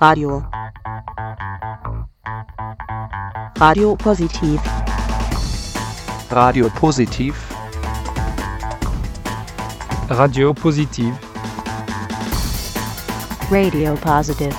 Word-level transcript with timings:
Radio. 0.00 0.42
Radio 3.58 3.96
Positiv. 3.96 4.60
Radio 6.30 6.68
Positiv. 6.70 7.34
Radio 10.08 10.52
Positiv. 10.52 11.14
Radio 13.50 13.94
Positive. 13.94 14.54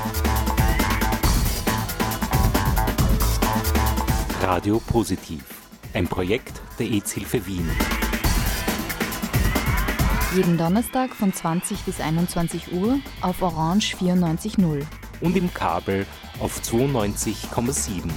Radio 4.41 4.79
Positiv. 4.79 5.43
Ein 5.93 6.07
Projekt 6.07 6.61
der 6.79 6.87
EZ-Hilfe 6.87 7.45
Wien. 7.45 7.69
Jeden 10.35 10.57
Donnerstag 10.57 11.11
von 11.15 11.31
20 11.31 11.83
bis 11.83 12.01
21 12.01 12.73
Uhr 12.73 12.99
auf 13.21 13.41
Orange 13.41 13.95
94.0. 13.95 14.81
Und 15.21 15.37
im 15.37 15.53
Kabel 15.53 16.05
auf 16.41 16.59
92,7. 16.59 18.09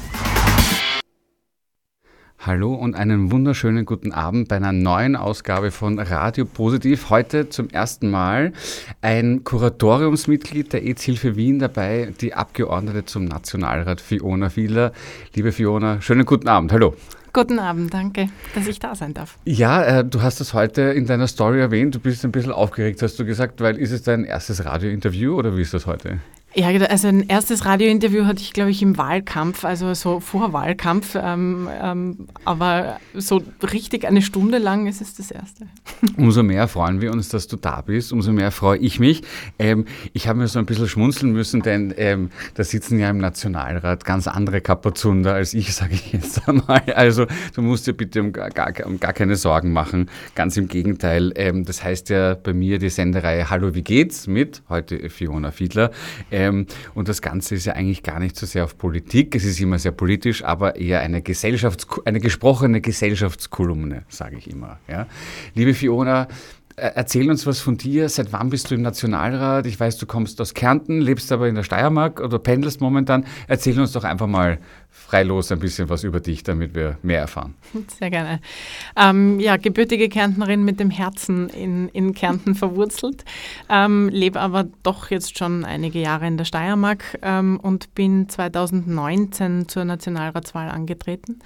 Hallo 2.40 2.74
und 2.74 2.96
einen 2.96 3.30
wunderschönen 3.30 3.86
guten 3.86 4.10
Abend 4.10 4.48
bei 4.48 4.56
einer 4.56 4.72
neuen 4.72 5.14
Ausgabe 5.14 5.70
von 5.70 6.00
Radio 6.00 6.44
Positiv. 6.44 7.08
Heute 7.08 7.50
zum 7.50 7.70
ersten 7.70 8.10
Mal 8.10 8.52
ein 9.00 9.44
Kuratoriumsmitglied 9.44 10.72
der 10.72 10.84
EZ-Hilfe 10.84 11.36
Wien 11.36 11.60
dabei, 11.60 12.12
die 12.20 12.34
Abgeordnete 12.34 13.04
zum 13.04 13.26
Nationalrat 13.26 14.00
Fiona 14.00 14.48
Fiedler. 14.48 14.92
Liebe 15.34 15.52
Fiona, 15.52 16.00
schönen 16.00 16.26
guten 16.26 16.48
Abend. 16.48 16.72
Hallo. 16.72 16.96
Guten 17.38 17.60
Abend, 17.60 17.94
danke, 17.94 18.30
dass 18.56 18.66
ich 18.66 18.80
da 18.80 18.96
sein 18.96 19.14
darf. 19.14 19.38
Ja, 19.44 20.00
äh, 20.00 20.04
du 20.04 20.22
hast 20.22 20.40
das 20.40 20.54
heute 20.54 20.82
in 20.82 21.06
deiner 21.06 21.28
Story 21.28 21.60
erwähnt. 21.60 21.94
Du 21.94 22.00
bist 22.00 22.24
ein 22.24 22.32
bisschen 22.32 22.50
aufgeregt, 22.50 23.00
hast 23.00 23.16
du 23.20 23.24
gesagt, 23.24 23.60
weil 23.60 23.78
ist 23.78 23.92
es 23.92 24.02
dein 24.02 24.24
erstes 24.24 24.64
Radiointerview 24.64 25.36
oder 25.36 25.56
wie 25.56 25.62
ist 25.62 25.72
das 25.72 25.86
heute? 25.86 26.18
Ja, 26.54 26.68
also 26.68 27.08
ein 27.08 27.28
erstes 27.28 27.66
Radiointerview 27.66 28.24
hatte 28.24 28.40
ich, 28.40 28.52
glaube 28.52 28.70
ich, 28.70 28.82
im 28.82 28.96
Wahlkampf, 28.96 29.64
also 29.64 29.92
so 29.94 30.18
vor 30.20 30.52
Wahlkampf. 30.52 31.14
Ähm, 31.14 31.68
ähm, 31.80 32.28
aber 32.44 32.98
so 33.14 33.42
richtig 33.72 34.06
eine 34.06 34.22
Stunde 34.22 34.58
lang 34.58 34.86
ist 34.86 35.02
es 35.02 35.14
das 35.14 35.30
erste. 35.30 35.66
Umso 36.16 36.42
mehr 36.42 36.66
freuen 36.66 37.00
wir 37.00 37.12
uns, 37.12 37.28
dass 37.28 37.48
du 37.48 37.56
da 37.56 37.82
bist. 37.82 38.12
Umso 38.12 38.32
mehr 38.32 38.50
freue 38.50 38.78
ich 38.78 38.98
mich. 38.98 39.22
Ähm, 39.58 39.84
ich 40.14 40.26
habe 40.26 40.38
mir 40.38 40.48
so 40.48 40.58
ein 40.58 40.64
bisschen 40.64 40.88
schmunzeln 40.88 41.32
müssen, 41.32 41.60
denn 41.60 41.92
ähm, 41.98 42.30
da 42.54 42.64
sitzen 42.64 42.98
ja 42.98 43.10
im 43.10 43.18
Nationalrat 43.18 44.06
ganz 44.06 44.26
andere 44.26 44.62
Kapazunder 44.62 45.34
als 45.34 45.52
ich, 45.52 45.74
sage 45.74 45.94
ich 45.94 46.12
jetzt 46.12 46.48
einmal. 46.48 46.82
Also 46.94 47.26
du 47.54 47.62
musst 47.62 47.86
dir 47.86 47.92
bitte 47.92 48.22
um 48.22 48.32
gar, 48.32 48.72
um 48.86 48.98
gar 48.98 49.12
keine 49.12 49.36
Sorgen 49.36 49.72
machen. 49.72 50.08
Ganz 50.34 50.56
im 50.56 50.66
Gegenteil. 50.66 51.32
Ähm, 51.36 51.66
das 51.66 51.84
heißt 51.84 52.08
ja 52.08 52.34
bei 52.34 52.54
mir 52.54 52.78
die 52.78 52.88
Sendereihe 52.88 53.50
Hallo, 53.50 53.74
wie 53.74 53.82
geht's? 53.82 54.26
mit 54.26 54.62
heute 54.68 55.10
Fiona 55.10 55.50
Fiedler. 55.50 55.90
Ähm, 56.38 56.66
und 56.94 57.08
das 57.08 57.20
Ganze 57.20 57.56
ist 57.56 57.64
ja 57.64 57.72
eigentlich 57.72 58.04
gar 58.04 58.20
nicht 58.20 58.36
so 58.36 58.46
sehr 58.46 58.62
auf 58.62 58.78
Politik, 58.78 59.34
es 59.34 59.44
ist 59.44 59.60
immer 59.60 59.80
sehr 59.80 59.90
politisch, 59.90 60.44
aber 60.44 60.76
eher 60.76 61.00
eine, 61.00 61.20
Gesellschafts 61.20 61.86
eine 62.04 62.20
gesprochene 62.20 62.80
Gesellschaftskolumne, 62.80 64.04
sage 64.08 64.36
ich 64.36 64.48
immer. 64.48 64.78
Ja. 64.86 65.08
Liebe 65.54 65.74
Fiona, 65.74 66.28
Erzähl 66.80 67.28
uns 67.30 67.46
was 67.46 67.60
von 67.60 67.76
dir. 67.76 68.08
Seit 68.08 68.32
wann 68.32 68.50
bist 68.50 68.70
du 68.70 68.74
im 68.74 68.82
Nationalrat? 68.82 69.66
Ich 69.66 69.78
weiß, 69.78 69.98
du 69.98 70.06
kommst 70.06 70.40
aus 70.40 70.54
Kärnten, 70.54 71.00
lebst 71.00 71.32
aber 71.32 71.48
in 71.48 71.54
der 71.54 71.62
Steiermark 71.64 72.20
oder 72.20 72.38
pendelst 72.38 72.80
momentan. 72.80 73.24
Erzähl 73.48 73.78
uns 73.80 73.92
doch 73.92 74.04
einfach 74.04 74.26
mal 74.26 74.58
freilos 74.90 75.50
ein 75.50 75.58
bisschen 75.58 75.88
was 75.88 76.04
über 76.04 76.20
dich, 76.20 76.42
damit 76.42 76.74
wir 76.74 76.98
mehr 77.02 77.20
erfahren. 77.20 77.54
Sehr 77.98 78.10
gerne. 78.10 78.40
Ähm, 78.96 79.40
ja, 79.40 79.56
gebürtige 79.56 80.08
Kärntnerin 80.08 80.64
mit 80.64 80.80
dem 80.80 80.90
Herzen 80.90 81.48
in, 81.48 81.88
in 81.88 82.14
Kärnten 82.14 82.54
verwurzelt, 82.54 83.24
ähm, 83.68 84.08
lebe 84.10 84.40
aber 84.40 84.66
doch 84.82 85.10
jetzt 85.10 85.38
schon 85.38 85.64
einige 85.64 86.00
Jahre 86.00 86.26
in 86.26 86.36
der 86.36 86.44
Steiermark 86.44 87.18
ähm, 87.22 87.58
und 87.60 87.94
bin 87.94 88.28
2019 88.28 89.68
zur 89.68 89.84
Nationalratswahl 89.84 90.68
angetreten. 90.68 91.38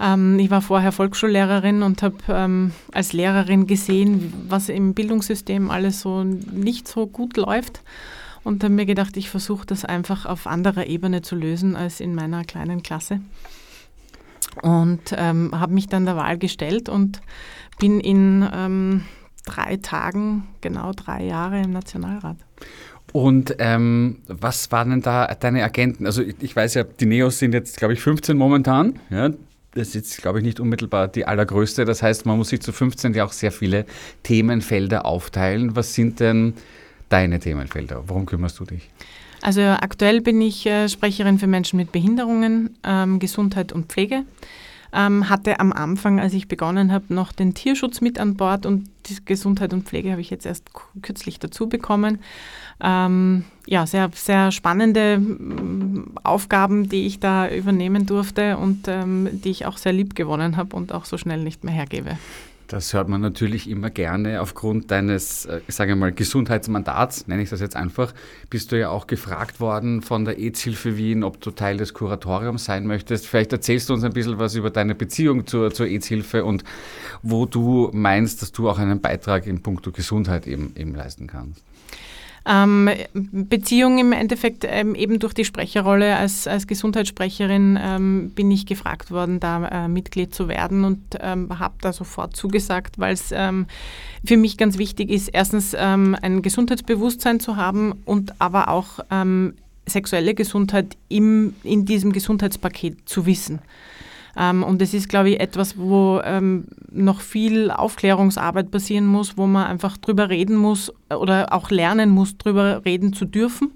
Ähm, 0.00 0.38
ich 0.38 0.50
war 0.50 0.62
vorher 0.62 0.92
Volksschullehrerin 0.92 1.82
und 1.82 2.02
habe 2.02 2.16
ähm, 2.28 2.72
als 2.92 3.12
Lehrerin 3.12 3.66
gesehen, 3.66 4.32
was 4.48 4.68
im 4.68 4.94
Bildungssystem 4.94 5.70
alles 5.70 6.00
so 6.00 6.24
nicht 6.24 6.88
so 6.88 7.06
gut 7.06 7.36
läuft. 7.36 7.82
Und 8.44 8.62
habe 8.64 8.72
mir 8.72 8.86
gedacht, 8.86 9.16
ich 9.16 9.28
versuche 9.28 9.66
das 9.66 9.84
einfach 9.84 10.24
auf 10.24 10.46
anderer 10.46 10.86
Ebene 10.86 11.22
zu 11.22 11.34
lösen 11.34 11.76
als 11.76 12.00
in 12.00 12.14
meiner 12.14 12.44
kleinen 12.44 12.82
Klasse. 12.82 13.20
Und 14.62 15.00
ähm, 15.12 15.50
habe 15.52 15.74
mich 15.74 15.88
dann 15.88 16.06
der 16.06 16.16
Wahl 16.16 16.38
gestellt 16.38 16.88
und 16.88 17.20
bin 17.78 18.00
in 18.00 18.48
ähm, 18.52 19.02
drei 19.44 19.76
Tagen, 19.76 20.44
genau 20.60 20.92
drei 20.92 21.24
Jahre 21.24 21.60
im 21.60 21.72
Nationalrat. 21.72 22.36
Und 23.12 23.56
ähm, 23.58 24.18
was 24.26 24.70
waren 24.70 24.90
denn 24.90 25.02
da 25.02 25.26
deine 25.26 25.64
Agenten? 25.64 26.06
Also 26.06 26.22
ich, 26.22 26.36
ich, 26.40 26.54
weiß 26.54 26.74
ja, 26.74 26.84
die 26.84 27.06
Neos 27.06 27.38
sind 27.38 27.54
jetzt, 27.54 27.78
glaube 27.78 27.94
ich, 27.94 28.00
15 28.00 28.36
momentan. 28.36 28.98
Ja, 29.10 29.30
das 29.72 29.88
ist 29.88 29.94
jetzt, 29.94 30.22
glaube 30.22 30.38
ich, 30.38 30.44
nicht 30.44 30.60
unmittelbar 30.60 31.08
die 31.08 31.26
allergrößte. 31.26 31.84
Das 31.84 32.02
heißt, 32.02 32.26
man 32.26 32.38
muss 32.38 32.48
sich 32.48 32.60
zu 32.60 32.72
15 32.72 33.14
ja 33.14 33.24
auch 33.24 33.32
sehr 33.32 33.52
viele 33.52 33.86
Themenfelder 34.22 35.06
aufteilen. 35.06 35.76
Was 35.76 35.94
sind 35.94 36.20
denn 36.20 36.54
deine 37.08 37.38
Themenfelder? 37.38 38.04
Worum 38.06 38.26
kümmerst 38.26 38.58
du 38.60 38.64
dich? 38.64 38.90
Also 39.40 39.60
aktuell 39.60 40.20
bin 40.20 40.40
ich 40.40 40.66
äh, 40.66 40.88
Sprecherin 40.88 41.38
für 41.38 41.46
Menschen 41.46 41.76
mit 41.76 41.92
Behinderungen, 41.92 42.76
ähm, 42.84 43.18
Gesundheit 43.18 43.72
und 43.72 43.86
Pflege. 43.86 44.24
Ähm, 44.92 45.28
hatte 45.28 45.60
am 45.60 45.72
Anfang, 45.72 46.18
als 46.18 46.32
ich 46.32 46.48
begonnen 46.48 46.92
habe, 46.92 47.12
noch 47.12 47.32
den 47.32 47.54
Tierschutz 47.54 48.00
mit 48.00 48.18
an 48.18 48.36
Bord 48.36 48.64
und 48.64 48.88
die 49.06 49.16
Gesundheit 49.24 49.72
und 49.72 49.86
Pflege 49.86 50.10
habe 50.10 50.20
ich 50.20 50.30
jetzt 50.30 50.46
erst 50.46 50.70
kürzlich 51.02 51.38
dazu 51.38 51.68
bekommen. 51.68 52.20
Ähm, 52.80 53.44
ja, 53.66 53.86
sehr, 53.86 54.10
sehr 54.14 54.52
spannende 54.52 55.18
mm, 55.18 56.16
Aufgaben, 56.22 56.88
die 56.88 57.06
ich 57.06 57.20
da 57.20 57.48
übernehmen 57.50 58.06
durfte 58.06 58.56
und 58.56 58.88
ähm, 58.88 59.28
die 59.32 59.50
ich 59.50 59.66
auch 59.66 59.76
sehr 59.76 59.92
lieb 59.92 60.14
gewonnen 60.14 60.56
habe 60.56 60.74
und 60.76 60.92
auch 60.92 61.04
so 61.04 61.18
schnell 61.18 61.42
nicht 61.42 61.64
mehr 61.64 61.74
hergebe. 61.74 62.18
Das 62.68 62.92
hört 62.92 63.08
man 63.08 63.22
natürlich 63.22 63.68
immer 63.70 63.88
gerne 63.88 64.42
aufgrund 64.42 64.90
deines, 64.90 65.46
äh, 65.46 65.62
ich 65.66 65.74
sage 65.74 65.96
mal, 65.96 66.12
Gesundheitsmandats, 66.12 67.26
nenne 67.26 67.42
ich 67.42 67.48
das 67.48 67.60
jetzt 67.60 67.76
einfach. 67.76 68.12
Bist 68.50 68.72
du 68.72 68.78
ja 68.78 68.90
auch 68.90 69.06
gefragt 69.06 69.58
worden 69.58 70.02
von 70.02 70.26
der 70.26 70.38
EZ-Hilfe 70.38 70.98
Wien, 70.98 71.24
ob 71.24 71.40
du 71.40 71.50
Teil 71.50 71.78
des 71.78 71.94
Kuratoriums 71.94 72.66
sein 72.66 72.86
möchtest. 72.86 73.26
Vielleicht 73.26 73.54
erzählst 73.54 73.88
du 73.88 73.94
uns 73.94 74.04
ein 74.04 74.12
bisschen 74.12 74.38
was 74.38 74.54
über 74.54 74.68
deine 74.68 74.94
Beziehung 74.94 75.46
zur, 75.46 75.72
zur 75.72 75.86
EZ-Hilfe 75.86 76.44
und 76.44 76.62
wo 77.22 77.46
du 77.46 77.88
meinst, 77.94 78.42
dass 78.42 78.52
du 78.52 78.68
auch 78.68 78.78
einen 78.78 79.00
Beitrag 79.00 79.46
in 79.46 79.62
puncto 79.62 79.90
Gesundheit 79.90 80.46
eben, 80.46 80.74
eben 80.76 80.94
leisten 80.94 81.26
kannst. 81.26 81.62
Ähm, 82.50 82.88
Beziehung 83.12 83.98
im 83.98 84.12
Endeffekt 84.12 84.64
ähm, 84.66 84.94
eben 84.94 85.18
durch 85.18 85.34
die 85.34 85.44
Sprecherrolle 85.44 86.16
als, 86.16 86.46
als 86.46 86.66
Gesundheitssprecherin 86.66 87.78
ähm, 87.78 88.30
bin 88.34 88.50
ich 88.50 88.64
gefragt 88.64 89.10
worden, 89.10 89.38
da 89.38 89.66
äh, 89.66 89.88
Mitglied 89.88 90.34
zu 90.34 90.48
werden 90.48 90.84
und 90.84 91.00
ähm, 91.20 91.58
habe 91.58 91.74
da 91.82 91.92
sofort 91.92 92.34
zugesagt, 92.34 92.98
weil 92.98 93.12
es 93.12 93.32
ähm, 93.32 93.66
für 94.24 94.38
mich 94.38 94.56
ganz 94.56 94.78
wichtig 94.78 95.10
ist, 95.10 95.28
erstens 95.28 95.76
ähm, 95.78 96.16
ein 96.22 96.40
Gesundheitsbewusstsein 96.40 97.38
zu 97.38 97.56
haben 97.56 97.92
und 98.06 98.40
aber 98.40 98.68
auch 98.68 98.98
sexuelle 99.86 100.34
Gesundheit 100.34 100.96
im, 101.08 101.54
in 101.62 101.84
diesem 101.84 102.12
Gesundheitspaket 102.12 103.08
zu 103.08 103.26
wissen. 103.26 103.60
Ähm, 104.38 104.62
und 104.62 104.80
es 104.80 104.94
ist, 104.94 105.08
glaube 105.08 105.30
ich, 105.30 105.40
etwas, 105.40 105.76
wo 105.76 106.20
ähm, 106.24 106.66
noch 106.92 107.20
viel 107.20 107.70
Aufklärungsarbeit 107.70 108.70
passieren 108.70 109.06
muss, 109.06 109.36
wo 109.36 109.46
man 109.46 109.66
einfach 109.66 109.96
drüber 109.96 110.28
reden 110.28 110.56
muss 110.56 110.92
oder 111.10 111.52
auch 111.52 111.70
lernen 111.70 112.10
muss, 112.10 112.38
drüber 112.38 112.84
reden 112.84 113.12
zu 113.12 113.24
dürfen 113.24 113.72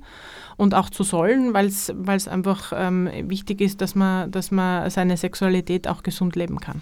und 0.56 0.74
auch 0.74 0.88
zu 0.88 1.02
sollen, 1.02 1.52
weil 1.54 1.66
es 1.66 2.28
einfach 2.28 2.72
ähm, 2.76 3.10
wichtig 3.24 3.60
ist, 3.60 3.80
dass 3.80 3.94
man, 3.96 4.30
dass 4.30 4.52
man 4.52 4.88
seine 4.90 5.16
Sexualität 5.16 5.88
auch 5.88 6.04
gesund 6.04 6.36
leben 6.36 6.60
kann. 6.60 6.80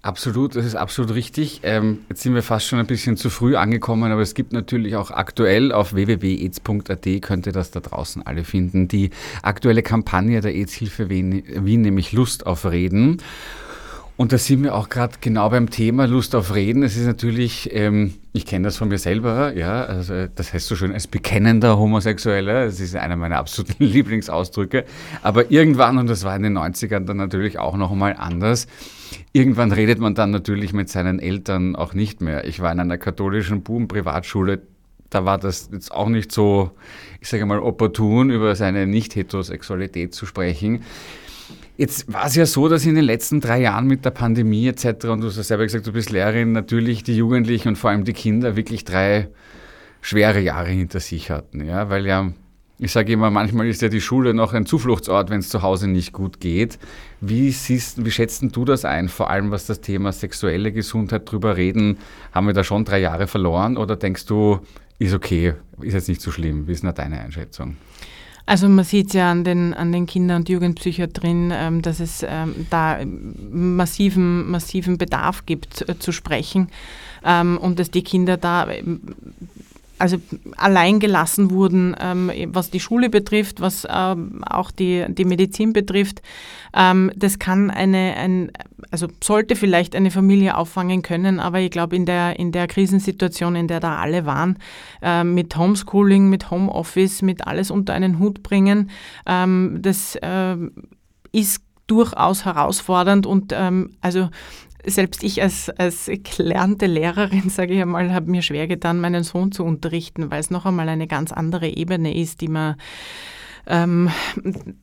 Absolut, 0.00 0.54
das 0.54 0.64
ist 0.64 0.76
absolut 0.76 1.12
richtig. 1.14 1.60
Ähm, 1.64 1.98
jetzt 2.08 2.22
sind 2.22 2.32
wir 2.32 2.44
fast 2.44 2.66
schon 2.66 2.78
ein 2.78 2.86
bisschen 2.86 3.16
zu 3.16 3.30
früh 3.30 3.56
angekommen, 3.56 4.12
aber 4.12 4.22
es 4.22 4.34
gibt 4.34 4.52
natürlich 4.52 4.94
auch 4.94 5.10
aktuell 5.10 5.72
auf 5.72 5.92
www.aids.at 5.92 7.22
könnt 7.22 7.46
ihr 7.46 7.52
das 7.52 7.72
da 7.72 7.80
draußen 7.80 8.24
alle 8.24 8.44
finden. 8.44 8.86
Die 8.86 9.10
aktuelle 9.42 9.82
Kampagne 9.82 10.40
der 10.40 10.54
AIDS-Hilfe 10.54 11.10
Wien, 11.10 11.42
Wien, 11.64 11.80
nämlich 11.80 12.12
Lust 12.12 12.46
auf 12.46 12.64
Reden. 12.64 13.20
Und 14.16 14.32
da 14.32 14.38
sind 14.38 14.64
wir 14.64 14.74
auch 14.74 14.88
gerade 14.88 15.14
genau 15.20 15.48
beim 15.48 15.70
Thema 15.70 16.06
Lust 16.06 16.34
auf 16.34 16.54
Reden. 16.54 16.82
Es 16.82 16.96
ist 16.96 17.06
natürlich, 17.06 17.70
ähm, 17.72 18.14
ich 18.32 18.46
kenne 18.46 18.64
das 18.64 18.76
von 18.76 18.88
mir 18.88 18.98
selber, 18.98 19.54
ja, 19.56 19.84
also 19.84 20.26
das 20.26 20.52
heißt 20.52 20.66
so 20.66 20.74
schön 20.74 20.92
als 20.92 21.06
bekennender 21.06 21.78
Homosexueller, 21.78 22.64
das 22.64 22.80
ist 22.80 22.96
einer 22.96 23.16
meiner 23.16 23.36
absoluten 23.36 23.84
Lieblingsausdrücke. 23.84 24.84
Aber 25.22 25.52
irgendwann, 25.52 25.98
und 25.98 26.08
das 26.08 26.24
war 26.24 26.34
in 26.34 26.42
den 26.42 26.58
90ern 26.58 27.04
dann 27.04 27.16
natürlich 27.16 27.60
auch 27.60 27.76
noch 27.76 27.94
mal 27.94 28.16
anders, 28.18 28.66
irgendwann 29.32 29.72
redet 29.72 29.98
man 29.98 30.14
dann 30.14 30.30
natürlich 30.30 30.72
mit 30.72 30.88
seinen 30.88 31.18
Eltern 31.18 31.76
auch 31.76 31.94
nicht 31.94 32.20
mehr. 32.20 32.46
Ich 32.46 32.60
war 32.60 32.72
in 32.72 32.80
einer 32.80 32.98
katholischen 32.98 33.62
Buben-Privatschule, 33.62 34.62
da 35.10 35.24
war 35.24 35.38
das 35.38 35.70
jetzt 35.72 35.90
auch 35.92 36.08
nicht 36.08 36.32
so, 36.32 36.72
ich 37.20 37.28
sage 37.28 37.46
mal, 37.46 37.60
opportun, 37.60 38.30
über 38.30 38.54
seine 38.54 38.86
Nicht-Heterosexualität 38.86 40.14
zu 40.14 40.26
sprechen. 40.26 40.82
Jetzt 41.76 42.12
war 42.12 42.26
es 42.26 42.34
ja 42.34 42.44
so, 42.44 42.68
dass 42.68 42.84
in 42.84 42.96
den 42.96 43.04
letzten 43.04 43.40
drei 43.40 43.60
Jahren 43.60 43.86
mit 43.86 44.04
der 44.04 44.10
Pandemie 44.10 44.66
etc., 44.66 45.06
und 45.06 45.20
du 45.20 45.28
hast 45.28 45.36
ja 45.36 45.44
selber 45.44 45.64
gesagt, 45.64 45.86
du 45.86 45.92
bist 45.92 46.10
Lehrerin, 46.10 46.52
natürlich 46.52 47.04
die 47.04 47.16
Jugendlichen 47.16 47.68
und 47.68 47.76
vor 47.76 47.90
allem 47.90 48.04
die 48.04 48.12
Kinder 48.12 48.56
wirklich 48.56 48.84
drei 48.84 49.28
schwere 50.00 50.40
Jahre 50.40 50.70
hinter 50.70 51.00
sich 51.00 51.30
hatten. 51.30 51.64
Ja? 51.64 51.88
Weil 51.88 52.04
ja 52.04 52.32
Ich 52.80 52.92
sage 52.92 53.12
immer, 53.12 53.30
manchmal 53.30 53.66
ist 53.66 53.82
ja 53.82 53.88
die 53.88 54.00
Schule 54.00 54.34
noch 54.34 54.52
ein 54.52 54.64
Zufluchtsort, 54.64 55.30
wenn 55.30 55.40
es 55.40 55.48
zu 55.48 55.62
Hause 55.62 55.88
nicht 55.88 56.12
gut 56.12 56.38
geht. 56.38 56.78
Wie, 57.20 57.50
siehst, 57.50 58.04
wie 58.04 58.10
schätzt 58.10 58.44
du 58.52 58.64
das 58.64 58.84
ein? 58.84 59.08
Vor 59.08 59.30
allem 59.30 59.50
was 59.50 59.66
das 59.66 59.80
Thema 59.80 60.12
sexuelle 60.12 60.70
Gesundheit 60.70 61.30
drüber 61.30 61.56
reden, 61.56 61.98
haben 62.32 62.46
wir 62.46 62.54
da 62.54 62.62
schon 62.62 62.84
drei 62.84 63.00
Jahre 63.00 63.26
verloren 63.26 63.76
oder 63.76 63.96
denkst 63.96 64.26
du, 64.26 64.60
ist 65.00 65.12
okay, 65.12 65.54
ist 65.80 65.94
jetzt 65.94 66.08
nicht 66.08 66.20
so 66.20 66.30
schlimm? 66.30 66.68
Wie 66.68 66.72
ist 66.72 66.84
denn 66.84 66.94
deine 66.94 67.20
Einschätzung? 67.20 67.76
Also 68.46 68.66
man 68.68 68.84
sieht 68.84 69.12
ja 69.12 69.30
an 69.30 69.44
den, 69.44 69.74
an 69.74 69.92
den 69.92 70.06
Kinder- 70.06 70.36
und 70.36 70.48
Jugendpsychiatrien, 70.48 71.52
ähm, 71.52 71.82
dass 71.82 72.00
es 72.00 72.24
ähm, 72.26 72.66
da 72.70 72.98
massiven, 73.04 74.50
massiven 74.50 74.96
Bedarf 74.96 75.44
gibt 75.44 75.86
äh, 75.86 75.98
zu 75.98 76.12
sprechen 76.12 76.68
ähm, 77.24 77.58
und 77.58 77.78
dass 77.78 77.90
die 77.90 78.02
Kinder 78.02 78.38
da 78.38 78.66
also 79.98 80.18
allein 80.56 81.00
gelassen 81.00 81.50
wurden, 81.50 81.96
ähm, 82.00 82.30
was 82.48 82.70
die 82.70 82.80
Schule 82.80 83.10
betrifft, 83.10 83.60
was 83.60 83.86
ähm, 83.90 84.42
auch 84.44 84.70
die, 84.70 85.04
die 85.08 85.24
Medizin 85.24 85.72
betrifft. 85.72 86.22
Ähm, 86.74 87.10
das 87.16 87.38
kann 87.38 87.70
eine, 87.70 88.14
ein, 88.16 88.52
also 88.90 89.08
sollte 89.22 89.56
vielleicht 89.56 89.94
eine 89.94 90.10
Familie 90.10 90.56
auffangen 90.56 91.02
können, 91.02 91.40
aber 91.40 91.60
ich 91.60 91.70
glaube, 91.70 91.96
in 91.96 92.06
der, 92.06 92.38
in 92.38 92.52
der 92.52 92.66
Krisensituation, 92.68 93.56
in 93.56 93.68
der 93.68 93.80
da 93.80 93.96
alle 93.98 94.26
waren, 94.26 94.58
äh, 95.02 95.24
mit 95.24 95.56
Homeschooling, 95.56 96.28
mit 96.28 96.50
Homeoffice, 96.50 97.22
mit 97.22 97.46
alles 97.46 97.70
unter 97.70 97.94
einen 97.94 98.18
Hut 98.18 98.42
bringen, 98.42 98.90
ähm, 99.26 99.78
das 99.80 100.16
äh, 100.16 100.56
ist 101.32 101.62
durchaus 101.88 102.44
herausfordernd 102.44 103.26
und 103.26 103.52
ähm, 103.56 103.96
also 104.00 104.28
selbst 104.88 105.22
ich 105.22 105.42
als, 105.42 105.70
als 105.70 106.10
gelernte 106.36 106.86
Lehrerin, 106.86 107.48
sage 107.50 107.74
ich 107.74 107.82
einmal, 107.82 108.12
habe 108.12 108.30
mir 108.30 108.42
schwer 108.42 108.66
getan, 108.66 109.00
meinen 109.00 109.24
Sohn 109.24 109.52
zu 109.52 109.64
unterrichten, 109.64 110.30
weil 110.30 110.40
es 110.40 110.50
noch 110.50 110.66
einmal 110.66 110.88
eine 110.88 111.06
ganz 111.06 111.32
andere 111.32 111.68
Ebene 111.68 112.16
ist, 112.16 112.40
die 112.40 112.48
man 112.48 112.76
ähm, 113.66 114.10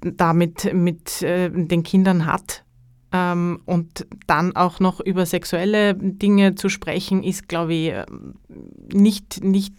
damit 0.01 0.73
mit 0.73 1.21
äh, 1.21 1.49
den 1.49 1.83
Kindern 1.83 2.25
hat. 2.25 2.63
Ähm, 3.11 3.61
und 3.65 4.07
dann 4.27 4.55
auch 4.55 4.79
noch 4.79 4.99
über 4.99 5.25
sexuelle 5.25 5.95
Dinge 5.95 6.55
zu 6.55 6.69
sprechen, 6.69 7.23
ist, 7.23 7.47
glaube 7.47 7.73
ich, 7.73 7.93
nicht, 8.93 9.43
nicht 9.43 9.73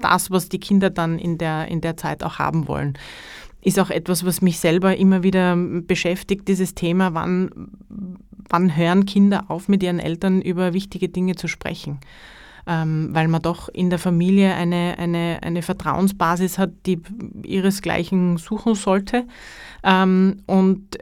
das, 0.00 0.30
was 0.30 0.48
die 0.48 0.60
Kinder 0.60 0.90
dann 0.90 1.18
in 1.18 1.38
der, 1.38 1.68
in 1.68 1.80
der 1.80 1.96
Zeit 1.96 2.22
auch 2.22 2.38
haben 2.38 2.68
wollen 2.68 2.96
ist 3.60 3.78
auch 3.78 3.90
etwas, 3.90 4.24
was 4.24 4.40
mich 4.40 4.60
selber 4.60 4.96
immer 4.96 5.22
wieder 5.22 5.56
beschäftigt, 5.56 6.46
dieses 6.48 6.74
Thema, 6.74 7.12
wann, 7.14 7.50
wann 8.48 8.76
hören 8.76 9.06
Kinder 9.06 9.44
auf, 9.48 9.68
mit 9.68 9.82
ihren 9.82 9.98
Eltern 9.98 10.40
über 10.42 10.72
wichtige 10.72 11.08
Dinge 11.08 11.36
zu 11.36 11.48
sprechen. 11.48 11.98
Ähm, 12.66 13.10
weil 13.12 13.28
man 13.28 13.40
doch 13.40 13.68
in 13.70 13.88
der 13.88 13.98
Familie 13.98 14.54
eine, 14.54 14.96
eine, 14.98 15.38
eine 15.42 15.62
Vertrauensbasis 15.62 16.58
hat, 16.58 16.70
die 16.84 17.00
ihresgleichen 17.42 18.36
suchen 18.36 18.74
sollte. 18.74 19.26
Ähm, 19.82 20.42
und 20.46 20.98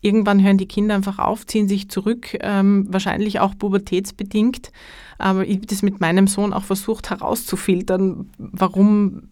irgendwann 0.00 0.42
hören 0.42 0.58
die 0.58 0.68
Kinder 0.68 0.94
einfach 0.94 1.18
auf, 1.18 1.46
ziehen 1.46 1.68
sich 1.68 1.90
zurück, 1.90 2.38
ähm, 2.40 2.86
wahrscheinlich 2.88 3.40
auch 3.40 3.56
pubertätsbedingt. 3.58 4.72
Aber 5.18 5.46
ich 5.46 5.56
habe 5.56 5.66
das 5.66 5.82
mit 5.82 6.00
meinem 6.00 6.26
Sohn 6.26 6.52
auch 6.52 6.64
versucht 6.64 7.10
herauszufiltern, 7.10 8.30
warum 8.38 9.28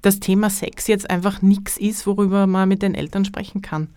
das 0.00 0.20
Thema 0.20 0.50
Sex 0.50 0.86
jetzt 0.86 1.08
einfach 1.10 1.42
nichts 1.42 1.76
ist, 1.76 2.06
worüber 2.06 2.46
man 2.46 2.68
mit 2.68 2.82
den 2.82 2.94
Eltern 2.94 3.24
sprechen 3.24 3.62
kann. 3.62 3.88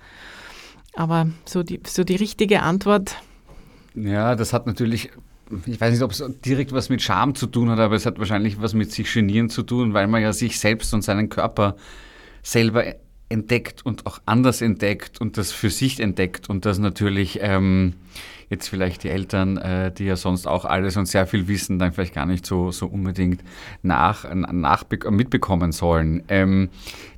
Aber 0.95 1.27
so 1.45 1.63
die, 1.63 1.79
so 1.85 2.03
die 2.03 2.15
richtige 2.15 2.61
Antwort. 2.61 3.15
Ja, 3.95 4.35
das 4.35 4.53
hat 4.53 4.67
natürlich, 4.67 5.09
ich 5.65 5.79
weiß 5.79 5.93
nicht, 5.93 6.03
ob 6.03 6.11
es 6.11 6.23
direkt 6.45 6.71
was 6.71 6.89
mit 6.89 7.01
Scham 7.01 7.35
zu 7.35 7.47
tun 7.47 7.69
hat, 7.69 7.79
aber 7.79 7.95
es 7.95 8.05
hat 8.05 8.19
wahrscheinlich 8.19 8.61
was 8.61 8.73
mit 8.73 8.91
sich 8.91 9.13
genieren 9.13 9.49
zu 9.49 9.63
tun, 9.63 9.93
weil 9.93 10.07
man 10.07 10.21
ja 10.21 10.33
sich 10.33 10.59
selbst 10.59 10.93
und 10.93 11.01
seinen 11.01 11.29
Körper 11.29 11.75
selber 12.43 12.83
entdeckt 13.27 13.85
und 13.85 14.05
auch 14.05 14.19
anders 14.25 14.61
entdeckt 14.61 15.19
und 15.19 15.37
das 15.37 15.51
für 15.51 15.69
sich 15.69 15.99
entdeckt 15.99 16.49
und 16.49 16.65
das 16.65 16.77
natürlich 16.77 17.39
ähm, 17.41 17.93
jetzt 18.49 18.67
vielleicht 18.67 19.03
die 19.03 19.09
Eltern, 19.09 19.57
äh, 19.57 19.91
die 19.91 20.05
ja 20.05 20.15
sonst 20.15 20.47
auch 20.47 20.65
alles 20.65 20.97
und 20.97 21.07
sehr 21.07 21.25
viel 21.25 21.47
wissen, 21.47 21.79
dann 21.79 21.93
vielleicht 21.93 22.13
gar 22.13 22.25
nicht 22.25 22.45
so, 22.45 22.71
so 22.71 22.85
unbedingt 22.85 23.43
nach, 23.81 24.25
nach, 24.33 24.83
mitbekommen 25.09 25.71
sollen. 25.71 26.23
Ähm, 26.27 26.69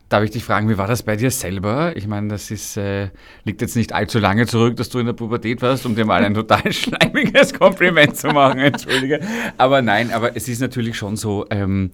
Darf 0.09 0.23
ich 0.23 0.31
dich 0.31 0.45
fragen, 0.45 0.69
wie 0.69 0.77
war 0.77 0.87
das 0.87 1.03
bei 1.03 1.17
dir 1.17 1.31
selber? 1.31 1.91
Ich 1.97 2.07
meine, 2.07 2.29
das 2.29 2.49
ist, 2.49 2.77
äh, 2.77 3.09
liegt 3.43 3.61
jetzt 3.61 3.75
nicht 3.75 3.91
allzu 3.91 4.19
lange 4.19 4.47
zurück, 4.47 4.77
dass 4.77 4.87
du 4.87 4.99
in 4.99 5.05
der 5.05 5.13
Pubertät 5.13 5.61
warst, 5.61 5.85
um 5.85 5.95
dir 5.95 6.05
mal 6.05 6.23
ein 6.23 6.33
total 6.33 6.71
schleimiges 6.71 7.53
Kompliment 7.53 8.15
zu 8.15 8.29
machen, 8.29 8.59
entschuldige. 8.59 9.19
Aber 9.57 9.81
nein, 9.81 10.13
aber 10.13 10.37
es 10.37 10.47
ist 10.47 10.61
natürlich 10.61 10.97
schon 10.97 11.17
so, 11.17 11.45
ähm, 11.49 11.91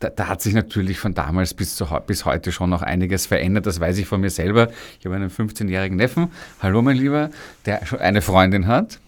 da, 0.00 0.10
da, 0.10 0.26
hat 0.26 0.42
sich 0.42 0.54
natürlich 0.54 0.98
von 0.98 1.14
damals 1.14 1.54
bis, 1.54 1.76
zu, 1.76 1.86
bis 2.06 2.24
heute 2.24 2.50
schon 2.50 2.68
noch 2.68 2.82
einiges 2.82 3.26
verändert. 3.26 3.66
Das 3.66 3.78
weiß 3.78 3.96
ich 3.98 4.06
von 4.06 4.20
mir 4.20 4.30
selber. 4.30 4.68
Ich 4.98 5.06
habe 5.06 5.14
einen 5.14 5.30
15-jährigen 5.30 5.96
Neffen, 5.96 6.32
hallo 6.60 6.82
mein 6.82 6.96
Lieber, 6.96 7.30
der 7.64 7.86
schon 7.86 8.00
eine 8.00 8.22
Freundin 8.22 8.66
hat. 8.66 8.98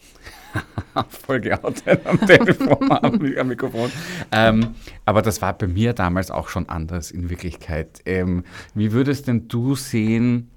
Voll 1.08 1.40
geoutet 1.40 2.06
am 2.06 2.18
Telefon, 2.26 2.90
am, 3.38 3.48
Mikrofon. 3.48 3.90
Ähm, 4.32 4.74
aber 5.04 5.22
das 5.22 5.40
war 5.42 5.56
bei 5.56 5.66
mir 5.66 5.92
damals 5.92 6.30
auch 6.30 6.48
schon 6.48 6.68
anders 6.68 7.10
in 7.10 7.30
Wirklichkeit. 7.30 8.00
Ähm, 8.06 8.44
wie 8.74 8.92
würdest 8.92 9.28
denn 9.28 9.48
du 9.48 9.74
sehen, 9.74 10.50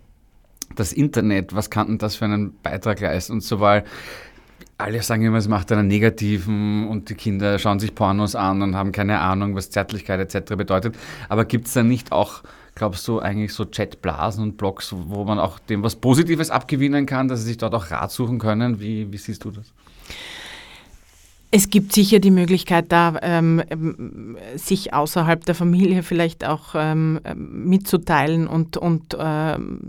das 0.75 0.93
Internet, 0.93 1.53
was 1.53 1.69
kann 1.69 1.87
denn 1.87 1.97
das 1.97 2.15
für 2.15 2.25
einen 2.25 2.55
Beitrag 2.61 2.99
leisten 3.01 3.33
und 3.33 3.43
so, 3.43 3.59
weil 3.59 3.83
alle 4.77 5.03
sagen 5.03 5.23
immer, 5.23 5.37
es 5.37 5.47
macht 5.47 5.71
einen 5.71 5.87
negativen 5.87 6.87
und 6.87 7.09
die 7.09 7.15
Kinder 7.15 7.59
schauen 7.59 7.79
sich 7.79 7.93
Pornos 7.93 8.35
an 8.35 8.61
und 8.61 8.75
haben 8.75 8.91
keine 8.91 9.19
Ahnung, 9.19 9.55
was 9.55 9.69
Zärtlichkeit 9.69 10.19
etc. 10.19 10.55
bedeutet. 10.55 10.97
Aber 11.29 11.45
gibt 11.45 11.67
es 11.67 11.73
da 11.73 11.83
nicht 11.83 12.11
auch, 12.11 12.41
glaubst 12.75 13.07
du, 13.07 13.19
eigentlich 13.19 13.53
so 13.53 13.65
Chatblasen 13.65 14.43
und 14.43 14.57
Blogs, 14.57 14.93
wo 14.95 15.23
man 15.23 15.39
auch 15.39 15.59
dem 15.59 15.83
was 15.83 15.95
Positives 15.95 16.49
abgewinnen 16.49 17.05
kann, 17.05 17.27
dass 17.27 17.41
sie 17.41 17.47
sich 17.47 17.57
dort 17.57 17.75
auch 17.75 17.91
Rat 17.91 18.11
suchen 18.11 18.39
können? 18.39 18.79
Wie, 18.79 19.11
wie 19.11 19.17
siehst 19.17 19.43
du 19.43 19.51
das? 19.51 19.73
Es 21.53 21.69
gibt 21.69 21.91
sicher 21.91 22.19
die 22.19 22.31
Möglichkeit, 22.31 22.85
da 22.93 23.13
ähm, 23.21 23.61
ähm, 23.69 24.37
sich 24.55 24.93
außerhalb 24.93 25.43
der 25.43 25.53
Familie 25.53 26.01
vielleicht 26.01 26.45
auch 26.45 26.75
ähm, 26.75 27.19
mitzuteilen 27.35 28.47
und, 28.47 28.77
und 28.77 29.17
ähm, 29.19 29.81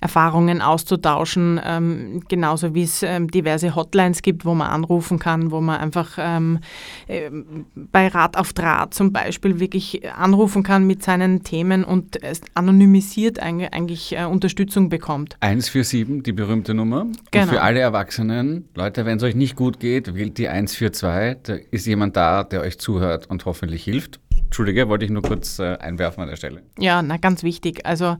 Erfahrungen 0.00 0.60
auszutauschen, 0.60 1.60
ähm, 1.64 2.22
genauso 2.28 2.74
wie 2.74 2.82
es 2.82 3.04
ähm, 3.04 3.30
diverse 3.30 3.76
Hotlines 3.76 4.22
gibt, 4.22 4.44
wo 4.44 4.56
man 4.56 4.70
anrufen 4.70 5.20
kann, 5.20 5.52
wo 5.52 5.60
man 5.60 5.78
einfach 5.78 6.18
äh, 6.18 7.30
bei 7.76 8.08
Rat 8.08 8.36
auf 8.36 8.52
Draht 8.52 8.92
zum 8.92 9.12
Beispiel 9.12 9.60
wirklich 9.60 10.10
anrufen 10.12 10.64
kann 10.64 10.84
mit 10.84 11.04
seinen 11.04 11.44
Themen 11.44 11.84
und 11.84 12.18
anonymisiert 12.54 13.38
eigentlich 13.38 14.16
äh, 14.16 14.24
Unterstützung 14.24 14.88
bekommt. 14.88 15.36
147, 15.38 16.24
die 16.24 16.32
berühmte 16.32 16.74
Nummer. 16.74 17.06
Genau. 17.30 17.44
Und 17.44 17.50
für 17.50 17.62
alle 17.62 17.78
Erwachsenen, 17.78 18.64
Leute, 18.74 19.06
wenn 19.06 19.18
es 19.18 19.22
euch 19.22 19.36
nicht 19.36 19.54
gut 19.54 19.78
geht, 19.78 20.16
wählt 20.16 20.38
die 20.38 20.48
147 20.48 20.87
für 20.88 20.92
zwei. 20.92 21.36
Da 21.42 21.54
ist 21.70 21.86
jemand 21.86 22.16
da, 22.16 22.44
der 22.44 22.62
euch 22.62 22.78
zuhört 22.78 23.28
und 23.28 23.44
hoffentlich 23.44 23.84
hilft. 23.84 24.20
Entschuldige, 24.44 24.88
wollte 24.88 25.04
ich 25.04 25.10
nur 25.10 25.20
kurz 25.20 25.58
äh, 25.58 25.76
einwerfen 25.76 26.22
an 26.22 26.30
der 26.30 26.36
Stelle. 26.36 26.62
Ja, 26.78 27.02
na, 27.02 27.18
ganz 27.18 27.42
wichtig. 27.42 27.84
Also, 27.84 28.16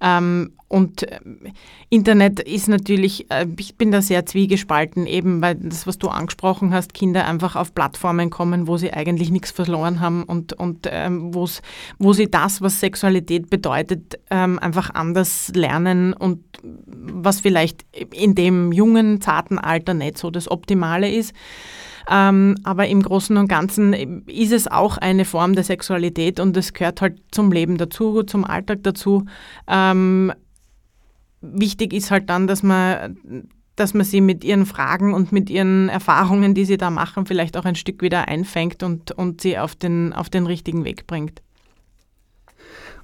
ähm, 0.00 0.54
und 0.66 1.04
äh, 1.04 1.20
Internet 1.88 2.40
ist 2.40 2.66
natürlich, 2.68 3.30
äh, 3.30 3.46
ich 3.56 3.76
bin 3.76 3.92
da 3.92 4.02
sehr 4.02 4.26
zwiegespalten, 4.26 5.06
eben 5.06 5.40
weil 5.40 5.54
das, 5.54 5.86
was 5.86 5.98
du 5.98 6.08
angesprochen 6.08 6.74
hast, 6.74 6.94
Kinder 6.94 7.26
einfach 7.26 7.54
auf 7.54 7.72
Plattformen 7.74 8.28
kommen, 8.28 8.66
wo 8.66 8.76
sie 8.76 8.92
eigentlich 8.92 9.30
nichts 9.30 9.52
verloren 9.52 10.00
haben 10.00 10.24
und, 10.24 10.52
und 10.52 10.88
ähm, 10.90 11.32
wo 11.32 12.12
sie 12.12 12.28
das, 12.28 12.60
was 12.60 12.80
Sexualität 12.80 13.48
bedeutet, 13.48 14.18
ähm, 14.30 14.58
einfach 14.58 14.90
anders 14.90 15.52
lernen 15.54 16.12
und 16.12 16.40
was 16.64 17.38
vielleicht 17.38 17.84
in 18.12 18.34
dem 18.34 18.72
jungen, 18.72 19.20
zarten 19.20 19.58
Alter 19.58 19.94
nicht 19.94 20.18
so 20.18 20.32
das 20.32 20.50
Optimale 20.50 21.08
ist. 21.08 21.32
Ähm, 22.10 22.56
aber 22.64 22.88
im 22.88 23.02
Großen 23.02 23.36
und 23.36 23.48
Ganzen 23.48 23.92
ist 24.26 24.52
es 24.52 24.66
auch 24.66 24.96
eine 24.96 25.24
Form 25.24 25.54
der 25.54 25.64
Sexualität 25.64 26.40
und 26.40 26.56
es 26.56 26.72
gehört 26.72 27.02
halt 27.02 27.20
zum 27.30 27.52
Leben 27.52 27.76
dazu, 27.76 28.22
zum 28.22 28.44
Alltag 28.44 28.78
dazu. 28.82 29.26
Ähm, 29.66 30.32
wichtig 31.40 31.92
ist 31.92 32.10
halt 32.10 32.30
dann, 32.30 32.46
dass 32.46 32.62
man 32.62 33.48
dass 33.78 33.94
man 33.94 34.04
sie 34.04 34.20
mit 34.20 34.42
ihren 34.42 34.66
Fragen 34.66 35.14
und 35.14 35.30
mit 35.30 35.48
ihren 35.50 35.88
Erfahrungen, 35.88 36.52
die 36.52 36.64
sie 36.64 36.78
da 36.78 36.90
machen, 36.90 37.26
vielleicht 37.26 37.56
auch 37.56 37.64
ein 37.64 37.76
Stück 37.76 38.02
wieder 38.02 38.26
einfängt 38.26 38.82
und, 38.82 39.12
und 39.12 39.40
sie 39.40 39.56
auf 39.56 39.76
den, 39.76 40.12
auf 40.12 40.28
den 40.28 40.46
richtigen 40.46 40.84
Weg 40.84 41.06
bringt. 41.06 41.42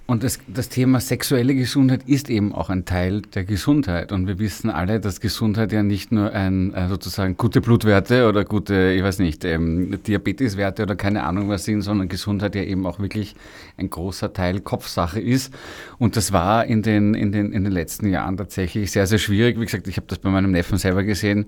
Und 0.07 0.23
das, 0.23 0.39
das 0.47 0.69
Thema 0.69 1.01
sexuelle 1.01 1.55
Gesundheit 1.55 2.03
ist 2.07 2.29
eben 2.29 2.53
auch 2.53 2.69
ein 2.69 2.85
Teil 2.85 3.23
der 3.23 3.45
Gesundheit. 3.45 4.13
Und 4.13 4.27
wir 4.27 4.39
wissen 4.39 4.69
alle, 4.69 5.01
dass 5.01 5.19
Gesundheit 5.19 5.73
ja 5.73 5.83
nicht 5.83 6.13
nur 6.13 6.31
ein 6.31 6.75
äh, 6.75 6.89
sozusagen 6.89 7.39
gute 7.39 7.63
Blutwerte 7.63 8.29
oder 8.29 8.45
gute, 8.45 8.93
ich 8.93 9.03
weiß 9.03 9.19
nicht, 9.21 9.47
ähm, 9.47 9.99
Diabeteswerte 10.07 10.83
oder 10.83 10.95
keine 10.95 11.23
Ahnung 11.23 11.49
was 11.49 11.65
sind, 11.65 11.81
sondern 11.81 12.09
Gesundheit 12.09 12.55
ja 12.55 12.63
eben 12.63 12.85
auch 12.87 12.99
wirklich 13.01 13.35
ein 13.79 13.89
großer 13.89 14.35
Teil 14.35 14.61
Kopfsache 14.61 15.21
ist. 15.21 15.55
Und 15.99 16.17
das 16.17 16.33
war 16.33 16.67
in 16.67 16.83
den, 16.83 17.15
in 17.15 17.33
den, 17.33 17.53
in 17.53 17.65
den 17.65 17.73
letzten 17.73 18.11
Jahren 18.11 18.37
tatsächlich 18.37 18.91
sehr, 18.91 19.07
sehr 19.07 19.19
schwierig. 19.19 19.59
Wie 19.59 19.65
gesagt, 19.65 19.89
ich 19.89 19.97
habe 19.97 20.07
das 20.09 20.19
bei 20.19 20.29
meinem 20.29 20.51
Neffen 20.51 20.77
selber 20.77 21.03
gesehen. 21.03 21.47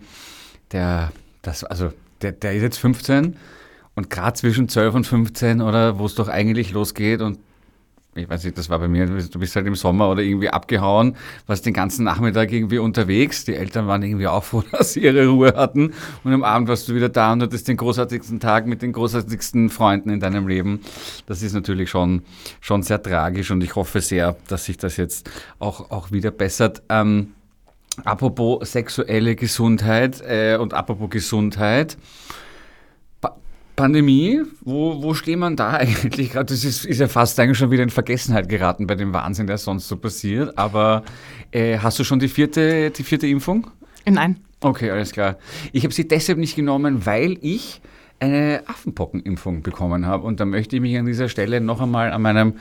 Der, 0.73 1.13
das, 1.43 1.63
also, 1.63 1.93
der, 2.23 2.33
der 2.33 2.55
ist 2.55 2.63
jetzt 2.63 2.79
15 2.79 3.37
und 3.97 4.09
gerade 4.09 4.33
zwischen 4.33 4.71
12 4.71 4.95
und 4.95 5.07
15 5.07 5.61
oder 5.61 5.99
wo 5.99 6.07
es 6.07 6.15
doch 6.15 6.29
eigentlich 6.29 6.73
losgeht 6.73 7.21
und 7.21 7.39
ich 8.17 8.29
weiß 8.29 8.45
nicht, 8.45 8.57
das 8.57 8.71
war 8.71 8.79
bei 8.79 8.89
mir, 8.89 9.07
du 9.07 9.39
bist 9.39 9.57
halt 9.57 9.67
im 9.67 9.75
Sommer 9.75 10.11
oder 10.11 10.23
irgendwie 10.23 10.49
abgehauen, 10.49 11.17
warst 11.47 11.67
den 11.67 11.75
ganzen 11.75 12.05
Nachmittag 12.05 12.51
irgendwie 12.53 12.79
unterwegs. 12.79 13.45
Die 13.45 13.55
Eltern 13.55 13.87
waren 13.87 14.03
irgendwie 14.03 14.27
auch 14.27 14.45
froh, 14.45 14.63
dass 14.73 14.95
sie 14.95 15.01
ihre 15.01 15.27
Ruhe 15.27 15.55
hatten. 15.57 15.93
Und 16.25 16.33
am 16.33 16.43
Abend 16.43 16.69
warst 16.69 16.89
du 16.89 16.95
wieder 16.95 17.09
da 17.09 17.33
und 17.33 17.43
hattest 17.43 17.69
den 17.69 17.77
großartigsten 17.77 18.41
Tag 18.41 18.67
mit 18.67 18.83
den 18.83 18.93
großartigsten 18.93 19.71
Freunden 19.71 20.11
in 20.11 20.21
deinem 20.21 20.49
Leben. 20.49 20.81
Das 21.27 21.43
ist 21.43 21.53
natürlich 21.53 21.91
schon, 21.91 22.23
schon 22.61 22.83
sehr 22.83 23.03
tragisch 23.03 23.51
und 23.51 23.63
ich 23.63 23.75
hoffe 23.77 24.01
sehr, 24.01 24.37
dass 24.49 24.65
sich 24.65 24.79
das 24.79 24.97
jetzt 24.97 25.31
auch, 25.59 25.91
auch 25.91 26.11
wieder 26.13 26.31
bessert. 26.31 26.83
Ähm, 26.89 27.33
apropos 28.05 28.73
sexuelle 28.73 29.37
Gesundheit 29.37 30.21
äh, 30.23 30.57
und 30.57 30.75
apropos 30.75 31.11
Gesundheit. 31.11 31.97
Pandemie, 33.77 34.41
wo, 34.63 35.03
wo 35.03 35.15
steht 35.15 35.39
man 35.39 35.55
da 35.55 35.73
eigentlich 35.75 36.33
gerade? 36.33 36.47
Das 36.47 36.65
ist, 36.65 36.85
ist 36.85 36.99
ja 36.99 37.09
fast 37.09 37.39
eigentlich 37.39 37.59
schon 37.59 37.71
wieder 37.71 37.83
in 37.83 37.91
Vergessenheit 37.91 38.49
geraten 38.49 38.87
bei 38.87 38.95
dem 38.95 39.13
Wahnsinn, 39.13 39.47
der 39.47 39.59
sonst 39.59 39.87
so 39.87 39.97
passiert. 39.97 40.57
Aber 40.59 41.05
äh, 41.53 41.79
hast 41.79 41.99
du 41.99 42.05
schon 42.05 42.19
die 42.19 42.29
vierte, 42.29 42.91
die 42.91 43.05
vierte 43.05 43.27
Impfung? 43.27 43.69
Nein. 44.09 44.41
Okay, 44.61 44.91
alles 44.91 45.13
klar. 45.13 45.37
Ich 45.73 45.85
habe 45.85 45.93
sie 45.93 46.09
deshalb 46.09 46.39
nicht 46.39 46.57
genommen, 46.57 47.05
weil 47.05 47.37
ich 47.43 47.83
eine 48.19 48.63
Affenpockenimpfung 48.67 49.63
bekommen 49.63 50.07
habe. 50.07 50.27
Und 50.27 50.41
da 50.41 50.47
möchte 50.47 50.77
ich 50.77 50.83
mich 50.83 50.97
an 50.97 51.05
dieser 51.05 51.29
Stelle 51.29 51.61
noch 51.61 51.81
einmal 51.81 52.11
an 52.11 52.23
meinem 52.23 52.55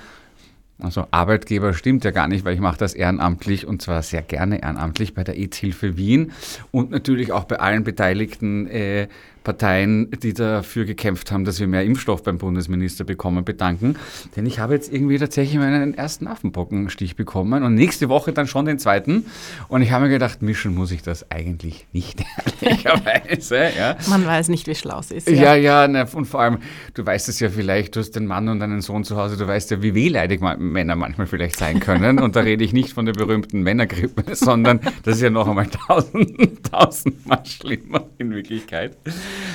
also 0.77 1.07
Arbeitgeber 1.09 1.73
stimmt 1.73 2.03
ja 2.03 2.11
gar 2.11 2.27
nicht, 2.27 2.43
weil 2.43 2.53
ich 2.53 2.59
mache 2.59 2.77
das 2.77 2.93
ehrenamtlich 2.93 3.65
und 3.65 3.81
zwar 3.81 4.01
sehr 4.03 4.21
gerne 4.21 4.61
ehrenamtlich 4.61 5.13
bei 5.13 5.23
der 5.23 5.37
AIDS-Hilfe 5.37 5.95
Wien 5.95 6.33
und 6.71 6.91
natürlich 6.91 7.31
auch 7.31 7.45
bei 7.45 7.59
allen 7.59 7.85
beteiligten 7.85 8.67
äh, 8.67 9.07
Parteien, 9.45 10.09
die 10.11 10.33
dafür 10.33 10.83
gekämpft 10.83 11.31
haben, 11.31 11.45
dass 11.45 11.61
wir 11.61 11.67
mehr 11.67 11.85
Impfstoff 11.85 12.23
beim 12.23 12.37
Bundesminister 12.37 13.05
bekommen, 13.05 13.45
bedanken. 13.45 13.95
Denn 14.35 14.45
ich 14.45 14.59
habe 14.59 14.73
jetzt 14.73 14.91
irgendwie 14.91 15.17
tatsächlich 15.17 15.57
meinen 15.57 15.93
ersten 15.93 16.27
Affenpockenstich 16.27 17.15
bekommen 17.15 17.63
und 17.63 17.75
nächste 17.75 18.09
Woche 18.09 18.33
dann 18.33 18.47
schon 18.47 18.65
den 18.65 18.79
zweiten. 18.79 19.25
Und 19.69 19.81
ich 19.83 19.91
habe 19.91 20.05
mir 20.05 20.09
gedacht, 20.09 20.41
mischen 20.41 20.75
muss 20.75 20.91
ich 20.91 21.03
das 21.03 21.31
eigentlich 21.31 21.85
nicht, 21.93 22.23
ehrlicherweise. 22.61 23.69
Ja. 23.77 23.95
Man 24.09 24.25
weiß 24.25 24.49
nicht, 24.49 24.67
wie 24.67 24.75
schlau 24.75 24.99
es 24.99 25.11
ist. 25.11 25.29
Ja, 25.29 25.55
ja, 25.55 25.55
ja 25.55 25.87
ne, 25.87 26.07
und 26.13 26.25
vor 26.25 26.41
allem, 26.41 26.57
du 26.95 27.05
weißt 27.05 27.29
es 27.29 27.39
ja 27.39 27.49
vielleicht, 27.49 27.95
du 27.95 27.99
hast 27.99 28.11
den 28.11 28.25
Mann 28.25 28.49
und 28.49 28.61
einen 28.61 28.81
Sohn 28.81 29.03
zu 29.03 29.15
Hause, 29.15 29.37
du 29.37 29.47
weißt 29.47 29.71
ja, 29.71 29.81
wie 29.81 29.93
wehleidig 29.93 30.41
Männer 30.41 30.95
manchmal 30.95 31.27
vielleicht 31.27 31.57
sein 31.57 31.79
können. 31.79 32.19
Und 32.19 32.35
da 32.35 32.41
rede 32.41 32.63
ich 32.63 32.73
nicht 32.73 32.93
von 32.93 33.05
der 33.05 33.13
berühmten 33.13 33.61
Männergrippe, 33.61 34.35
sondern 34.35 34.79
das 35.03 35.17
ist 35.17 35.21
ja 35.21 35.29
noch 35.29 35.47
einmal 35.47 35.67
tausend, 35.87 36.71
tausendmal 36.71 37.45
schlimmer 37.45 38.09
in 38.17 38.31
Wirklichkeit. 38.31 38.97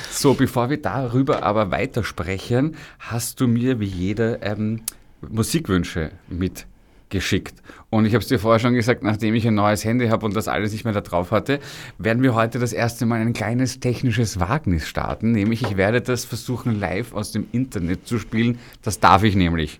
So, 0.09 0.33
bevor 0.33 0.69
wir 0.69 0.81
darüber 0.81 1.43
aber 1.43 1.71
weitersprechen, 1.71 2.75
hast 2.99 3.39
du 3.39 3.47
mir 3.47 3.79
wie 3.79 3.85
jeder 3.85 4.43
ähm, 4.43 4.81
Musikwünsche 5.21 6.11
mitgeschickt. 6.29 7.55
Und 7.89 8.05
ich 8.05 8.13
habe 8.13 8.21
es 8.21 8.27
dir 8.27 8.39
vorher 8.39 8.59
schon 8.59 8.73
gesagt, 8.73 9.03
nachdem 9.03 9.35
ich 9.35 9.47
ein 9.47 9.55
neues 9.55 9.83
Handy 9.83 10.07
habe 10.07 10.25
und 10.25 10.35
das 10.35 10.47
alles 10.47 10.71
nicht 10.71 10.83
mehr 10.83 10.93
da 10.93 11.01
drauf 11.01 11.31
hatte, 11.31 11.59
werden 11.97 12.23
wir 12.23 12.35
heute 12.35 12.59
das 12.59 12.73
erste 12.73 13.05
Mal 13.05 13.21
ein 13.21 13.33
kleines 13.33 13.79
technisches 13.79 14.39
Wagnis 14.39 14.87
starten. 14.87 15.31
Nämlich, 15.31 15.61
ich 15.61 15.77
werde 15.77 16.01
das 16.01 16.25
versuchen, 16.25 16.79
live 16.79 17.13
aus 17.13 17.31
dem 17.31 17.47
Internet 17.51 18.07
zu 18.07 18.19
spielen. 18.19 18.59
Das 18.81 18.99
darf 18.99 19.23
ich 19.23 19.35
nämlich. 19.35 19.79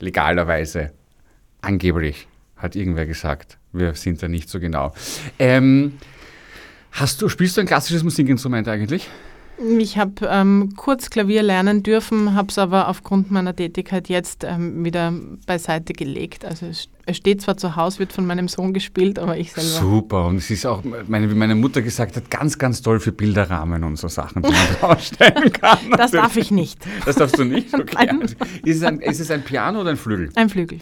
Legalerweise. 0.00 0.92
Angeblich, 1.60 2.28
hat 2.56 2.76
irgendwer 2.76 3.06
gesagt. 3.06 3.58
Wir 3.72 3.94
sind 3.94 4.22
da 4.22 4.28
nicht 4.28 4.48
so 4.48 4.60
genau. 4.60 4.94
Ähm, 5.38 5.92
Hast 6.96 7.20
du, 7.20 7.28
spielst 7.28 7.58
du 7.58 7.60
ein 7.60 7.66
klassisches 7.66 8.02
Musikinstrument 8.02 8.66
eigentlich? 8.68 9.10
Ich 9.58 9.96
habe 9.96 10.12
ähm, 10.28 10.74
kurz 10.76 11.08
Klavier 11.08 11.42
lernen 11.42 11.82
dürfen, 11.82 12.34
habe 12.34 12.48
es 12.48 12.58
aber 12.58 12.88
aufgrund 12.88 13.30
meiner 13.30 13.56
Tätigkeit 13.56 14.08
jetzt 14.08 14.44
ähm, 14.44 14.84
wieder 14.84 15.14
beiseite 15.46 15.94
gelegt. 15.94 16.44
Also 16.44 16.66
es, 16.66 16.88
steht 17.16 17.40
zwar 17.40 17.56
zu 17.56 17.74
Hause, 17.74 18.00
wird 18.00 18.12
von 18.12 18.26
meinem 18.26 18.48
Sohn 18.48 18.74
gespielt, 18.74 19.18
aber 19.18 19.38
ich 19.38 19.52
selber. 19.52 19.68
Super, 19.68 20.26
und 20.26 20.36
es 20.36 20.50
ist 20.50 20.66
auch, 20.66 20.82
meine, 21.06 21.30
wie 21.30 21.34
meine 21.34 21.54
Mutter 21.54 21.80
gesagt 21.80 22.16
hat, 22.16 22.30
ganz, 22.30 22.58
ganz 22.58 22.82
toll 22.82 23.00
für 23.00 23.12
Bilderrahmen 23.12 23.82
und 23.84 23.96
so 23.96 24.08
Sachen, 24.08 24.42
die 24.42 24.50
man 24.50 24.66
draufstellen 24.80 25.52
kann. 25.52 25.78
das 25.96 26.10
darf 26.10 26.36
ich 26.36 26.50
nicht. 26.50 26.78
Das 27.06 27.16
darfst 27.16 27.38
du 27.38 27.44
nicht? 27.44 27.68
Okay. 27.76 28.08
ist, 28.64 28.78
es 28.78 28.82
ein, 28.82 29.00
ist 29.00 29.20
es 29.20 29.30
ein 29.30 29.42
Piano 29.42 29.80
oder 29.80 29.90
ein 29.90 29.96
Flügel? 29.96 30.30
Ein 30.34 30.48
Flügel. 30.48 30.80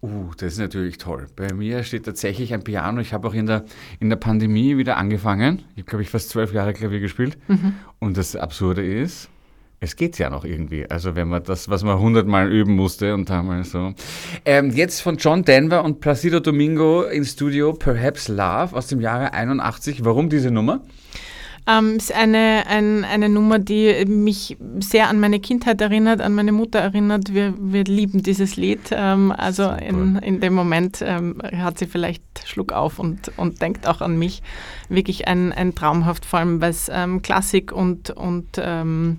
Uh, 0.00 0.30
das 0.36 0.52
ist 0.52 0.58
natürlich 0.58 0.98
toll. 0.98 1.26
Bei 1.34 1.52
mir 1.52 1.82
steht 1.82 2.04
tatsächlich 2.04 2.54
ein 2.54 2.62
Piano. 2.62 3.00
Ich 3.00 3.12
habe 3.12 3.26
auch 3.26 3.34
in 3.34 3.46
der, 3.46 3.64
in 3.98 4.08
der 4.08 4.16
Pandemie 4.16 4.76
wieder 4.76 4.96
angefangen. 4.96 5.64
Ich 5.74 5.82
habe, 5.82 5.90
glaube 5.90 6.02
ich, 6.02 6.10
fast 6.10 6.28
zwölf 6.30 6.52
Jahre 6.52 6.72
Klavier 6.72 7.00
gespielt. 7.00 7.36
Mhm. 7.48 7.74
Und 7.98 8.16
das 8.16 8.36
Absurde 8.36 8.86
ist, 8.86 9.28
es 9.80 9.96
geht 9.96 10.18
ja 10.18 10.30
noch 10.30 10.44
irgendwie. 10.44 10.88
Also 10.88 11.16
wenn 11.16 11.28
man 11.28 11.42
das, 11.42 11.68
was 11.68 11.82
man 11.82 11.98
hundertmal 11.98 12.52
üben 12.52 12.76
musste 12.76 13.14
und 13.14 13.28
damals 13.28 13.70
so. 13.72 13.92
Ähm, 14.44 14.70
jetzt 14.70 15.00
von 15.00 15.16
John 15.16 15.44
Denver 15.44 15.84
und 15.84 16.00
Placido 16.00 16.38
Domingo 16.38 17.02
in 17.02 17.24
Studio 17.24 17.72
Perhaps 17.72 18.28
Love 18.28 18.76
aus 18.76 18.86
dem 18.88 19.00
Jahre 19.00 19.32
81. 19.32 20.04
Warum 20.04 20.28
diese 20.28 20.50
Nummer? 20.50 20.82
Ähm, 21.68 21.96
ist 21.96 22.14
eine, 22.14 22.64
ein, 22.66 23.04
eine 23.04 23.28
Nummer, 23.28 23.58
die 23.58 24.06
mich 24.06 24.56
sehr 24.80 25.08
an 25.08 25.20
meine 25.20 25.38
Kindheit 25.38 25.82
erinnert, 25.82 26.22
an 26.22 26.34
meine 26.34 26.52
Mutter 26.52 26.78
erinnert. 26.78 27.34
Wir, 27.34 27.52
wir 27.58 27.84
lieben 27.84 28.22
dieses 28.22 28.56
Lied. 28.56 28.88
Ähm, 28.90 29.32
also 29.36 29.70
in, 29.70 30.16
in 30.16 30.40
dem 30.40 30.54
Moment 30.54 31.02
ähm, 31.02 31.42
hat 31.56 31.78
sie 31.78 31.86
vielleicht 31.86 32.22
Schluck 32.46 32.72
auf 32.72 32.98
und, 32.98 33.32
und 33.36 33.60
denkt 33.60 33.86
auch 33.86 34.00
an 34.00 34.18
mich. 34.18 34.42
Wirklich 34.88 35.28
ein, 35.28 35.52
ein 35.52 35.74
traumhaft, 35.74 36.24
vor 36.24 36.38
allem 36.38 36.62
weil 36.62 36.70
es 36.70 36.90
ähm, 36.90 37.20
Klassik 37.20 37.70
und, 37.70 38.10
und 38.10 38.48
ähm, 38.56 39.18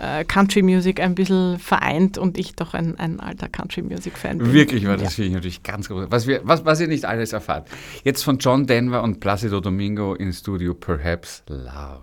äh, 0.00 0.24
Country 0.24 0.62
Music 0.62 1.00
ein 1.00 1.14
bisschen 1.14 1.58
vereint 1.58 2.18
und 2.18 2.38
ich 2.38 2.54
doch 2.54 2.74
ein, 2.74 2.98
ein 2.98 3.20
alter 3.20 3.48
Country 3.48 3.82
Music 3.82 4.16
Fan 4.16 4.38
bin. 4.38 4.52
Wirklich, 4.52 4.86
weil 4.86 4.96
das 4.96 5.04
ja. 5.04 5.10
finde 5.10 5.28
ich 5.28 5.34
natürlich 5.34 5.62
ganz 5.62 5.88
groß. 5.88 6.06
Was, 6.08 6.26
wir, 6.26 6.40
was, 6.44 6.64
was 6.64 6.80
ihr 6.80 6.88
nicht 6.88 7.04
alles 7.04 7.32
erfahrt. 7.32 7.68
Jetzt 8.04 8.22
von 8.22 8.38
John 8.38 8.66
Denver 8.66 9.02
und 9.02 9.20
Placido 9.20 9.60
Domingo 9.60 10.14
in 10.14 10.32
Studio 10.32 10.74
Perhaps 10.74 11.42
Love. 11.48 12.02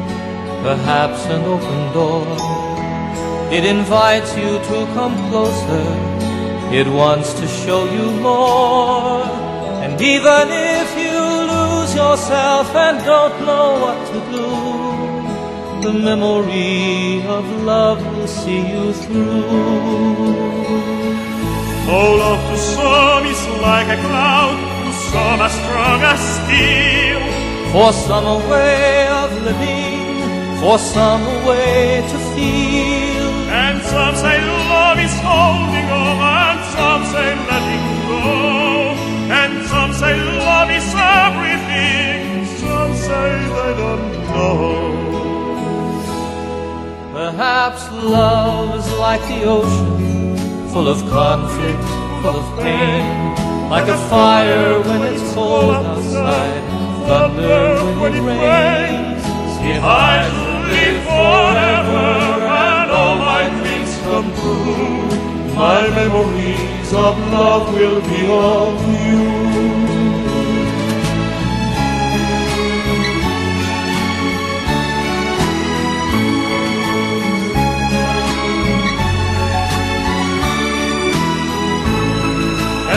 perhaps 0.61 1.25
an 1.25 1.43
open 1.45 1.79
door. 1.93 2.25
It 3.51 3.65
invites 3.65 4.35
you 4.37 4.51
to 4.69 4.77
come 4.95 5.15
closer, 5.29 5.87
it 6.71 6.87
wants 6.87 7.33
to 7.39 7.47
show 7.47 7.85
you 7.85 8.11
more. 8.21 9.23
And 9.83 9.99
even 9.99 10.45
if 10.77 10.89
you 11.03 11.19
lose 11.53 11.95
yourself 11.95 12.67
and 12.75 13.03
don't 13.03 13.37
know 13.45 13.69
what 13.83 13.99
to 14.11 14.19
do, 14.37 14.49
the 15.85 15.93
memory 15.93 17.23
of 17.27 17.43
love 17.63 17.99
will 18.15 18.27
see 18.27 18.61
you 18.73 18.93
through. 18.93 20.51
Oh, 21.93 22.09
love 22.23 22.41
to 22.51 22.57
some 22.57 23.25
is 23.25 23.43
like 23.67 23.89
a 23.97 23.99
cloud, 24.05 24.57
to 24.85 24.93
some 25.09 25.41
as 25.41 25.53
strong 25.61 25.99
as 26.13 26.21
steel. 26.37 27.21
For 27.73 27.91
some 27.91 28.25
a 28.25 28.37
way 28.49 29.07
of 29.07 29.29
living 29.43 30.00
for 30.61 30.77
some 30.77 31.25
way 31.43 32.05
to 32.11 32.17
feel. 32.35 33.29
And 33.49 33.81
some 33.81 34.15
say 34.15 34.37
love 34.69 34.99
is 34.99 35.15
holding 35.25 35.87
on, 35.89 36.17
and 36.45 36.59
some 36.75 37.03
say 37.13 37.29
letting 37.49 37.85
go. 38.09 38.21
And 39.41 39.53
some 39.71 39.91
say 40.01 40.13
love 40.45 40.69
is 40.69 40.87
everything, 41.25 42.45
some 42.61 42.93
say 43.07 43.29
they 43.55 43.71
don't 43.81 44.11
know. 44.29 44.57
Perhaps 47.11 47.81
love 47.91 48.69
is 48.79 48.89
like 49.05 49.23
the 49.31 49.41
ocean, 49.57 50.37
full 50.71 50.87
of 50.87 50.99
conflict, 51.09 51.85
full 52.21 52.37
of 52.43 52.47
pain. 52.59 53.05
Like 53.75 53.87
a 53.87 53.97
fire 54.13 54.79
when 54.81 55.01
it's 55.11 55.33
cold 55.33 55.73
outside, 55.73 56.63
thunder 57.07 57.65
when 57.99 58.13
it 58.13 58.21
rains. 58.21 59.11
If 59.63 59.83
I 59.83 60.10
my 65.55 65.81
memories 65.89 66.93
of 66.93 67.17
love 67.31 67.73
will 67.73 68.01
be 68.01 68.21
of 68.29 68.73
you. 69.03 69.21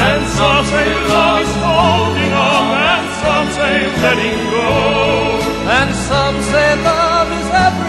And 0.06 0.22
some 0.38 0.64
say 0.66 0.88
love 1.08 1.42
is 1.42 1.54
holding 1.64 2.32
on, 2.32 2.66
and 2.92 3.06
some 3.22 3.48
say 3.56 3.76
letting 4.02 4.40
go. 4.54 4.68
And 5.78 5.90
some 5.94 6.36
say 6.50 6.70
love 6.82 7.28
is 7.40 7.48
and 7.50 7.83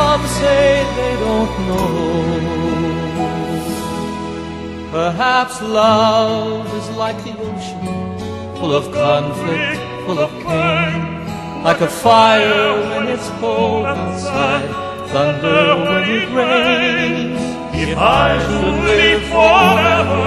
some 0.00 0.26
say 0.40 0.66
they 0.98 1.14
don't 1.26 1.52
know. 1.68 1.90
Perhaps 4.96 5.54
love 5.80 6.66
is 6.78 6.88
like 7.02 7.18
the 7.26 7.34
ocean, 7.48 7.84
full 8.58 8.72
of 8.80 8.84
conflict, 9.02 9.80
full 10.06 10.20
of 10.26 10.30
pain. 10.46 11.00
Like 11.68 11.80
a 11.90 11.92
fire 12.06 12.68
when 12.88 13.04
it's 13.14 13.28
cold 13.40 13.84
outside, 13.94 14.68
thunder 15.12 15.62
when 15.86 16.04
it 16.18 16.28
rains. 16.38 17.42
If 17.84 17.90
I 18.22 18.28
should 18.44 18.76
live 18.90 19.22
forever 19.34 20.26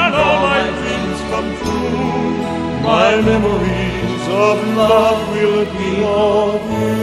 and 0.00 0.12
all 0.22 0.38
my 0.50 0.62
dreams 0.78 1.20
come 1.30 1.50
true, 1.60 2.30
my 2.90 3.10
memories 3.30 4.24
of 4.48 4.56
love 4.82 5.20
will 5.34 5.64
be 5.78 5.92
of 6.24 6.60
you. 6.78 6.93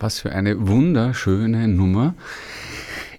Was 0.00 0.18
für 0.18 0.32
eine 0.32 0.66
wunderschöne 0.66 1.68
Nummer. 1.68 2.14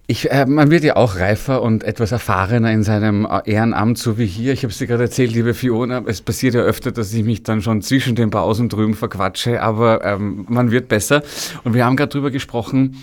Ich, 0.08 0.32
äh, 0.32 0.48
man 0.48 0.72
wird 0.72 0.84
ja 0.84 0.96
auch 0.96 1.16
reifer 1.16 1.62
und 1.62 1.84
etwas 1.84 2.12
erfahrener 2.12 2.72
in 2.72 2.82
seinem 2.82 3.26
äh, 3.26 3.42
Ehrenamt, 3.46 4.00
so 4.00 4.18
wie 4.18 4.26
hier. 4.26 4.52
Ich 4.52 4.64
habe 4.64 4.72
es 4.72 4.80
dir 4.80 4.88
gerade 4.88 5.04
erzählt, 5.04 5.32
liebe 5.32 5.54
Fiona, 5.54 6.02
es 6.08 6.24
passiert 6.24 6.56
ja 6.56 6.62
öfter, 6.62 6.92
dass 6.92 7.14
ich 7.14 7.24
mich 7.24 7.44
dann 7.44 7.62
schon 7.62 7.84
zwischen 7.84 8.16
den 8.16 8.32
Pausen 8.32 8.68
drüben 8.68 8.96
verquatsche, 8.96 9.62
aber 9.62 10.04
ähm, 10.04 10.48
man 10.50 10.72
wird 10.72 10.88
besser. 10.88 11.22
Und 11.64 11.76
wir 11.76 11.86
haben 11.86 11.96
gerade 11.96 12.10
drüber 12.10 12.32
gesprochen, 12.32 12.98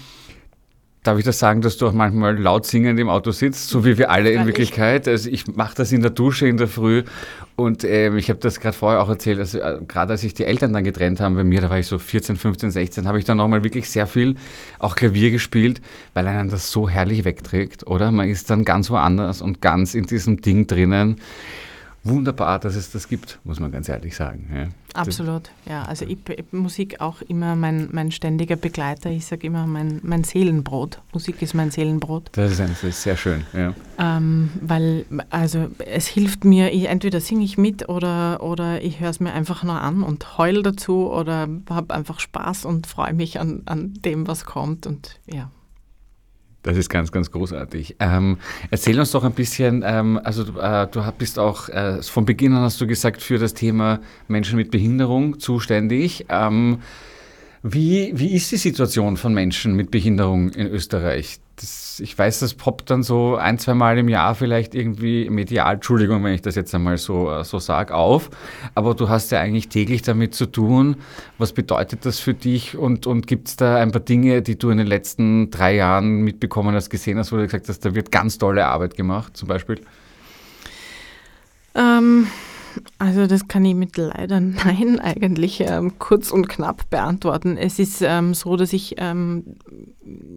Darf 1.09 1.19
ich 1.19 1.25
das 1.25 1.39
sagen, 1.39 1.63
dass 1.63 1.79
du 1.79 1.87
auch 1.87 1.95
manchmal 1.95 2.37
laut 2.39 2.67
singend 2.67 3.01
im 3.01 3.09
Auto 3.09 3.31
sitzt, 3.31 3.71
so 3.71 3.83
wie 3.87 3.97
wir 3.97 4.11
alle 4.11 4.31
in 4.31 4.45
Wirklichkeit? 4.45 5.09
Also 5.09 5.31
ich 5.31 5.47
mache 5.47 5.75
das 5.75 5.91
in 5.91 6.03
der 6.03 6.11
Dusche 6.11 6.47
in 6.47 6.59
der 6.59 6.69
Früh 6.69 7.03
und 7.57 7.83
ähm, 7.83 8.19
ich 8.19 8.29
habe 8.29 8.41
das 8.41 8.61
gerade 8.61 8.77
vorher 8.77 9.01
auch 9.01 9.09
erzählt, 9.09 9.39
also, 9.39 9.59
äh, 9.59 9.79
gerade 9.89 10.13
als 10.13 10.21
sich 10.21 10.35
die 10.35 10.45
Eltern 10.45 10.75
dann 10.75 10.85
getrennt 10.85 11.21
haben 11.21 11.35
bei 11.35 11.45
mir, 11.45 11.63
da 11.63 11.71
war 11.71 11.79
ich 11.79 11.87
so 11.87 11.99
14, 11.99 12.37
15, 12.37 12.73
16, 12.73 13.09
habe 13.09 13.19
ich 13.19 13.25
dann 13.25 13.39
nochmal 13.39 13.65
wirklich 13.65 13.89
sehr 13.89 14.07
viel 14.07 14.35
auch 14.81 14.97
Klavier 14.97 15.31
gespielt, 15.31 15.81
weil 16.13 16.27
einen 16.27 16.51
das 16.51 16.71
so 16.71 16.91
herrlich 16.91 17.25
wegträgt, 17.25 17.87
oder? 17.87 18.13
Man 18.13 18.29
ist 18.29 18.51
dann 18.51 18.67
ganz 18.67 18.91
woanders 18.91 19.41
und 19.41 19.63
ganz 19.63 19.95
in 19.95 20.05
diesem 20.05 20.43
Ding 20.43 20.67
drinnen. 20.67 21.17
Wunderbar, 22.05 22.59
dass 22.59 22.77
es 22.77 22.91
das 22.91 23.09
gibt, 23.09 23.39
muss 23.45 23.61
man 23.61 23.73
ganz 23.73 23.89
ehrlich 23.89 24.15
sagen. 24.15 24.49
Ja. 24.55 24.69
Absolut, 24.95 25.51
ja. 25.67 25.83
Also 25.83 26.07
ich, 26.07 26.19
Musik 26.53 27.01
auch 27.01 27.21
immer 27.23 27.57
mein, 27.57 27.89
mein 27.93 28.11
ständiger 28.11 28.57
Begleiter. 28.57 29.11
Ich 29.11 29.27
sage 29.27 29.47
immer 29.47 29.67
mein, 29.67 30.01
mein 30.03 30.25
Seelenbrot. 30.25 31.01
Musik 31.13 31.43
ist 31.43 31.55
mein 31.55 31.71
Seelenbrot. 31.71 32.31
Das 32.33 32.53
ist, 32.53 32.61
ein, 32.61 32.69
das 32.69 32.83
ist 32.85 33.03
sehr 33.03 33.17
schön, 33.17 33.45
ja. 33.53 33.75
Ähm, 33.99 34.51
weil, 34.61 35.05
also 35.31 35.69
es 35.79 36.07
hilft 36.07 36.45
mir, 36.45 36.73
ich, 36.73 36.87
entweder 36.87 37.21
singe 37.21 37.45
ich 37.45 37.59
mit 37.59 37.89
oder, 37.89 38.43
oder 38.43 38.83
ich 38.83 39.01
höre 39.01 39.11
es 39.11 39.21
mir 39.21 39.33
einfach 39.33 39.63
nur 39.63 39.81
an 39.81 40.03
und 40.03 40.39
heul 40.39 40.63
dazu 40.63 41.11
oder 41.11 41.49
habe 41.69 41.95
einfach 41.95 42.21
Spaß 42.21 42.65
und 42.65 42.87
freue 42.87 43.13
mich 43.13 43.39
an, 43.41 43.63
an 43.67 43.95
dem, 44.05 44.27
was 44.27 44.45
kommt 44.45 44.87
und 44.87 45.21
ja. 45.27 45.51
Das 46.69 46.77
ist 46.77 46.91
ganz, 46.91 47.11
ganz 47.13 47.31
großartig. 47.31 47.97
Ähm, 47.99 48.37
erzähl 48.71 49.01
uns 49.01 49.13
doch 49.13 49.25
ein 49.25 49.33
bisschen, 49.33 49.83
ähm, 49.87 50.21
also 50.23 50.43
äh, 50.61 50.87
du 50.87 51.03
bist 51.17 51.39
auch 51.39 51.71
äh, 51.71 52.03
von 52.03 52.27
Beginn 52.27 52.53
an, 52.53 52.61
hast 52.61 52.79
du 52.79 52.87
gesagt, 52.87 53.23
für 53.23 53.39
das 53.39 53.55
Thema 53.55 54.01
Menschen 54.27 54.59
mit 54.59 54.71
Behinderung 54.71 55.41
zuständig. 55.41 56.27
Ähm, 56.29 56.81
wie, 57.63 58.13
wie 58.15 58.35
ist 58.35 58.53
die 58.53 58.59
Situation 58.59 59.17
von 59.17 59.33
Menschen 59.33 59.77
mit 59.77 59.91
Behinderung 59.91 60.51
in 60.51 60.67
Österreich? 60.67 61.41
Das, 61.61 62.01
ich 62.01 62.17
weiß, 62.17 62.39
das 62.41 62.55
poppt 62.55 62.91
dann 62.91 63.03
so 63.03 63.37
ein, 63.37 63.59
zwei 63.59 63.75
Mal 63.75 63.99
im 63.99 64.09
Jahr 64.09 64.35
vielleicht 64.35 64.75
irgendwie 64.75 65.29
medial, 65.29 65.75
Entschuldigung, 65.75 66.23
wenn 66.23 66.35
ich 66.35 66.43
das 66.43 66.55
jetzt 66.55 66.75
einmal 66.75 66.97
so, 66.99 67.43
so 67.43 67.59
sage, 67.59 67.95
auf. 67.95 68.31
Aber 68.75 68.95
du 68.95 69.09
hast 69.09 69.33
ja 69.33 69.41
eigentlich 69.41 69.69
täglich 69.69 70.03
damit 70.03 70.35
zu 70.35 70.47
tun. 70.47 70.97
Was 71.37 71.53
bedeutet 71.53 72.07
das 72.07 72.21
für 72.21 72.35
dich? 72.35 72.77
Und, 72.77 73.07
und 73.07 73.27
gibt 73.27 73.49
es 73.49 73.57
da 73.57 73.77
ein 73.77 73.91
paar 73.91 74.01
Dinge, 74.01 74.43
die 74.43 74.57
du 74.57 74.71
in 74.71 74.79
den 74.79 74.87
letzten 74.87 75.51
drei 75.51 75.75
Jahren 75.75 76.21
mitbekommen 76.21 76.75
hast, 76.75 76.91
gesehen 76.91 77.19
hast, 77.19 77.33
wo 77.33 77.37
du 77.37 77.45
gesagt 77.45 77.69
hast, 77.69 77.85
da 77.85 77.95
wird 77.95 78.13
ganz 78.13 78.39
tolle 78.39 78.67
Arbeit 78.67 78.97
gemacht, 78.97 79.37
zum 79.37 79.49
Beispiel? 79.49 79.81
Ähm, 81.75 82.27
also 82.99 83.27
das 83.27 83.49
kann 83.49 83.65
ich 83.65 83.75
mit 83.75 83.97
leider 83.97 84.41
Nein 84.41 84.99
eigentlich 85.03 85.61
ähm, 85.61 85.99
kurz 85.99 86.31
und 86.31 86.49
knapp 86.49 86.89
beantworten. 86.91 87.57
Es 87.57 87.79
ist 87.79 88.03
ähm, 88.03 88.35
so, 88.35 88.57
dass 88.57 88.73
ich 88.73 88.95
ähm, 88.99 89.45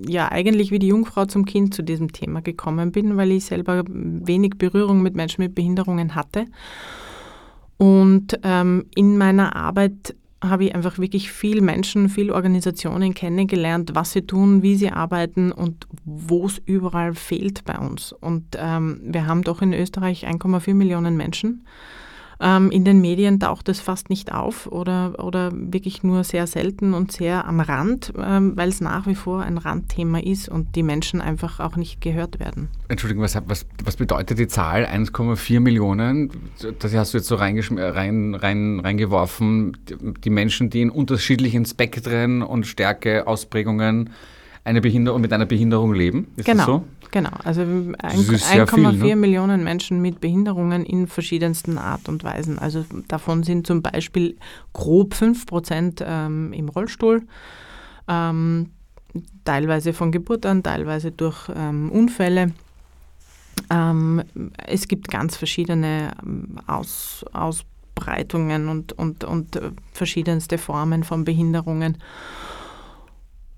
ja 0.08 0.32
eigentlich 0.32 0.72
wie 0.72 0.80
die 0.80 0.88
Jungfrau 0.88 1.26
zum 1.26 1.46
Kind 1.46 1.74
zu 1.74 1.82
diesem 1.82 2.12
Thema 2.12 2.42
gekommen 2.42 2.92
bin, 2.92 3.18
weil 3.18 3.32
ich 3.32 3.46
selber 3.46 3.84
wenig 3.88 4.58
Berührung 4.58 5.02
mit 5.02 5.16
Menschen 5.16 5.44
mit 5.44 5.56
Behinderungen 5.56 6.16
hatte. 6.16 6.46
Und 7.78 8.40
ähm, 8.44 8.86
in 8.96 9.18
meiner 9.18 9.56
Arbeit 9.56 10.16
habe 10.44 10.66
ich 10.66 10.76
einfach 10.76 10.98
wirklich 10.98 11.32
viel 11.32 11.62
Menschen, 11.62 12.10
viel 12.10 12.32
Organisationen 12.32 13.14
kennengelernt, 13.14 13.92
was 13.94 14.12
sie 14.12 14.24
tun, 14.24 14.64
wie 14.64 14.76
sie 14.76 14.90
arbeiten 14.90 15.52
und 15.52 15.88
wo 16.04 16.48
es 16.48 16.60
überall 16.66 17.14
fehlt 17.14 17.64
bei 17.66 17.78
uns. 17.78 18.12
Und 18.12 18.58
ähm, 18.58 19.02
wir 19.04 19.28
haben 19.28 19.44
doch 19.44 19.62
in 19.62 19.74
Österreich 19.74 20.28
1,4 20.28 20.74
Millionen 20.74 21.16
Menschen. 21.16 21.66
Ähm, 22.42 22.72
in 22.72 22.84
den 22.84 23.02
Medien 23.02 23.40
taucht 23.40 23.70
es 23.70 23.80
fast 23.80 24.10
nicht 24.10 24.34
auf 24.34 24.66
oder, 24.66 25.24
oder 25.24 25.52
wirklich 25.54 26.02
nur 26.02 26.24
sehr 26.24 26.48
selten 26.48 26.96
und 26.96 27.12
sehr 27.12 27.46
am 27.46 27.60
Rand, 27.60 28.14
ähm, 28.18 28.54
weil 28.56 28.70
es 28.70 28.82
nach 28.82 29.06
wie 29.06 29.14
vor 29.14 29.44
ein 29.44 29.60
Randthema 29.60 30.20
ist 30.20 30.50
und 30.50 30.76
die 30.76 30.82
Menschen 30.82 31.22
einfach 31.22 31.60
auch 31.60 31.76
nicht 31.76 32.02
gehört 32.02 32.40
werden. 32.40 32.70
Entschuldigung, 32.88 33.24
was, 33.24 33.38
was, 33.46 33.68
was 33.84 33.96
bedeutet 33.96 34.40
die 34.40 34.48
Zahl 34.48 34.86
1,4 34.86 35.60
Millionen? 35.60 36.32
Das 36.80 36.96
hast 36.96 37.14
du 37.14 37.20
jetzt 37.20 37.28
so 37.28 37.36
rein, 37.36 37.60
rein, 37.60 38.80
reingeworfen. 38.80 39.78
Die 40.24 40.30
Menschen, 40.32 40.72
die 40.72 40.82
in 40.82 40.90
unterschiedlichen 40.90 41.66
Spektren 41.66 42.42
und 42.42 42.66
Stärkeausprägungen 42.66 44.10
eine 44.64 44.82
Behinderung, 44.82 45.22
mit 45.22 45.34
einer 45.34 45.46
Behinderung 45.46 45.94
leben. 45.94 46.28
Ist 46.36 46.46
genau. 46.46 46.58
das 46.58 46.66
so? 46.66 46.84
Genau, 47.12 47.32
also 47.44 47.62
1,4 47.62 48.94
ne? 48.94 49.16
Millionen 49.16 49.64
Menschen 49.64 50.02
mit 50.02 50.22
Behinderungen 50.22 50.86
in 50.86 51.08
verschiedensten 51.08 51.78
Art 51.78 52.08
und 52.08 52.24
Weisen. 52.24 52.58
Also 52.58 52.86
davon 53.10 53.44
sind 53.44 53.68
zum 53.68 53.82
Beispiel 53.82 54.38
grob 54.72 55.14
5 55.14 55.46
Prozent 55.46 56.04
ähm, 56.06 56.54
im 56.54 56.70
Rollstuhl, 56.70 57.24
ähm, 58.08 58.70
teilweise 59.44 59.92
von 59.92 60.12
Geburt 60.12 60.46
an, 60.46 60.64
teilweise 60.64 61.12
durch 61.12 61.50
ähm, 61.54 61.92
Unfälle. 61.92 62.54
Ähm, 63.70 64.24
es 64.66 64.88
gibt 64.88 65.10
ganz 65.10 65.36
verschiedene 65.36 66.12
ähm, 66.24 66.60
Aus, 66.66 67.26
Ausbreitungen 67.34 68.70
und, 68.70 68.94
und, 68.94 69.26
und 69.26 69.58
äh, 69.58 69.72
verschiedenste 69.92 70.58
Formen 70.58 71.04
von 71.04 71.26
Behinderungen. 71.26 71.98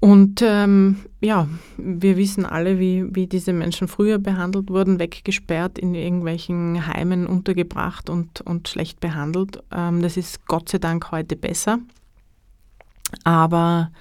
Und 0.04 0.42
ähm, 0.42 0.98
ja, 1.22 1.48
wir 1.78 2.18
wissen 2.18 2.46
alle, 2.46 2.78
wie, 2.78 3.06
wie 3.16 3.26
diese 3.26 3.54
Menschen 3.54 3.88
früher 3.88 4.18
behandelt 4.18 4.70
wurden, 4.70 5.00
weggesperrt, 5.00 5.80
in 5.80 5.96
irgendwelchen 5.96 6.88
Heimen 6.88 7.26
untergebracht 7.26 8.10
und, 8.10 8.42
und 8.42 8.68
schlecht 8.68 9.00
behandelt. 9.00 9.64
Ähm, 9.72 10.02
das 10.02 10.18
ist 10.18 10.46
Gott 10.46 10.68
sei 10.68 10.80
Dank 10.80 11.10
heute 11.12 11.38
besser. 11.38 11.80
Aber 13.24 13.92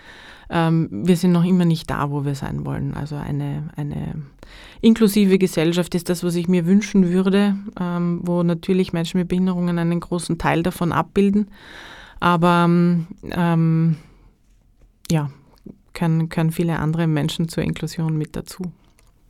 ähm, 0.50 0.88
wir 0.90 1.16
sind 1.16 1.30
noch 1.30 1.44
immer 1.44 1.66
nicht 1.66 1.88
da, 1.88 2.10
wo 2.10 2.24
wir 2.24 2.34
sein 2.34 2.66
wollen. 2.66 2.94
Also 2.94 3.14
eine, 3.14 3.70
eine 3.76 4.24
inklusive 4.80 5.38
Gesellschaft 5.38 5.94
ist 5.94 6.08
das, 6.08 6.24
was 6.24 6.34
ich 6.34 6.48
mir 6.48 6.66
wünschen 6.66 7.10
würde, 7.10 7.54
ähm, 7.78 8.22
wo 8.24 8.42
natürlich 8.42 8.92
Menschen 8.92 9.20
mit 9.20 9.28
Behinderungen 9.28 9.78
einen 9.78 10.00
großen 10.00 10.36
Teil 10.36 10.64
davon 10.64 10.90
abbilden. 10.90 11.48
Aber 12.18 12.64
ähm, 12.64 13.96
ja, 15.08 15.30
können, 15.94 16.28
können 16.28 16.52
viele 16.52 16.78
andere 16.78 17.06
Menschen 17.06 17.48
zur 17.48 17.62
Inklusion 17.62 18.16
mit 18.16 18.36
dazu. 18.36 18.72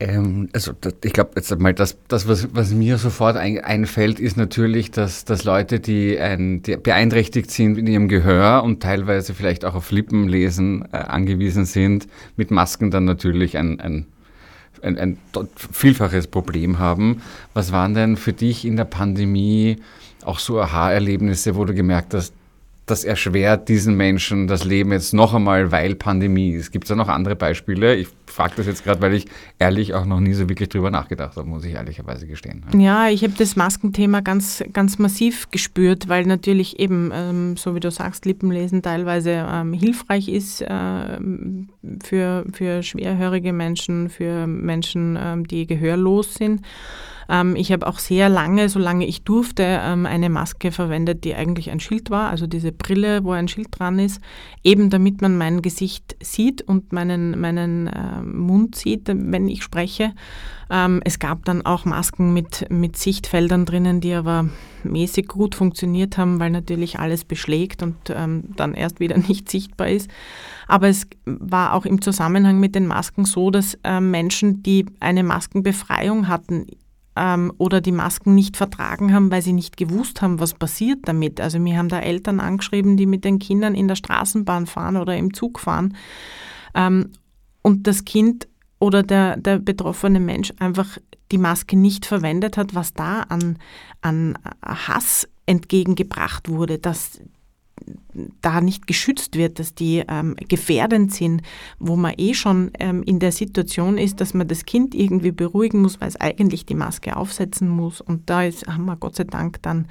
Ähm, 0.01 0.49
also 0.53 0.73
das, 0.81 0.95
ich 1.05 1.13
glaube, 1.13 1.33
jetzt 1.37 1.57
mal 1.59 1.75
das, 1.75 1.97
das 2.09 2.27
was, 2.27 2.49
was 2.55 2.73
mir 2.73 2.99
sofort 2.99 3.37
ein, 3.37 3.61
einfällt, 3.61 4.19
ist 4.19 4.37
natürlich, 4.37 4.91
dass, 4.91 5.25
dass 5.25 5.45
Leute, 5.45 5.79
die, 5.79 6.19
ein, 6.19 6.63
die 6.63 6.77
beeinträchtigt 6.77 7.51
sind 7.51 7.79
in 7.79 7.87
ihrem 7.87 8.09
Gehör 8.09 8.65
und 8.65 8.83
teilweise 8.83 9.35
vielleicht 9.35 9.65
auch 9.65 9.75
auf 9.75 9.91
Lippenlesen 9.91 10.89
äh, 10.93 10.97
angewiesen 10.97 11.67
sind, 11.67 12.09
mit 12.37 12.51
Masken 12.51 12.91
dann 12.91 13.05
natürlich 13.05 13.57
ein, 13.57 13.81
ein 13.81 14.07
ein, 14.83 14.99
ein, 14.99 15.19
vielfaches 15.55 16.27
Problem 16.27 16.81
haben. 16.81 17.23
Was 17.55 17.71
waren 17.71 17.95
denn 17.95 18.17
für 18.17 18.33
dich 18.33 18.65
in 18.65 18.77
der 18.77 18.85
Pandemie 18.85 19.77
auch 20.25 20.41
so 20.41 20.61
Aha-Erlebnisse, 20.61 21.55
wo 21.55 21.65
du 21.65 21.73
gemerkt 21.73 22.15
hast, 22.15 22.35
das 22.87 23.05
erschwert 23.05 23.69
diesen 23.69 23.97
Menschen 23.97 24.49
das 24.49 24.65
Leben 24.65 24.93
jetzt 24.93 25.15
noch 25.15 25.35
einmal, 25.35 25.71
weil 25.71 25.95
Pandemie. 25.95 26.55
Es 26.55 26.71
gibt 26.71 26.89
ja 26.89 26.97
noch 26.97 27.09
andere 27.09 27.37
Beispiele. 27.37 27.95
Ich 27.95 28.09
frage 28.27 28.55
das 28.57 28.67
jetzt 28.67 28.83
gerade, 28.83 29.01
weil 29.01 29.15
ich 29.15 29.27
ehrlich 29.59 29.95
auch 29.95 30.05
noch 30.05 30.19
nie 30.19 30.33
so 30.33 30.49
wirklich 30.49 30.69
drüber 30.69 30.91
nachgedacht 30.91 31.37
habe, 31.37 31.49
muss 31.49 31.65
ich 31.65 31.75
ehrlicherweise 31.75 32.27
gestehen. 32.27 32.65
Ja, 32.77 33.09
ich 33.09 33.23
habe 33.23 33.35
das 33.39 33.55
Maskenthema 33.55 34.21
ganz, 34.21 34.65
ganz 34.73 34.99
massiv 34.99 35.51
gespürt, 35.51 36.09
weil 36.09 36.27
natürlich 36.27 36.81
eben, 36.81 37.11
ähm, 37.15 37.57
so 37.57 37.75
wie 37.75 37.81
du 37.81 37.91
sagst, 37.91 38.27
Lippenlesen 38.27 38.83
teilweise 38.83 39.47
ähm, 39.49 39.73
hilfreich 39.73 40.29
ist 40.29 40.63
äh, 40.63 41.19
für, 42.03 42.45
für 42.53 42.83
schwerhörige 42.83 43.53
Menschen, 43.53 44.09
für 44.09 44.47
Menschen, 44.47 45.19
ähm, 45.21 45.47
die 45.47 45.67
gehörlos 45.67 46.35
sind. 46.35 46.63
Ähm, 47.29 47.57
ich 47.57 47.73
habe 47.73 47.87
auch 47.87 47.99
sehr 47.99 48.29
lange, 48.29 48.69
solange 48.69 49.07
ich 49.07 49.23
durfte, 49.25 49.63
ähm, 49.65 50.07
eine 50.07 50.31
Maske 50.31 50.73
verwendet, 50.73 51.25
die 51.25 51.35
eigentlich 51.35 51.71
ein 51.71 51.81
Schild 51.81 52.11
war, 52.11 52.31
also 52.31 52.47
diese 52.47 52.73
Brille, 52.73 53.25
wo 53.25 53.33
ein 53.33 53.49
Schild 53.49 53.69
dran 53.71 53.99
ist, 53.99 54.21
eben 54.63 54.91
damit 54.91 55.23
man 55.23 55.37
mein 55.37 55.63
Gesicht 55.63 56.17
sieht 56.23 56.63
und 56.63 56.93
meinen, 56.93 57.41
meinen 57.41 57.87
äh, 57.87 58.23
Mund 58.23 58.77
sieht, 58.77 59.09
wenn 59.09 59.49
ich 59.49 59.63
spreche. 59.63 60.13
Ähm, 60.71 61.03
es 61.05 61.19
gab 61.19 61.45
dann 61.45 61.67
auch 61.67 61.85
Masken 61.85 62.33
mit, 62.33 62.67
mit 62.71 62.97
Sichtfeldern 62.97 63.67
drinnen, 63.67 64.01
die 64.01 64.15
aber 64.15 64.49
mäßig 64.85 65.29
gut 65.29 65.55
funktioniert 65.55 66.17
haben, 66.17 66.41
weil 66.41 66.51
natürlich 66.51 66.99
alles 66.99 67.25
beschlägt 67.25 67.83
und 67.83 67.97
ähm, 68.09 68.45
dann 68.57 68.75
erst 68.75 68.99
wieder 68.99 69.19
nicht 69.29 69.51
sichtbar 69.51 69.89
ist. 69.89 70.11
Aber 70.67 70.89
es 70.89 71.07
war 71.27 71.75
auch 71.75 71.85
im 71.85 72.01
Zusammenhang 72.01 72.59
mit 72.59 72.75
den 72.75 72.87
Masken 72.87 73.25
so, 73.27 73.51
dass 73.51 73.79
äh, 73.85 74.01
Menschen, 74.01 74.63
die 74.63 74.87
eine 75.01 75.23
Maskenbefreiung 75.23 76.29
hatten, 76.29 76.67
ähm, 77.17 77.53
oder 77.59 77.81
die 77.81 77.93
Masken 77.93 78.35
nicht 78.35 78.57
vertragen 78.57 79.13
haben, 79.13 79.31
weil 79.31 79.43
sie 79.43 79.53
nicht 79.53 79.77
gewusst 79.77 80.23
haben, 80.23 80.41
was 80.41 80.55
passiert 80.55 81.01
damit. 81.05 81.41
Also 81.41 81.59
mir 81.59 81.77
haben 81.79 81.89
da 81.89 82.01
Eltern 82.01 82.41
angeschrieben, 82.41 82.97
die 82.97 83.07
mit 83.07 83.25
den 83.25 83.39
Kindern 83.39 83.75
in 83.75 83.89
der 83.89 83.97
Straßenbahn 83.97 84.67
fahren 84.67 84.97
oder 84.97 85.17
im 85.17 85.35
Zug 85.35 85.61
fahren 85.61 85.97
ähm, 86.75 87.11
und 87.63 87.87
das 87.87 88.05
Kind 88.05 88.49
oder 88.79 89.03
der, 89.03 89.37
der 89.37 89.59
betroffene 89.59 90.21
Mensch 90.21 90.53
einfach 90.59 90.99
die 91.31 91.39
Maske 91.39 91.77
nicht 91.77 92.05
verwendet 92.05 92.57
hat, 92.57 92.75
was 92.75 92.95
da 92.95 93.23
an, 93.23 93.59
an 94.01 94.37
Hass 94.65 95.29
entgegengebracht 95.47 96.49
wurde, 96.49 96.79
dass 96.79 97.21
da 98.41 98.61
nicht 98.61 98.87
geschützt 98.87 99.37
wird, 99.37 99.59
dass 99.59 99.75
die 99.75 100.05
ähm, 100.09 100.37
gefährdend 100.49 101.13
sind, 101.13 101.43
wo 101.79 101.97
man 101.97 102.15
eh 102.17 102.35
schon 102.35 102.71
ähm, 102.79 103.03
in 103.03 103.19
der 103.19 103.33
Situation 103.33 103.99
ist, 103.99 104.21
dass 104.21 104.35
man 104.35 104.49
das 104.49 104.65
Kind 104.65 104.95
irgendwie 104.95 105.33
beruhigen 105.33 105.83
muss, 105.83 106.01
weil 106.01 106.09
es 106.09 106.21
eigentlich 106.21 106.67
die 106.67 106.75
Maske 106.75 107.17
aufsetzen 107.17 107.69
muss. 107.69 108.01
Und 108.01 108.29
da 108.29 108.45
ist, 108.45 108.67
haben 108.67 108.85
wir 108.85 108.97
Gott 108.97 109.17
sei 109.17 109.25
Dank 109.25 109.63
dann 109.63 109.87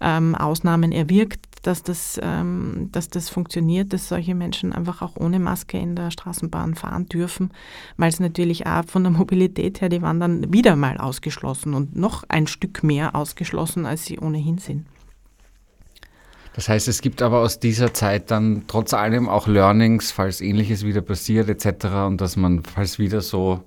ähm, 0.00 0.34
Ausnahmen 0.34 0.92
erwirkt, 0.92 1.40
dass 1.62 1.82
das, 1.82 2.18
ähm, 2.22 2.88
dass 2.92 3.08
das 3.08 3.28
funktioniert, 3.28 3.92
dass 3.92 4.08
solche 4.08 4.34
Menschen 4.34 4.72
einfach 4.72 5.02
auch 5.02 5.16
ohne 5.16 5.38
Maske 5.38 5.78
in 5.78 5.96
der 5.96 6.10
Straßenbahn 6.10 6.74
fahren 6.74 7.06
dürfen, 7.06 7.50
weil 7.96 8.08
es 8.08 8.20
natürlich 8.20 8.66
auch 8.66 8.84
von 8.86 9.02
der 9.02 9.12
Mobilität 9.12 9.80
her, 9.80 9.88
die 9.88 10.02
waren 10.02 10.20
dann 10.20 10.52
wieder 10.52 10.76
mal 10.76 10.98
ausgeschlossen 10.98 11.74
und 11.74 11.96
noch 11.96 12.24
ein 12.28 12.46
Stück 12.46 12.82
mehr 12.82 13.14
ausgeschlossen, 13.14 13.86
als 13.86 14.06
sie 14.06 14.18
ohnehin 14.18 14.58
sind. 14.58 14.86
Das 16.58 16.68
heißt, 16.68 16.88
es 16.88 17.02
gibt 17.02 17.22
aber 17.22 17.38
aus 17.38 17.60
dieser 17.60 17.94
Zeit 17.94 18.32
dann 18.32 18.64
trotz 18.66 18.92
allem 18.92 19.28
auch 19.28 19.46
Learnings, 19.46 20.10
falls 20.10 20.40
ähnliches 20.40 20.84
wieder 20.84 21.02
passiert 21.02 21.48
etc. 21.48 21.86
und 22.08 22.20
dass 22.20 22.36
man, 22.36 22.64
falls 22.64 22.98
wieder 22.98 23.20
so 23.20 23.62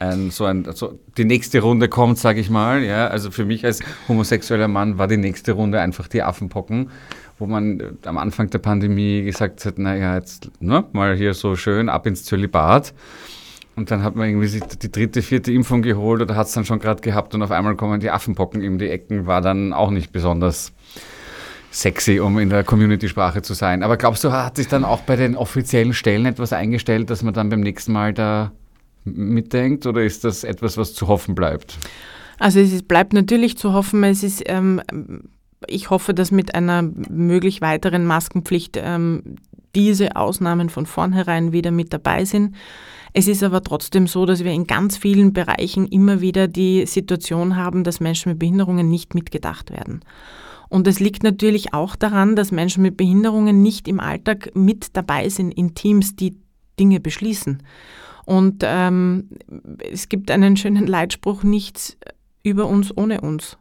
ein, 0.00 0.30
so 0.30 0.44
ein, 0.44 0.66
so 0.74 0.98
die 1.16 1.24
nächste 1.24 1.62
Runde 1.62 1.88
kommt, 1.88 2.18
sage 2.18 2.40
ich 2.40 2.50
mal, 2.50 2.82
ja, 2.82 3.06
also 3.06 3.30
für 3.30 3.46
mich 3.46 3.64
als 3.64 3.80
homosexueller 4.06 4.68
Mann 4.68 4.98
war 4.98 5.08
die 5.08 5.16
nächste 5.16 5.52
Runde 5.52 5.80
einfach 5.80 6.06
die 6.06 6.22
Affenpocken, 6.22 6.90
wo 7.38 7.46
man 7.46 7.80
äh, 7.80 7.92
am 8.04 8.18
Anfang 8.18 8.50
der 8.50 8.58
Pandemie 8.58 9.22
gesagt 9.22 9.64
hat, 9.64 9.78
naja, 9.78 10.16
jetzt 10.16 10.50
ne, 10.60 10.84
mal 10.92 11.16
hier 11.16 11.32
so 11.32 11.56
schön 11.56 11.88
ab 11.88 12.06
ins 12.06 12.24
Zölibat. 12.24 12.92
Und 13.76 13.90
dann 13.90 14.02
hat 14.02 14.14
man 14.14 14.28
irgendwie 14.28 14.48
sich 14.48 14.62
die 14.62 14.92
dritte, 14.92 15.22
vierte 15.22 15.52
Impfung 15.52 15.80
geholt 15.80 16.20
oder 16.20 16.36
hat 16.36 16.48
es 16.48 16.52
dann 16.52 16.66
schon 16.66 16.80
gerade 16.80 17.00
gehabt 17.00 17.34
und 17.34 17.42
auf 17.42 17.50
einmal 17.50 17.76
kommen 17.76 17.98
die 17.98 18.10
Affenpocken 18.10 18.60
in 18.60 18.78
die 18.78 18.90
Ecken, 18.90 19.24
war 19.24 19.40
dann 19.40 19.72
auch 19.72 19.90
nicht 19.90 20.12
besonders 20.12 20.74
sexy, 21.74 22.20
um 22.20 22.38
in 22.38 22.50
der 22.50 22.62
Community-Sprache 22.64 23.42
zu 23.42 23.54
sein. 23.54 23.82
Aber 23.82 23.96
glaubst 23.96 24.22
du, 24.24 24.32
hat 24.32 24.56
sich 24.56 24.68
dann 24.68 24.84
auch 24.84 25.00
bei 25.00 25.16
den 25.16 25.36
offiziellen 25.36 25.92
Stellen 25.92 26.24
etwas 26.24 26.52
eingestellt, 26.52 27.10
dass 27.10 27.22
man 27.22 27.34
dann 27.34 27.48
beim 27.48 27.60
nächsten 27.60 27.92
Mal 27.92 28.14
da 28.14 28.52
mitdenkt? 29.04 29.86
Oder 29.86 30.04
ist 30.04 30.24
das 30.24 30.44
etwas, 30.44 30.76
was 30.76 30.94
zu 30.94 31.08
hoffen 31.08 31.34
bleibt? 31.34 31.76
Also 32.38 32.60
es 32.60 32.72
ist, 32.72 32.86
bleibt 32.86 33.12
natürlich 33.12 33.58
zu 33.58 33.72
hoffen. 33.72 34.04
Es 34.04 34.22
ist, 34.22 34.42
ähm, 34.46 34.80
ich 35.66 35.90
hoffe, 35.90 36.14
dass 36.14 36.30
mit 36.30 36.54
einer 36.54 36.82
möglich 36.82 37.60
weiteren 37.60 38.06
Maskenpflicht 38.06 38.78
ähm, 38.80 39.36
diese 39.74 40.14
Ausnahmen 40.14 40.68
von 40.68 40.86
vornherein 40.86 41.52
wieder 41.52 41.72
mit 41.72 41.92
dabei 41.92 42.24
sind. 42.24 42.54
Es 43.12 43.28
ist 43.28 43.42
aber 43.42 43.62
trotzdem 43.62 44.06
so, 44.06 44.26
dass 44.26 44.44
wir 44.44 44.52
in 44.52 44.66
ganz 44.66 44.96
vielen 44.96 45.32
Bereichen 45.32 45.86
immer 45.86 46.20
wieder 46.20 46.48
die 46.48 46.86
Situation 46.86 47.56
haben, 47.56 47.84
dass 47.84 48.00
Menschen 48.00 48.30
mit 48.30 48.38
Behinderungen 48.38 48.88
nicht 48.90 49.14
mitgedacht 49.14 49.70
werden. 49.70 50.00
Und 50.68 50.86
es 50.86 51.00
liegt 51.00 51.22
natürlich 51.22 51.74
auch 51.74 51.96
daran, 51.96 52.36
dass 52.36 52.52
Menschen 52.52 52.82
mit 52.82 52.96
Behinderungen 52.96 53.62
nicht 53.62 53.88
im 53.88 54.00
Alltag 54.00 54.50
mit 54.54 54.96
dabei 54.96 55.28
sind 55.28 55.52
in 55.52 55.74
Teams, 55.74 56.16
die 56.16 56.36
Dinge 56.78 57.00
beschließen. 57.00 57.62
Und 58.26 58.62
ähm, 58.62 59.28
es 59.90 60.08
gibt 60.08 60.30
einen 60.30 60.56
schönen 60.56 60.86
Leitspruch, 60.86 61.42
nichts 61.42 61.96
über 62.42 62.66
uns 62.66 62.96
ohne 62.96 63.20
uns. 63.20 63.58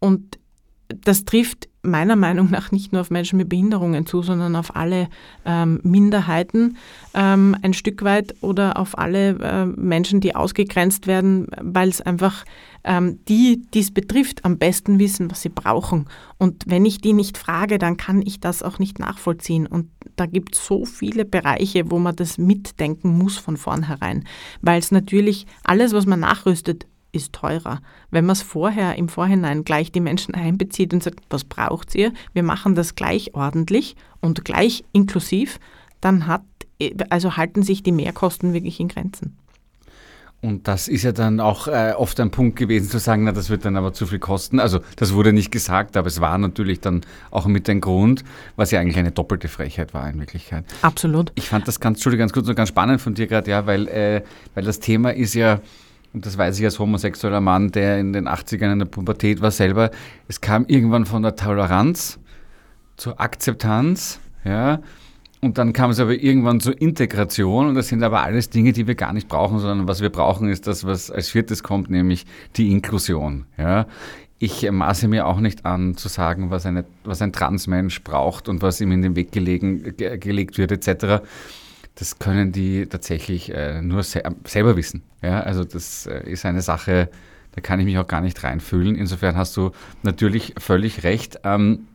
Und 0.00 0.38
das 0.88 1.24
trifft 1.24 1.68
meiner 1.86 2.16
Meinung 2.16 2.50
nach 2.50 2.72
nicht 2.72 2.92
nur 2.92 3.00
auf 3.00 3.10
Menschen 3.10 3.36
mit 3.38 3.48
Behinderungen 3.48 4.06
zu, 4.06 4.22
sondern 4.22 4.56
auf 4.56 4.76
alle 4.76 5.08
ähm, 5.44 5.80
Minderheiten 5.82 6.76
ähm, 7.14 7.56
ein 7.62 7.74
Stück 7.74 8.02
weit 8.02 8.34
oder 8.40 8.78
auf 8.78 8.98
alle 8.98 9.38
äh, 9.38 9.66
Menschen, 9.66 10.20
die 10.20 10.34
ausgegrenzt 10.34 11.06
werden, 11.06 11.46
weil 11.60 11.88
es 11.88 12.00
einfach 12.00 12.44
ähm, 12.84 13.18
die, 13.28 13.66
die 13.74 13.80
es 13.80 13.90
betrifft, 13.90 14.44
am 14.44 14.58
besten 14.58 14.98
wissen, 14.98 15.30
was 15.30 15.42
sie 15.42 15.48
brauchen. 15.48 16.06
Und 16.38 16.64
wenn 16.66 16.84
ich 16.84 17.00
die 17.00 17.12
nicht 17.12 17.36
frage, 17.36 17.78
dann 17.78 17.96
kann 17.96 18.22
ich 18.22 18.40
das 18.40 18.62
auch 18.62 18.78
nicht 18.78 18.98
nachvollziehen. 18.98 19.66
Und 19.66 19.90
da 20.14 20.26
gibt 20.26 20.54
es 20.54 20.64
so 20.64 20.84
viele 20.84 21.24
Bereiche, 21.24 21.90
wo 21.90 21.98
man 21.98 22.16
das 22.16 22.38
mitdenken 22.38 23.18
muss 23.18 23.36
von 23.36 23.56
vornherein, 23.56 24.24
weil 24.62 24.78
es 24.78 24.92
natürlich 24.92 25.46
alles, 25.64 25.92
was 25.92 26.06
man 26.06 26.20
nachrüstet, 26.20 26.86
ist 27.12 27.32
teurer. 27.32 27.80
Wenn 28.10 28.26
man 28.26 28.34
es 28.34 28.42
vorher 28.42 28.96
im 28.96 29.08
Vorhinein 29.08 29.64
gleich 29.64 29.92
die 29.92 30.00
Menschen 30.00 30.34
einbezieht 30.34 30.92
und 30.92 31.02
sagt, 31.02 31.20
was 31.30 31.44
braucht 31.44 31.94
ihr? 31.94 32.12
Wir 32.32 32.42
machen 32.42 32.74
das 32.74 32.94
gleich 32.94 33.34
ordentlich 33.34 33.96
und 34.20 34.44
gleich 34.44 34.84
inklusiv, 34.92 35.58
dann 36.00 36.26
hat, 36.26 36.42
also 37.10 37.36
halten 37.36 37.62
sich 37.62 37.82
die 37.82 37.92
Mehrkosten 37.92 38.52
wirklich 38.52 38.80
in 38.80 38.88
Grenzen. 38.88 39.36
Und 40.42 40.68
das 40.68 40.86
ist 40.86 41.02
ja 41.02 41.12
dann 41.12 41.40
auch 41.40 41.66
äh, 41.66 41.94
oft 41.96 42.20
ein 42.20 42.30
Punkt 42.30 42.56
gewesen 42.56 42.88
zu 42.90 42.98
sagen, 42.98 43.24
na, 43.24 43.32
das 43.32 43.48
wird 43.48 43.64
dann 43.64 43.76
aber 43.76 43.92
zu 43.94 44.06
viel 44.06 44.18
kosten. 44.18 44.60
Also 44.60 44.80
das 44.96 45.14
wurde 45.14 45.32
nicht 45.32 45.50
gesagt, 45.50 45.96
aber 45.96 46.06
es 46.06 46.20
war 46.20 46.36
natürlich 46.36 46.80
dann 46.80 47.00
auch 47.30 47.46
mit 47.46 47.66
dem 47.68 47.80
Grund, 47.80 48.22
was 48.54 48.70
ja 48.70 48.78
eigentlich 48.78 48.98
eine 48.98 49.12
doppelte 49.12 49.48
Frechheit 49.48 49.94
war 49.94 50.08
in 50.08 50.20
Wirklichkeit. 50.20 50.64
Absolut. 50.82 51.32
Ich 51.34 51.48
fand 51.48 51.66
das 51.66 51.80
ganz, 51.80 51.98
Entschuldigung, 51.98 52.24
ganz 52.24 52.32
kurz 52.32 52.48
und 52.48 52.54
ganz 52.54 52.68
spannend 52.68 53.00
von 53.00 53.14
dir 53.14 53.26
gerade, 53.26 53.50
ja, 53.50 53.66
weil, 53.66 53.88
äh, 53.88 54.22
weil 54.54 54.64
das 54.64 54.78
Thema 54.78 55.14
ist 55.14 55.34
ja, 55.34 55.60
und 56.16 56.24
das 56.24 56.38
weiß 56.38 56.58
ich 56.58 56.64
als 56.64 56.78
homosexueller 56.78 57.42
Mann, 57.42 57.72
der 57.72 58.00
in 58.00 58.14
den 58.14 58.26
80ern 58.26 58.72
in 58.72 58.78
der 58.78 58.86
Pubertät 58.86 59.42
war 59.42 59.50
selber, 59.50 59.90
es 60.28 60.40
kam 60.40 60.64
irgendwann 60.66 61.04
von 61.04 61.22
der 61.22 61.36
Toleranz 61.36 62.18
zur 62.96 63.20
Akzeptanz, 63.20 64.18
ja, 64.42 64.80
und 65.42 65.58
dann 65.58 65.74
kam 65.74 65.90
es 65.90 66.00
aber 66.00 66.14
irgendwann 66.14 66.60
zur 66.60 66.80
Integration. 66.80 67.68
Und 67.68 67.74
das 67.74 67.88
sind 67.88 68.02
aber 68.02 68.22
alles 68.22 68.48
Dinge, 68.48 68.72
die 68.72 68.86
wir 68.86 68.94
gar 68.94 69.12
nicht 69.12 69.28
brauchen, 69.28 69.58
sondern 69.58 69.86
was 69.86 70.00
wir 70.00 70.08
brauchen 70.08 70.48
ist 70.48 70.66
das, 70.66 70.84
was 70.86 71.10
als 71.10 71.28
viertes 71.28 71.62
kommt, 71.62 71.90
nämlich 71.90 72.24
die 72.56 72.72
Inklusion, 72.72 73.44
ja. 73.58 73.86
Ich 74.38 74.70
maße 74.70 75.08
mir 75.08 75.26
auch 75.26 75.40
nicht 75.40 75.66
an 75.66 75.98
zu 75.98 76.08
sagen, 76.08 76.50
was, 76.50 76.64
eine, 76.64 76.86
was 77.04 77.20
ein 77.20 77.32
Transmensch 77.32 78.02
braucht 78.02 78.48
und 78.48 78.62
was 78.62 78.80
ihm 78.80 78.92
in 78.92 79.02
den 79.02 79.16
Weg 79.16 79.32
gelegen, 79.32 79.94
ge, 79.96 80.16
gelegt 80.16 80.56
wird 80.56 80.72
etc 80.72 81.22
das 81.96 82.18
können 82.18 82.52
die 82.52 82.86
tatsächlich 82.86 83.52
äh, 83.52 83.82
nur 83.82 84.02
se 84.02 84.22
selber 84.44 84.76
wissen. 84.76 85.02
Ja? 85.22 85.40
Also 85.40 85.64
das 85.64 86.06
äh, 86.06 86.30
ist 86.30 86.44
eine 86.44 86.62
Sache, 86.62 87.08
da 87.52 87.60
kann 87.62 87.80
ich 87.80 87.86
mich 87.86 87.98
auch 87.98 88.06
gar 88.06 88.20
nicht 88.20 88.44
reinfühlen. 88.44 88.96
Insofern 88.96 89.36
hast 89.36 89.56
du 89.56 89.72
natürlich 90.02 90.54
völlig 90.58 91.04
recht. 91.04 91.40
Ähm, 91.42 91.88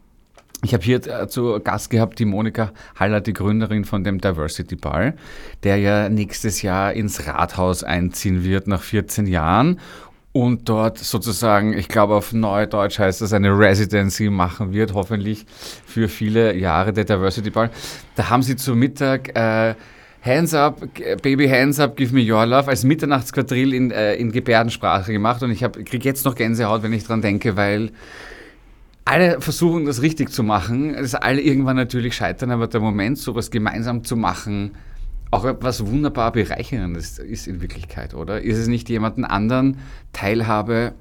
ich 0.64 0.74
habe 0.74 0.84
hier 0.84 1.06
äh, 1.08 1.28
zu 1.28 1.60
Gast 1.60 1.92
gehabt 1.92 2.18
die 2.18 2.26
Monika 2.26 2.72
Haller, 2.96 3.22
die 3.22 3.34
Gründerin 3.34 3.86
von 3.86 4.04
dem 4.04 4.20
Diversity 4.20 4.76
Ball, 4.76 5.14
der 5.64 5.78
ja 5.78 6.10
nächstes 6.10 6.64
Jahr 6.64 6.94
ins 6.94 7.28
Rathaus 7.28 7.84
einziehen 7.84 8.44
wird 8.44 8.68
nach 8.68 8.82
14 8.82 9.28
Jahren 9.28 9.80
und 10.34 10.70
dort 10.70 10.98
sozusagen, 10.98 11.78
ich 11.78 11.90
glaube 11.90 12.16
auf 12.16 12.32
Neudeutsch 12.32 13.00
heißt 13.00 13.22
das, 13.22 13.34
eine 13.34 13.58
Residency 13.58 14.30
machen 14.30 14.72
wird, 14.72 14.94
hoffentlich 14.94 15.46
für 15.86 16.08
viele 16.08 16.56
Jahre 16.56 16.94
der 16.94 17.04
Diversity 17.04 17.50
Ball. 17.50 17.70
Da 18.16 18.30
haben 18.30 18.42
sie 18.42 18.56
zu 18.56 18.76
Mittag 18.76 19.36
äh, 19.36 19.76
Hands 20.24 20.54
Up, 20.54 20.82
Baby 21.22 21.50
Hands 21.50 21.78
Up, 21.80 21.98
Give 21.98 22.14
Me 22.14 22.22
Your 22.22 22.46
Love 22.46 22.70
als 22.70 22.84
Mitternachtsquadrille 22.84 23.76
in, 23.76 23.92
äh, 23.92 24.16
in 24.16 24.32
Gebärdensprache 24.32 25.12
gemacht 25.12 25.44
und 25.44 25.52
ich 25.52 25.60
kriege 25.60 26.08
jetzt 26.08 26.24
noch 26.26 26.36
Gänsehaut, 26.36 26.84
wenn 26.84 26.94
ich 26.94 27.04
dran 27.04 27.22
denke, 27.22 27.58
weil 27.58 27.92
alle 29.04 29.42
versuchen, 29.42 29.86
das 29.86 30.02
richtig 30.02 30.30
zu 30.30 30.44
machen, 30.44 30.94
dass 30.94 31.16
alle 31.16 31.42
irgendwann 31.42 31.76
natürlich 31.76 32.16
scheitern, 32.16 32.52
aber 32.52 32.68
der 32.68 32.80
Moment, 32.80 33.18
sowas 33.18 33.52
gemeinsam 33.52 34.04
zu 34.04 34.16
machen, 34.16 34.72
auch 35.32 35.46
etwas 35.46 35.86
wunderbar 35.86 36.34
Bereicherndes 36.34 37.18
ist 37.18 37.48
in 37.48 37.62
Wirklichkeit, 37.62 38.14
oder? 38.14 38.42
Ist 38.42 38.58
es 38.58 38.68
nicht 38.68 38.90
jemanden 38.90 39.24
anderen 39.24 39.78
Teilhabe, 40.12 40.94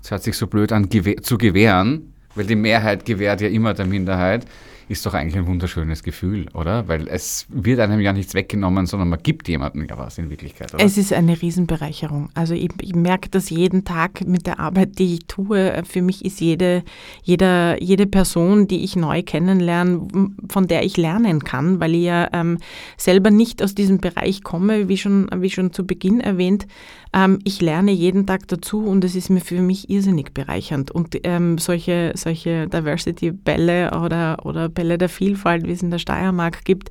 das 0.00 0.10
hört 0.10 0.22
sich 0.22 0.36
so 0.36 0.46
blöd 0.46 0.72
an, 0.72 0.88
zu 0.90 1.38
gewähren, 1.38 2.12
weil 2.34 2.46
die 2.46 2.56
Mehrheit 2.56 3.04
gewährt 3.04 3.40
ja 3.42 3.48
immer 3.48 3.74
der 3.74 3.86
Minderheit, 3.86 4.46
ist 4.88 5.04
doch 5.04 5.14
eigentlich 5.14 5.36
ein 5.36 5.46
wunderschönes 5.46 6.02
Gefühl, 6.02 6.46
oder? 6.54 6.86
Weil 6.86 7.08
es 7.08 7.46
wird 7.48 7.80
einem 7.80 8.00
ja 8.00 8.12
nichts 8.12 8.34
weggenommen, 8.34 8.86
sondern 8.86 9.08
man 9.08 9.20
gibt 9.20 9.48
jemandem 9.48 9.86
ja 9.88 9.98
was 9.98 10.18
in 10.18 10.30
Wirklichkeit. 10.30 10.74
Oder? 10.74 10.84
Es 10.84 10.96
ist 10.96 11.12
eine 11.12 11.40
Riesenbereicherung. 11.40 12.30
Also 12.34 12.54
ich, 12.54 12.70
ich, 12.80 12.94
merke 12.94 13.28
das 13.28 13.50
jeden 13.50 13.84
Tag 13.84 14.26
mit 14.26 14.46
der 14.46 14.60
Arbeit, 14.60 14.98
die 14.98 15.14
ich 15.14 15.26
tue. 15.26 15.82
Für 15.84 16.02
mich 16.02 16.24
ist 16.24 16.40
jede, 16.40 16.84
jeder, 17.22 17.82
jede 17.82 18.06
Person, 18.06 18.68
die 18.68 18.84
ich 18.84 18.94
neu 18.94 19.22
kennenlerne, 19.22 20.06
von 20.48 20.68
der 20.68 20.84
ich 20.84 20.96
lernen 20.96 21.42
kann, 21.42 21.80
weil 21.80 21.94
ich 21.94 22.04
ja 22.04 22.28
ähm, 22.32 22.58
selber 22.96 23.30
nicht 23.30 23.62
aus 23.62 23.74
diesem 23.74 23.98
Bereich 23.98 24.42
komme, 24.42 24.88
wie 24.88 24.98
schon, 24.98 25.28
wie 25.36 25.50
schon 25.50 25.72
zu 25.72 25.84
Beginn 25.84 26.20
erwähnt, 26.20 26.66
ähm, 27.12 27.38
ich 27.44 27.60
lerne 27.60 27.92
jeden 27.92 28.26
Tag 28.26 28.48
dazu 28.48 28.84
und 28.84 29.04
es 29.04 29.14
ist 29.14 29.30
mir 29.30 29.40
für 29.40 29.60
mich 29.60 29.90
irrsinnig 29.90 30.34
bereichernd. 30.34 30.90
Und 30.90 31.16
ähm, 31.24 31.58
solche, 31.58 32.12
solche 32.14 32.68
Diversity-Bälle 32.68 33.90
oder, 34.00 34.44
oder 34.44 34.68
Bälle 34.68 34.98
der 34.98 35.08
Vielfalt, 35.08 35.66
wie 35.66 35.72
es 35.72 35.82
in 35.82 35.90
der 35.90 35.98
Steiermark 35.98 36.64
gibt, 36.64 36.90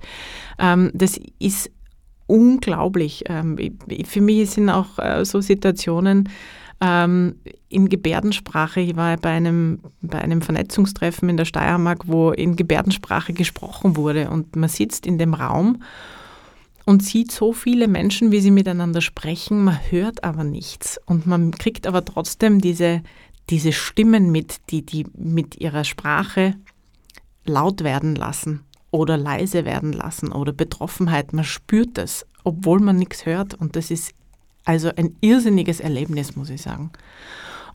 ähm, 0.60 0.92
das 0.94 1.20
ist 1.40 1.72
unglaublich. 2.28 3.24
Ähm, 3.28 3.58
für 4.06 4.22
mich 4.22 4.50
sind 4.52 4.70
auch 4.70 4.98
äh, 4.98 5.26
so 5.26 5.42
Situationen, 5.42 6.30
ähm, 6.82 7.36
in 7.70 7.90
Gebärdensprache. 7.90 8.80
Ich 8.82 8.96
war 8.96 9.18
bei 9.18 9.32
einem, 9.32 9.80
bei 10.02 10.20
einem 10.20 10.42
Vernetzungstreffen 10.42 11.30
in 11.30 11.38
der 11.38 11.46
Steiermark, 11.46 12.08
wo 12.08 12.32
in 12.32 12.56
Gebärdensprache 12.56 13.34
gesprochen 13.34 13.96
wurde 13.96 14.30
und 14.30 14.56
man 14.56 14.70
sitzt 14.70 15.06
in 15.06 15.18
dem 15.18 15.34
Raum 15.34 15.82
und 16.86 17.04
sieht 17.04 17.32
so 17.32 17.52
viele 17.52 17.88
Menschen, 17.88 18.32
wie 18.32 18.40
sie 18.40 18.52
miteinander 18.52 19.02
sprechen, 19.02 19.64
man 19.64 19.80
hört 19.90 20.24
aber 20.24 20.44
nichts 20.44 21.00
und 21.06 21.26
man 21.26 21.52
kriegt 21.52 21.88
aber 21.88 22.06
trotzdem 22.06 22.62
diese, 22.62 23.02
diese 23.50 23.72
Stimmen 23.72 24.32
mit, 24.32 24.62
die, 24.70 24.86
die 24.86 25.06
mit 25.16 25.60
ihrer 25.60 25.84
Sprache 25.84 26.56
laut 27.44 27.84
werden 27.84 28.16
lassen 28.16 28.64
oder 28.92 29.18
leise 29.18 29.66
werden 29.66 29.94
lassen 29.94 30.32
oder 30.32 30.54
Betroffenheit. 30.54 31.34
Man 31.34 31.44
spürt 31.44 31.98
das, 31.98 32.26
obwohl 32.44 32.80
man 32.80 32.98
nichts 32.98 33.26
hört 33.26 33.56
und 33.56 33.76
das 33.76 33.92
ist 33.92 34.14
also 34.64 34.92
ein 34.96 35.16
irrsinniges 35.22 35.80
Erlebnis, 35.80 36.36
muss 36.36 36.50
ich 36.50 36.62
sagen. 36.62 36.92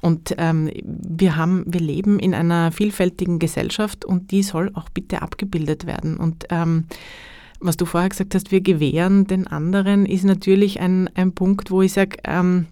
Und 0.01 0.35
ähm, 0.38 0.70
wir 0.83 1.37
haben, 1.37 1.64
wir 1.66 1.81
leben 1.81 2.18
in 2.18 2.35
einer 2.35 2.73
vielfältigen 2.73 3.38
Gesellschaft 3.38 4.05
und 4.05 4.31
die 4.31 4.42
soll 4.42 4.70
auch 4.75 4.88
bitte 4.88 5.23
abgebildet 5.23 5.87
werden. 5.87 6.16
Und 6.16 6.46
ähm, 6.51 6.87
was 7.61 7.77
du 7.77 7.85
vorher 7.85 8.09
gesagt 8.09 8.35
hast, 8.35 8.51
wir 8.51 8.61
gewähren 8.61 9.27
den 9.27 9.46
anderen, 9.46 10.07
ist 10.07 10.25
natürlich 10.25 10.81
ein, 10.81 11.09
ein 11.14 11.33
Punkt, 11.33 11.70
wo 11.70 11.83
ich 11.83 11.92
sage, 11.92 12.16
ähm, 12.25 12.66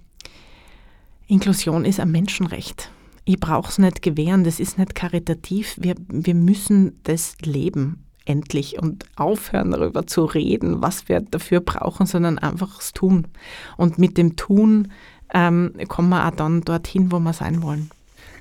Inklusion 1.27 1.85
ist 1.85 2.01
ein 2.01 2.11
Menschenrecht. 2.11 2.91
Ich 3.25 3.39
brauche 3.39 3.69
es 3.71 3.79
nicht 3.79 4.01
gewähren, 4.01 4.45
das 4.45 4.59
ist 4.59 4.79
nicht 4.79 4.95
karitativ. 4.95 5.77
Wir, 5.79 5.95
wir 6.09 6.35
müssen 6.35 6.99
das 7.05 7.37
leben, 7.43 8.05
endlich, 8.25 8.81
und 8.81 9.05
aufhören 9.17 9.71
darüber 9.71 10.07
zu 10.07 10.25
reden, 10.25 10.81
was 10.81 11.09
wir 11.09 11.21
dafür 11.21 11.61
brauchen, 11.61 12.07
sondern 12.07 12.39
einfach 12.39 12.81
es 12.81 12.95
tun. 12.95 13.27
Und 13.77 13.99
mit 13.99 14.17
dem 14.17 14.37
Tun 14.37 14.91
ähm, 15.35 15.75
kommen 15.89 16.09
wir 16.09 16.27
auch 16.27 16.35
dann 16.35 16.63
dorthin, 16.63 17.13
wo 17.13 17.19
wir 17.19 17.35
sein 17.35 17.63
wollen. 17.63 17.91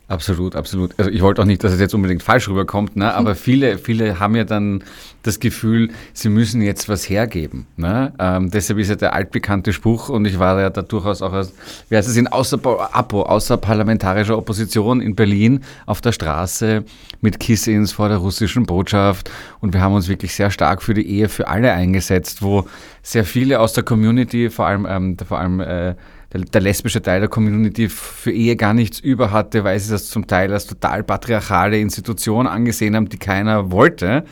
Absolut, 0.10 0.56
absolut. 0.56 0.94
Also 0.98 1.12
ich 1.12 1.22
wollte 1.22 1.42
auch 1.42 1.46
nicht, 1.46 1.66
dass 1.66 1.74
es 1.74 1.82
jetzt 1.82 1.94
unbedingt 1.94 2.24
falsch 2.24 2.48
rüberkommt, 2.48 2.96
ne? 2.96 3.14
aber 3.14 3.36
viele, 3.36 3.78
viele 3.78 4.20
haben 4.20 4.38
ja 4.38 4.46
dann 4.46 4.84
das 5.24 5.42
Gefühl, 5.42 5.90
sie 6.14 6.30
müssen 6.30 6.62
jetzt 6.62 6.88
was 6.88 7.10
hergeben. 7.10 7.68
Ne? 7.76 8.14
Ähm, 8.18 8.50
deshalb 8.50 8.80
ist 8.80 8.88
ja 8.88 8.96
der 8.96 9.14
altbekannte 9.14 9.74
Spruch, 9.74 10.08
und 10.08 10.24
ich 10.24 10.40
war 10.40 10.58
ja 10.62 10.70
da 10.70 10.82
durchaus 10.82 11.22
auch 11.22 11.34
als, 11.34 11.52
wie 11.90 11.98
heißt 11.98 12.08
es, 12.08 12.16
in 12.16 12.28
außer, 12.28 12.58
Apo, 12.94 13.24
außerparlamentarischer 13.24 14.38
Opposition 14.38 15.02
in 15.02 15.14
Berlin 15.14 15.66
auf 15.86 16.00
der 16.00 16.14
Straße 16.14 16.86
mit 17.20 17.42
Kissins 17.42 17.92
vor 17.92 18.08
der 18.08 18.20
russischen 18.20 18.66
Botschaft 18.66 19.30
und 19.60 19.74
wir 19.74 19.82
haben 19.82 19.94
uns 19.94 20.08
wirklich 20.08 20.34
sehr 20.34 20.52
stark 20.52 20.82
für 20.82 20.94
die 20.94 21.06
Ehe 21.06 21.28
für 21.28 21.50
alle 21.50 21.74
eingesetzt, 21.74 22.42
wo 22.42 22.66
sehr 23.04 23.26
viele 23.26 23.60
aus 23.60 23.74
der 23.74 23.84
Community, 23.84 24.50
vor 24.50 24.68
allem, 24.68 24.88
ähm, 24.90 25.18
vor 25.28 25.40
allem 25.40 25.60
äh, 25.60 25.96
der, 26.34 26.42
der, 26.42 26.62
lesbische 26.62 27.02
Teil 27.02 27.22
der 27.22 27.30
Community 27.30 27.90
für 27.90 28.32
Ehe 28.32 28.56
gar 28.56 28.74
nichts 28.74 29.00
über 29.00 29.32
hatte, 29.32 29.64
weil 29.64 29.80
sie 29.80 29.92
das 29.92 30.10
zum 30.10 30.28
Teil 30.28 30.52
als 30.52 30.68
total 30.68 31.04
patriarchale 31.04 31.80
Institution 31.80 32.48
angesehen 32.48 32.96
haben, 32.96 33.10
die 33.10 33.18
keiner 33.18 33.72
wollte. 33.72 34.26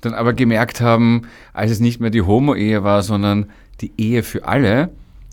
Dann 0.00 0.14
aber 0.14 0.32
gemerkt 0.32 0.80
haben, 0.80 1.22
als 1.52 1.70
es 1.70 1.80
nicht 1.80 2.00
mehr 2.00 2.10
die 2.10 2.22
Homo-Ehe 2.22 2.84
war, 2.84 3.02
sondern 3.02 3.46
die 3.80 3.92
Ehe 3.96 4.22
für 4.22 4.46
alle, 4.46 4.90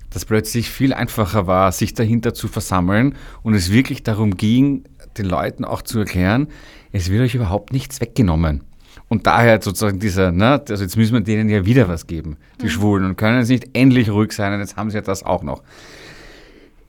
dass 0.10 0.26
plötzlich 0.26 0.70
viel 0.70 0.94
einfacher 0.94 1.48
war, 1.48 1.72
sich 1.72 1.94
dahinter 1.94 2.34
zu 2.34 2.48
versammeln 2.48 3.16
und 3.44 3.54
es 3.54 3.72
wirklich 3.72 4.04
darum 4.04 4.36
ging, 4.36 4.84
den 5.18 5.26
Leuten 5.26 5.66
auch 5.66 5.82
zu 5.82 6.00
erklären, 6.00 6.48
es 6.92 7.10
wird 7.10 7.22
euch 7.22 7.36
überhaupt 7.36 7.74
nichts 7.74 8.02
weggenommen. 8.02 8.64
Und 9.08 9.28
daher 9.28 9.62
sozusagen 9.62 10.00
dieser, 10.00 10.32
ne, 10.32 10.62
also 10.70 10.84
jetzt 10.84 10.96
müssen 10.96 11.14
wir 11.14 11.22
denen 11.22 11.50
ja 11.50 11.66
wieder 11.66 11.90
was 11.90 12.08
geben, 12.08 12.38
die 12.62 12.66
mhm. 12.66 12.70
Schwulen, 12.70 13.06
und 13.06 13.18
können 13.18 13.40
jetzt 13.40 13.50
nicht 13.50 13.70
endlich 13.74 14.10
ruhig 14.10 14.32
sein, 14.32 14.54
und 14.54 14.60
jetzt 14.60 14.78
haben 14.78 14.90
sie 14.90 14.96
ja 14.96 15.02
das 15.02 15.24
auch 15.24 15.44
noch. 15.44 15.64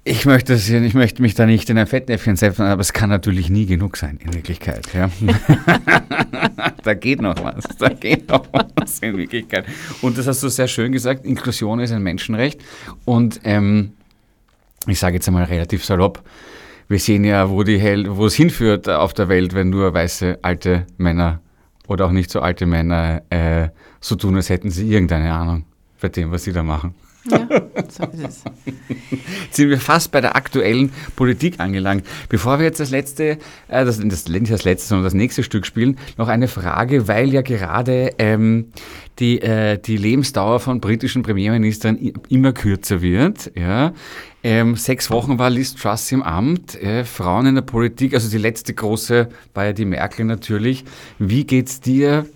Ich 0.04 0.26
möchte, 0.26 0.54
das, 0.54 0.68
ich 0.68 0.94
möchte 0.94 1.22
mich 1.22 1.34
da 1.34 1.46
nicht 1.46 1.70
in 1.70 1.78
ein 1.78 1.86
Fettnäpfchen 1.86 2.34
setzen, 2.34 2.62
aber 2.62 2.80
es 2.80 2.92
kann 2.92 3.08
natürlich 3.08 3.50
nie 3.50 3.66
genug 3.66 3.96
sein, 3.96 4.18
in 4.24 4.34
Wirklichkeit. 4.34 4.88
Ja. 4.94 5.08
da 6.82 6.94
geht 6.94 7.22
noch 7.22 7.36
was, 7.44 7.64
da 7.78 7.88
geht 7.88 8.28
noch 8.28 8.44
was 8.74 8.98
in 8.98 9.16
Wirklichkeit. 9.16 9.64
Und 10.00 10.18
das 10.18 10.26
hast 10.26 10.42
du 10.42 10.48
sehr 10.48 10.66
schön 10.66 10.90
gesagt, 10.90 11.24
Inklusion 11.24 11.78
ist 11.78 11.92
ein 11.92 12.02
Menschenrecht. 12.02 12.60
Und 13.04 13.40
ähm, 13.44 13.92
ich 14.88 14.98
sage 14.98 15.14
jetzt 15.14 15.28
einmal 15.28 15.44
relativ 15.44 15.84
salopp, 15.84 16.20
wir 16.88 16.98
sehen 16.98 17.22
ja, 17.22 17.48
wo, 17.48 17.58
wo 17.58 18.26
es 18.26 18.34
hinführt 18.34 18.88
auf 18.88 19.14
der 19.14 19.28
Welt, 19.28 19.54
wenn 19.54 19.70
nur 19.70 19.94
weiße 19.94 20.40
alte 20.42 20.84
Männer 20.96 21.40
oder 21.86 22.06
auch 22.06 22.10
nicht 22.10 22.30
so 22.30 22.40
alte 22.40 22.66
Männer 22.66 23.22
äh, 23.30 23.68
so 24.00 24.16
tun, 24.16 24.34
als 24.34 24.48
hätten 24.48 24.70
sie 24.70 24.90
irgendeine 24.90 25.32
Ahnung 25.32 25.64
bei 26.00 26.08
dem, 26.08 26.32
was 26.32 26.42
sie 26.42 26.52
da 26.52 26.64
machen. 26.64 26.94
Ja, 27.30 27.46
so 27.88 28.04
ist 28.04 28.24
es. 28.24 28.44
Jetzt 29.44 29.56
sind 29.56 29.70
wir 29.70 29.78
fast 29.78 30.10
bei 30.10 30.20
der 30.20 30.34
aktuellen 30.36 30.92
Politik 31.16 31.60
angelangt. 31.60 32.04
Bevor 32.28 32.58
wir 32.58 32.66
jetzt 32.66 32.80
das 32.80 32.90
letzte, 32.90 33.38
äh, 33.68 33.84
das, 33.84 33.98
das, 33.98 34.28
nicht 34.28 34.50
das 34.50 34.64
letzte, 34.64 34.88
sondern 34.88 35.04
das 35.04 35.14
nächste 35.14 35.42
Stück 35.42 35.66
spielen, 35.66 35.98
noch 36.16 36.28
eine 36.28 36.48
Frage, 36.48 37.08
weil 37.08 37.32
ja 37.32 37.42
gerade 37.42 38.12
ähm, 38.18 38.72
die, 39.18 39.40
äh, 39.40 39.78
die 39.78 39.96
Lebensdauer 39.96 40.60
von 40.60 40.80
britischen 40.80 41.22
Premierministern 41.22 41.96
immer 42.28 42.52
kürzer 42.52 43.02
wird. 43.02 43.52
Ja. 43.54 43.92
Ähm, 44.42 44.74
sechs 44.74 45.10
Wochen 45.10 45.38
war 45.38 45.50
Liz 45.50 45.74
Truss 45.76 46.10
im 46.10 46.22
Amt, 46.22 46.74
äh, 46.82 47.04
Frauen 47.04 47.46
in 47.46 47.54
der 47.54 47.62
Politik, 47.62 48.14
also 48.14 48.28
die 48.28 48.38
letzte 48.38 48.74
große 48.74 49.28
war 49.54 49.66
ja 49.66 49.72
die 49.72 49.84
Merkel 49.84 50.24
natürlich. 50.24 50.84
Wie 51.18 51.44
geht's 51.44 51.80
dir 51.80 52.26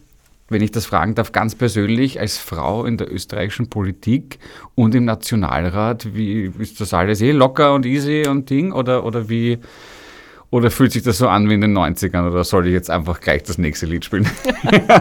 wenn 0.48 0.62
ich 0.62 0.70
das 0.70 0.86
fragen 0.86 1.14
darf, 1.14 1.32
ganz 1.32 1.54
persönlich 1.54 2.20
als 2.20 2.38
Frau 2.38 2.84
in 2.84 2.96
der 2.96 3.12
österreichischen 3.12 3.68
Politik 3.68 4.38
und 4.74 4.94
im 4.94 5.04
Nationalrat, 5.04 6.14
wie 6.14 6.52
ist 6.58 6.80
das 6.80 6.94
alles? 6.94 7.20
Eh 7.20 7.32
locker 7.32 7.74
und 7.74 7.84
easy 7.84 8.26
und 8.28 8.48
Ding? 8.48 8.72
Oder, 8.72 9.04
oder 9.04 9.28
wie 9.28 9.58
oder 10.50 10.70
fühlt 10.70 10.92
sich 10.92 11.02
das 11.02 11.18
so 11.18 11.28
an 11.28 11.48
wie 11.48 11.54
in 11.54 11.60
den 11.60 11.76
90ern 11.76 12.28
oder 12.30 12.44
soll 12.44 12.66
ich 12.66 12.72
jetzt 12.72 12.90
einfach 12.90 13.20
gleich 13.20 13.42
das 13.42 13.58
nächste 13.58 13.86
Lied 13.86 14.04
spielen? 14.04 14.28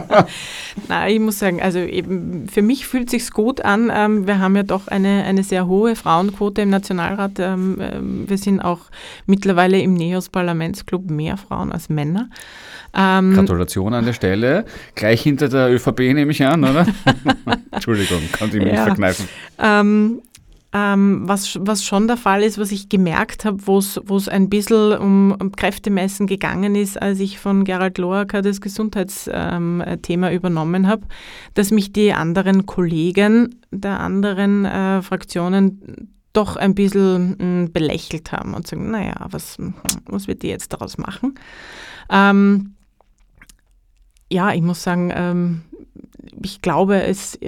Nein, 0.88 1.14
ich 1.14 1.20
muss 1.20 1.40
sagen, 1.40 1.62
also 1.62 1.80
eben 1.80 2.48
für 2.48 2.62
mich 2.62 2.88
fühlt 2.88 3.10
sich 3.10 3.30
gut 3.32 3.62
an. 3.62 3.92
Ähm, 3.94 4.28
wir 4.28 4.40
haben 4.40 4.56
ja 4.56 4.64
doch 4.64 4.88
eine, 4.88 5.24
eine 5.24 5.44
sehr 5.44 5.68
hohe 5.68 5.96
Frauenquote 5.96 6.64
im 6.64 6.70
Nationalrat. 6.70 7.40
Ähm, 7.40 7.78
ähm, 7.80 8.24
wir 8.28 8.38
sind 8.38 8.60
auch 8.60 8.82
mittlerweile 9.28 9.80
im 9.80 9.94
NEOS 9.94 10.30
Parlamentsclub 10.30 11.10
mehr 11.10 11.38
Frauen 11.38 11.72
als 11.72 11.90
Männer. 11.90 12.30
Gratulation 12.94 13.94
an 13.94 14.06
der 14.06 14.14
Stelle. 14.14 14.64
Gleich 14.96 15.22
hinter 15.22 15.50
der 15.50 15.70
ÖVP 15.70 16.00
nehme 16.14 16.32
ich 16.32 16.46
an, 16.46 16.64
oder? 16.64 16.88
Entschuldigung, 17.72 18.22
konnte 18.38 18.58
ich 18.58 18.64
mich 18.64 18.72
ja. 18.72 18.80
nicht 18.80 18.88
verkneifen. 18.88 19.28
Ähm, 19.60 20.22
ähm, 20.76 21.22
was, 21.24 21.58
was 21.62 21.86
schon 21.86 22.08
der 22.08 22.18
Fall 22.18 22.44
ist, 22.44 22.58
was 22.58 22.74
ich 22.74 22.90
gemerkt 22.90 23.46
habe, 23.46 23.66
wo 23.66 23.78
es 23.78 24.28
ein 24.28 24.50
bisschen 24.50 24.98
um, 24.98 25.32
um, 25.40 25.54
Kräftemessen 25.54 26.28
gegangen 26.28 26.76
ist, 26.76 27.02
als 27.02 27.22
ich 27.22 27.40
von 27.40 27.64
Gerald 27.64 27.98
Loacker 27.98 28.42
das 28.42 28.60
Gesundheitsthema 28.60 30.30
ähm, 30.30 30.36
übernommen 30.36 30.86
habe, 30.88 31.08
dass 31.54 31.72
mich 31.72 31.94
die 31.94 32.12
anderen 32.12 32.66
Kollegen 32.66 33.56
der 33.72 34.02
anderen 34.02 34.66
äh, 34.66 35.02
Fraktionen 35.02 36.12
doch 36.34 36.58
ein 36.58 36.76
bisschen 36.76 37.38
hm, 37.40 37.72
belächelt 37.72 38.34
haben 38.34 38.54
und 38.54 38.68
sagen, 38.68 38.92
naja, 38.92 39.16
was, 39.30 39.58
was 40.08 40.28
wird 40.28 40.44
die 40.44 40.50
jetzt 40.50 40.74
daraus 40.74 40.98
machen? 40.98 41.36
Ähm, 42.10 42.76
ja, 44.30 44.54
ich 44.54 44.62
muss 44.62 44.84
sagen, 44.84 45.14
ähm, 45.16 45.62
ich 46.44 46.62
glaube, 46.62 47.02
es, 47.02 47.40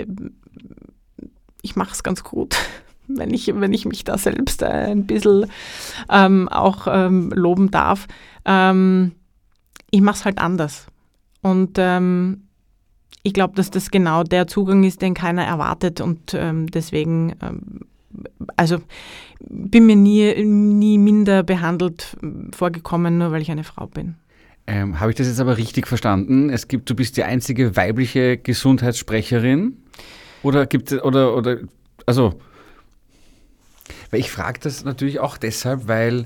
ich 1.61 1.75
mache 1.75 1.91
es 1.91 2.03
ganz 2.03 2.23
gut, 2.23 2.55
wenn 3.07 3.33
ich, 3.33 3.47
wenn 3.53 3.73
ich 3.73 3.85
mich 3.85 4.03
da 4.03 4.17
selbst 4.17 4.63
ein 4.63 5.05
bisschen 5.05 5.47
ähm, 6.09 6.47
auch 6.49 6.87
ähm, 6.89 7.31
loben 7.33 7.71
darf. 7.71 8.07
Ähm, 8.45 9.13
ich 9.91 10.01
mache 10.01 10.17
es 10.17 10.25
halt 10.25 10.37
anders. 10.39 10.87
Und 11.41 11.77
ähm, 11.77 12.43
ich 13.23 13.33
glaube, 13.33 13.55
dass 13.55 13.71
das 13.71 13.91
genau 13.91 14.23
der 14.23 14.47
Zugang 14.47 14.83
ist, 14.83 15.01
den 15.01 15.13
keiner 15.13 15.43
erwartet. 15.43 16.01
Und 16.01 16.33
ähm, 16.33 16.67
deswegen, 16.67 17.35
ähm, 17.41 17.81
also 18.55 18.79
bin 19.39 19.85
mir 19.85 19.95
nie, 19.95 20.43
nie 20.43 20.97
minder 20.97 21.43
behandelt 21.43 22.17
vorgekommen, 22.55 23.17
nur 23.17 23.31
weil 23.31 23.41
ich 23.41 23.51
eine 23.51 23.63
Frau 23.63 23.87
bin. 23.87 24.15
Habe 24.69 25.11
ich 25.11 25.15
das 25.15 25.27
jetzt 25.27 25.39
aber 25.39 25.55
richtig 25.55 25.87
verstanden? 25.87 26.49
Es 26.49 26.67
gibt, 26.67 26.89
du 26.89 26.95
bist 26.95 27.15
die 27.15 27.23
einzige 27.23 27.77
weibliche 27.77 28.37
Gesundheitssprecherin? 28.37 29.77
Oder 30.43 30.65
gibt 30.65 30.91
es, 30.91 31.01
oder, 31.01 31.37
oder, 31.37 31.59
also, 32.05 32.33
weil 34.11 34.19
ich 34.19 34.31
frage 34.31 34.59
das 34.61 34.83
natürlich 34.83 35.19
auch 35.19 35.37
deshalb, 35.37 35.87
weil 35.87 36.23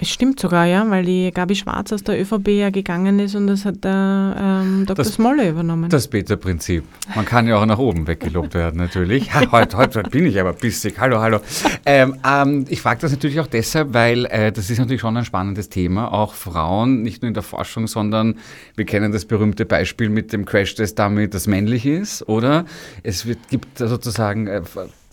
es 0.00 0.10
stimmt 0.10 0.38
sogar, 0.38 0.64
ja, 0.64 0.88
weil 0.88 1.04
die 1.04 1.32
Gabi 1.34 1.56
Schwarz 1.56 1.92
aus 1.92 2.04
der 2.04 2.20
ÖVP 2.20 2.48
ja 2.50 2.70
gegangen 2.70 3.18
ist 3.18 3.34
und 3.34 3.48
das 3.48 3.64
hat 3.64 3.82
der 3.82 4.36
ähm, 4.38 4.86
Dr. 4.86 5.04
Das, 5.04 5.14
Smolle 5.14 5.48
übernommen. 5.48 5.90
Das 5.90 6.06
Beta-Prinzip. 6.06 6.84
Man 7.16 7.24
kann 7.24 7.48
ja 7.48 7.60
auch 7.60 7.66
nach 7.66 7.78
oben 7.78 8.06
weggelobt 8.06 8.54
werden, 8.54 8.76
natürlich. 8.76 9.34
Ha, 9.34 9.50
heute, 9.50 9.76
heute 9.76 10.04
bin 10.04 10.24
ich 10.24 10.38
aber 10.38 10.52
bissig. 10.52 11.00
Hallo, 11.00 11.18
hallo. 11.18 11.40
Ähm, 11.84 12.16
ähm, 12.24 12.64
ich 12.68 12.80
frage 12.80 13.00
das 13.00 13.10
natürlich 13.10 13.40
auch 13.40 13.48
deshalb, 13.48 13.92
weil 13.92 14.26
äh, 14.26 14.52
das 14.52 14.70
ist 14.70 14.78
natürlich 14.78 15.00
schon 15.00 15.16
ein 15.16 15.24
spannendes 15.24 15.68
Thema. 15.68 16.12
Auch 16.12 16.34
Frauen, 16.34 17.02
nicht 17.02 17.22
nur 17.22 17.26
in 17.28 17.34
der 17.34 17.42
Forschung, 17.42 17.88
sondern 17.88 18.36
wir 18.76 18.86
kennen 18.86 19.10
das 19.10 19.24
berühmte 19.24 19.64
Beispiel 19.64 20.10
mit 20.10 20.32
dem 20.32 20.44
Crash-Test 20.44 20.96
damit, 20.96 21.34
das 21.34 21.48
männlich 21.48 21.86
ist, 21.86 22.22
oder? 22.28 22.66
Es 23.02 23.26
wird, 23.26 23.48
gibt 23.48 23.78
sozusagen 23.78 24.46
äh, 24.46 24.62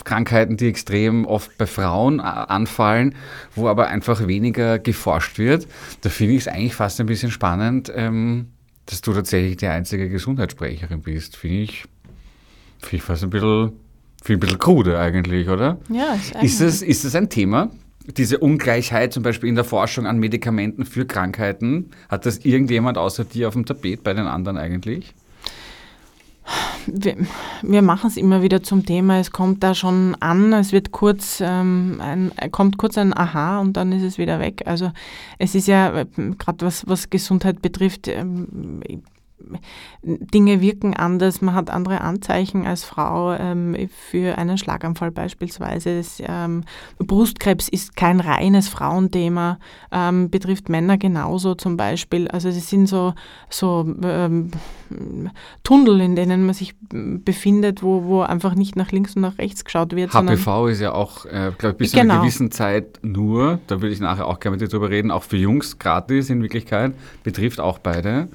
Krankheiten, 0.06 0.56
die 0.56 0.68
extrem 0.68 1.26
oft 1.26 1.58
bei 1.58 1.66
Frauen 1.66 2.20
äh, 2.20 2.24
anfallen, 2.24 3.16
wo 3.56 3.68
aber 3.68 3.88
einfach 3.88 4.26
weniger 4.28 4.80
geforscht 4.80 5.38
wird. 5.38 5.68
Da 6.02 6.10
finde 6.10 6.36
ich 6.36 6.42
es 6.42 6.48
eigentlich 6.48 6.76
fast 6.76 7.02
ein 7.02 7.08
bisschen 7.08 7.32
spannend, 7.32 7.92
ähm, 7.94 8.48
dass 8.86 9.02
du 9.02 9.14
tatsächlich 9.14 9.58
die 9.58 9.68
einzige 9.68 10.10
Gesundheitssprecherin 10.10 11.02
bist. 11.02 11.36
Finde 11.36 11.58
ich, 11.58 11.86
find 12.80 12.94
ich 12.94 13.02
fast 13.02 13.24
ein 13.24 13.30
bisschen, 13.32 13.74
ein 14.30 14.40
bisschen 14.40 14.60
krude 14.60 14.98
eigentlich, 14.98 15.50
oder? 15.50 15.80
Ja, 15.90 16.14
ist, 16.14 16.36
ist 16.42 16.62
das, 16.62 16.82
ist 16.82 17.04
das 17.04 17.16
ein 17.16 17.30
Thema? 17.30 17.72
Diese 18.18 18.38
Ungleichheit 18.38 19.12
zum 19.12 19.24
Beispiel 19.24 19.50
in 19.50 19.56
der 19.56 19.64
Forschung 19.64 20.06
an 20.06 20.20
Medikamenten 20.20 20.86
für 20.86 21.08
Krankheiten, 21.08 21.90
hat 22.08 22.28
das 22.28 22.38
irgendjemand 22.46 23.00
außer 23.00 23.26
dir 23.26 23.48
auf 23.48 23.56
dem 23.56 23.66
Tapet 23.66 24.04
bei 24.04 24.14
den 24.14 24.28
anderen 24.28 24.58
eigentlich? 24.58 25.16
Wir, 26.86 27.16
wir 27.62 27.82
machen 27.82 28.08
es 28.08 28.18
immer 28.18 28.42
wieder 28.42 28.64
zum 28.64 28.86
Thema. 28.86 29.20
Es 29.20 29.32
kommt 29.32 29.64
da 29.64 29.74
schon 29.74 30.16
an, 30.20 30.54
es 30.54 30.72
wird 30.72 30.92
kurz, 30.92 31.42
ähm, 31.42 32.00
ein, 32.00 32.32
kommt 32.52 32.78
kurz 32.78 32.98
ein 32.98 33.16
Aha 33.16 33.60
und 33.60 33.78
dann 33.78 33.92
ist 33.92 34.04
es 34.04 34.18
wieder 34.18 34.40
weg. 34.40 34.64
Also 34.66 34.92
es 35.40 35.56
ist 35.56 35.68
ja, 35.68 36.02
äh, 36.02 36.06
gerade 36.38 36.66
was, 36.66 36.88
was 36.88 37.10
Gesundheit 37.10 37.62
betrifft, 37.62 38.08
ähm, 38.08 38.82
Dinge 40.02 40.62
wirken 40.62 40.96
anders, 40.96 41.42
man 41.42 41.56
hat 41.56 41.70
andere 41.70 42.02
Anzeichen 42.02 42.66
als 42.66 42.84
Frau 42.84 43.34
ähm, 43.34 43.76
für 43.90 44.38
einen 44.38 44.58
Schlaganfall 44.58 45.12
beispielsweise. 45.12 45.98
Das, 45.98 46.22
ähm, 46.26 46.64
Brustkrebs 47.00 47.70
ist 47.70 47.96
kein 47.96 48.20
reines 48.20 48.68
Frauenthema, 48.68 49.60
ähm, 49.92 50.30
betrifft 50.30 50.70
Männer 50.70 50.98
genauso 50.98 51.56
zum 51.56 51.78
Beispiel. 51.78 52.28
Also 52.28 52.50
es 52.50 52.70
sind 52.70 52.88
so, 52.88 53.14
so 53.50 53.86
ähm, 54.04 54.52
Tunnel, 55.64 56.02
in 56.02 56.16
denen 56.16 56.46
man 56.46 56.54
sich 56.54 56.76
befindet, 56.90 57.82
wo, 57.84 58.04
wo 58.04 58.22
einfach 58.22 58.56
nicht 58.56 58.76
nach 58.76 58.92
links 58.92 59.16
und 59.16 59.24
nach 59.24 59.38
rechts 59.38 59.66
geschaut 59.66 59.96
wird. 59.96 60.14
HPV 60.14 60.68
ist 60.68 60.82
ja 60.82 60.94
auch, 60.94 61.26
äh, 61.26 61.52
glaube 61.58 61.74
ich, 61.74 61.78
bis 61.78 61.92
genau. 61.92 61.92
zu 61.92 62.00
einer 62.00 62.14
genau. 62.14 62.22
gewissen 62.22 62.52
Zeit 62.52 63.00
nur, 63.02 63.60
da 63.68 63.82
würde 63.82 63.94
ich 63.94 64.00
nachher 64.00 64.28
auch 64.28 64.40
gerne 64.40 64.58
mit 64.58 64.62
dir 64.62 64.68
drüber 64.68 64.90
reden, 64.90 65.12
auch 65.12 65.24
für 65.24 65.38
Jungs 65.38 65.80
gratis 65.80 66.30
in 66.30 66.42
Wirklichkeit, 66.42 66.94
betrifft 67.24 67.60
auch 67.60 67.80
beide. 67.80 68.30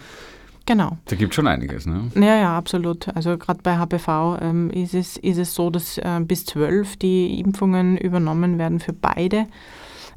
Genau. 0.71 0.99
Da 1.07 1.17
gibt 1.17 1.33
es 1.33 1.35
schon 1.35 1.49
einiges, 1.49 1.85
ne? 1.85 2.13
Ja, 2.15 2.37
ja, 2.37 2.57
absolut. 2.57 3.09
Also 3.17 3.37
gerade 3.37 3.59
bei 3.61 3.77
HPV 3.77 4.39
ähm, 4.41 4.71
ist, 4.71 4.95
es, 4.95 5.17
ist 5.17 5.39
es 5.39 5.53
so, 5.53 5.69
dass 5.69 5.99
äh, 5.99 6.21
bis 6.21 6.47
zwölf 6.47 6.97
die 6.97 7.41
Impfungen 7.41 7.99
übernommen 7.99 8.57
werden 8.57 8.79
für 8.79 8.93
beide. 8.93 9.49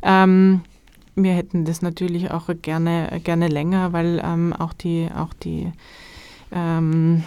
Ähm, 0.04 0.62
wir 1.16 1.34
hätten 1.34 1.66
das 1.66 1.82
natürlich 1.82 2.30
auch 2.30 2.50
gerne, 2.62 3.20
gerne 3.24 3.48
länger, 3.48 3.94
weil 3.94 4.22
ähm, 4.24 4.54
auch 4.54 4.74
die, 4.74 5.10
auch 5.18 5.34
die 5.34 5.72
ähm, 6.52 7.24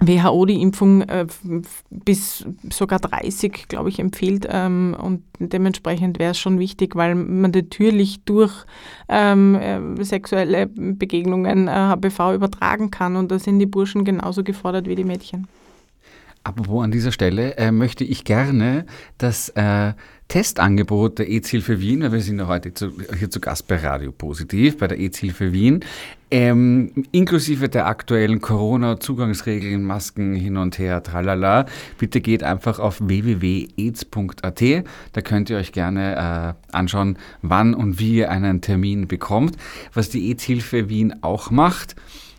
WHO 0.00 0.44
die 0.44 0.60
Impfung 0.60 1.02
äh, 1.02 1.26
bis 1.90 2.46
sogar 2.70 2.98
30, 2.98 3.68
glaube 3.68 3.88
ich, 3.88 3.98
empfiehlt. 3.98 4.46
Ähm, 4.50 4.96
und 5.00 5.22
dementsprechend 5.38 6.18
wäre 6.18 6.32
es 6.32 6.38
schon 6.38 6.58
wichtig, 6.58 6.96
weil 6.96 7.14
man 7.14 7.50
natürlich 7.50 8.22
durch 8.24 8.52
ähm, 9.08 9.54
äh, 9.54 10.04
sexuelle 10.04 10.66
Begegnungen 10.66 11.68
äh, 11.68 11.70
HPV 11.70 12.34
übertragen 12.34 12.90
kann. 12.90 13.16
Und 13.16 13.30
da 13.30 13.38
sind 13.38 13.58
die 13.58 13.66
Burschen 13.66 14.04
genauso 14.04 14.44
gefordert 14.44 14.86
wie 14.86 14.96
die 14.96 15.04
Mädchen. 15.04 15.48
Apropos 16.46 16.84
an 16.84 16.92
dieser 16.92 17.10
Stelle 17.10 17.56
äh, 17.56 17.72
möchte 17.72 18.04
ich 18.04 18.22
gerne 18.22 18.86
das 19.18 19.48
äh, 19.56 19.94
Testangebot 20.28 21.18
der 21.18 21.28
EZ-Hilfe 21.28 21.80
Wien, 21.80 22.02
weil 22.02 22.12
wir 22.12 22.20
sind 22.20 22.38
ja 22.38 22.46
heute 22.46 22.72
zu, 22.72 22.92
hier 23.18 23.28
zu 23.30 23.40
Gast 23.40 23.66
bei 23.66 23.74
Radio 23.78 24.12
Positiv, 24.12 24.78
bei 24.78 24.86
der 24.86 25.00
EZ-Hilfe 25.00 25.52
Wien, 25.52 25.80
ähm, 26.30 26.92
inklusive 27.10 27.68
der 27.68 27.88
aktuellen 27.88 28.40
Corona-Zugangsregeln, 28.40 29.82
Masken 29.82 30.36
hin 30.36 30.56
und 30.56 30.78
her, 30.78 31.02
tralala. 31.02 31.66
Bitte 31.98 32.20
geht 32.20 32.44
einfach 32.44 32.78
auf 32.78 33.00
www.aids.at. 33.00 34.62
Da 35.14 35.20
könnt 35.22 35.50
ihr 35.50 35.56
euch 35.56 35.72
gerne 35.72 36.54
äh, 36.70 36.76
anschauen, 36.76 37.18
wann 37.42 37.74
und 37.74 37.98
wie 37.98 38.18
ihr 38.18 38.30
einen 38.30 38.60
Termin 38.60 39.08
bekommt. 39.08 39.56
Was 39.94 40.10
die 40.10 40.30
EZ-Hilfe 40.30 40.88
Wien 40.88 41.12
auch 41.22 41.50
macht, 41.50 41.96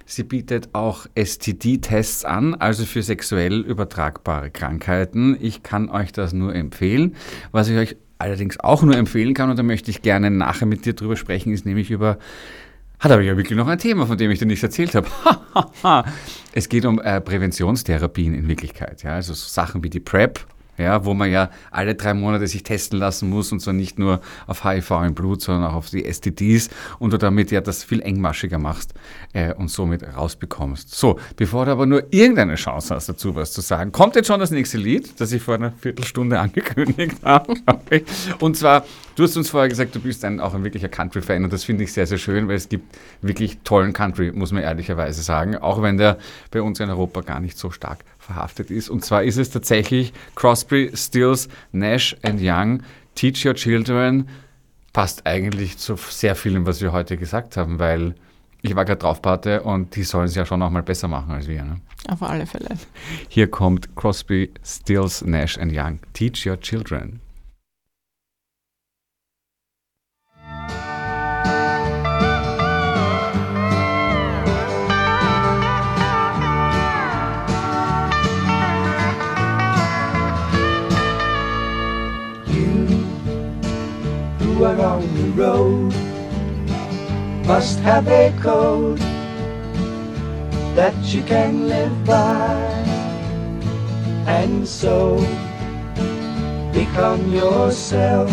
Sie 0.10 0.24
bietet 0.24 0.70
auch 0.72 1.06
STD-Tests 1.16 2.24
an, 2.24 2.56
also 2.56 2.86
für 2.86 3.04
sexuell 3.04 3.60
übertragbare 3.60 4.50
Krankheiten. 4.50 5.38
Ich 5.42 5.64
kann 5.64 5.90
euch 5.90 6.14
das 6.14 6.32
nur 6.32 6.56
empfehlen. 6.56 7.18
Was 7.52 7.68
ich 7.68 7.78
euch 7.78 7.98
allerdings 8.18 8.58
auch 8.58 8.84
nur 8.84 8.96
empfehlen 8.96 9.34
kann, 9.34 9.50
und 9.50 9.60
da 9.60 9.64
möchte 9.64 9.92
ich 9.92 10.02
gerne 10.02 10.32
nachher 10.32 10.66
mit 10.66 10.86
dir 10.86 10.94
drüber 10.94 11.18
sprechen, 11.18 11.52
ist 11.52 11.66
nämlich 11.66 11.92
über 11.92 12.18
hat 13.00 13.12
aber 13.12 13.22
ja 13.22 13.36
wirklich 13.38 13.58
noch 13.58 13.68
ein 13.68 13.78
Thema, 13.78 14.08
von 14.08 14.18
dem 14.18 14.32
ich 14.32 14.40
dir 14.40 14.48
nichts 14.48 14.64
erzählt 14.64 14.96
habe. 14.96 15.08
es 16.54 16.70
geht 16.70 16.86
um 16.86 17.00
äh, 17.00 17.22
Präventionstherapien 17.22 18.34
in 18.34 18.48
Wirklichkeit. 18.48 19.04
Ja? 19.04 19.14
Also 19.14 19.34
so 19.34 19.48
Sachen 19.48 19.84
wie 19.84 19.90
die 19.90 20.00
PrEP 20.00 20.40
ja, 20.78 21.06
wo 21.06 21.14
man 21.14 21.32
ja 21.32 21.50
alle 21.72 21.96
drei 21.96 22.14
Monate 22.14 22.48
sich 22.48 22.64
testen 22.64 23.00
lassen 23.00 23.30
muss 23.30 23.52
und 23.52 23.60
zwar 23.60 23.74
nicht 23.74 24.00
nur 24.00 24.22
auf 24.46 24.64
HIV 24.64 24.92
im 25.06 25.16
Blut, 25.16 25.42
sondern 25.42 25.72
auch 25.72 25.76
auf 25.76 25.90
die 25.90 26.12
STDs 26.12 26.70
und 27.00 27.14
du 27.14 27.18
damit 27.18 27.52
ja 27.52 27.62
das 27.62 27.84
viel 27.84 28.02
engmaschiger 28.02 28.58
machst 28.58 28.94
äh, 29.34 29.54
und 29.54 29.70
somit 29.70 30.04
rausbekommst. 30.04 30.94
So, 30.94 31.20
bevor 31.36 31.66
du 31.66 31.72
aber 31.72 31.86
nur 31.86 32.04
irgendeine 32.12 32.56
Chance 32.56 32.94
hast, 32.96 33.10
dazu 33.10 33.36
was 33.36 33.52
zu 33.52 33.62
sagen, 33.62 33.92
kommt 33.92 34.16
jetzt 34.16 34.28
schon 34.28 34.40
das 34.40 34.52
nächste 34.52 34.78
Lied, 34.78 35.20
das 35.20 35.32
ich 35.32 35.42
vor 35.42 35.56
einer 35.56 35.72
Viertelstunde 35.72 36.40
angekündigt 36.40 37.18
habe. 37.24 37.56
Und 38.40 38.58
zwar, 38.58 38.86
du 39.18 39.24
hast 39.24 39.36
uns 39.36 39.50
vorher 39.50 39.68
gesagt, 39.68 39.96
du 39.96 40.00
bist 40.00 40.24
ein, 40.24 40.40
auch 40.40 40.54
ein 40.54 40.64
wirklicher 40.64 40.88
Country-Fan 40.88 41.44
und 41.44 41.52
das 41.52 41.64
finde 41.64 41.84
ich 41.84 41.92
sehr, 41.92 42.08
sehr 42.08 42.20
schön, 42.20 42.48
weil 42.48 42.56
es 42.56 42.70
gibt 42.70 42.98
wirklich 43.22 43.58
tollen 43.64 43.92
Country, 43.92 44.32
muss 44.32 44.52
man 44.52 44.64
ehrlicherweise 44.64 45.22
sagen, 45.22 45.58
auch 45.58 45.82
wenn 45.82 45.98
der 45.98 46.18
bei 46.52 46.62
uns 46.62 46.80
in 46.80 46.90
Europa 46.90 47.22
gar 47.22 47.40
nicht 47.40 47.58
so 47.58 47.72
stark 47.72 48.06
verhaftet 48.20 48.72
ist. 48.72 48.90
Und 48.90 49.04
zwar 49.04 49.24
ist 49.24 49.38
es 49.38 49.50
tatsächlich 49.50 50.14
Crosby, 50.36 50.92
Stills, 50.94 51.50
Nash 51.72 52.16
and 52.22 52.40
Young, 52.42 52.84
Teach 53.16 53.46
Your 53.46 53.56
Children. 53.56 54.30
Passt 54.94 55.26
eigentlich 55.26 55.78
zu 55.78 55.96
sehr 55.96 56.36
vielem, 56.36 56.66
was 56.66 56.82
wir 56.82 56.92
heute 56.92 57.18
gesagt 57.18 57.58
haben, 57.58 57.80
weil 57.80 58.16
ich 58.62 58.76
war 58.76 58.86
gerade 58.86 59.00
draufpate 59.00 59.64
und 59.64 59.96
die 59.96 60.04
sollen 60.04 60.26
es 60.26 60.36
ja 60.36 60.46
schon 60.46 60.60
noch 60.60 60.70
mal 60.70 60.84
besser 60.84 61.08
machen 61.08 61.32
als 61.32 61.48
wir. 61.48 61.64
Ne? 61.64 61.82
Auf 62.08 62.22
alle 62.22 62.46
Fälle. 62.46 62.70
Hier 63.28 63.50
kommt 63.50 63.96
Crosby, 63.96 64.52
Stills, 64.64 65.24
Nash 65.24 65.58
and 65.58 65.72
Young. 65.76 66.00
Teach 66.14 66.46
Your 66.46 66.60
Children. 66.60 67.20
Are 84.68 84.82
on 84.82 85.02
the 85.16 85.30
road 85.32 85.94
must 87.48 87.80
have 87.80 88.06
a 88.10 88.36
code 88.42 89.00
that 90.76 90.94
you 91.06 91.24
can 91.24 91.70
live 91.70 91.96
by. 92.04 92.54
And 94.28 94.68
so 94.68 95.16
become 96.74 97.32
yourself 97.32 98.30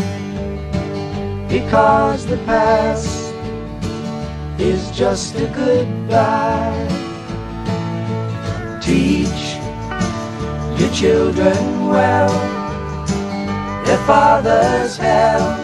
because 1.48 2.26
the 2.26 2.38
past 2.38 3.32
is 4.58 4.90
just 4.90 5.36
a 5.36 5.46
goodbye. 5.54 6.88
Teach 8.82 9.42
your 10.80 10.92
children 10.92 11.86
well 11.86 12.34
their 13.84 14.04
father's 14.06 14.96
hell 14.96 15.63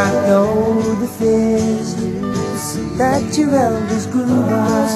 Can't 0.00 0.26
know 0.28 0.80
the 0.94 1.06
fears 1.06 1.94
that 2.96 3.36
your 3.36 3.54
elders 3.54 4.06
grew 4.06 4.40
by. 4.48 4.88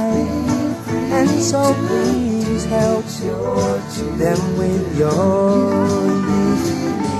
And 1.18 1.28
so 1.28 1.74
please 1.88 2.64
help 2.64 3.04
them 4.22 4.40
with 4.56 4.98
your 4.98 6.06
youth. 6.30 6.66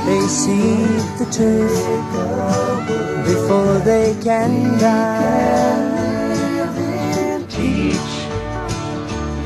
They 0.07 0.25
see 0.41 0.77
the 1.21 1.29
truth 1.37 1.85
before 3.27 3.79
they 3.91 4.17
can 4.23 4.79
die. 4.79 5.85
Teach 7.51 8.13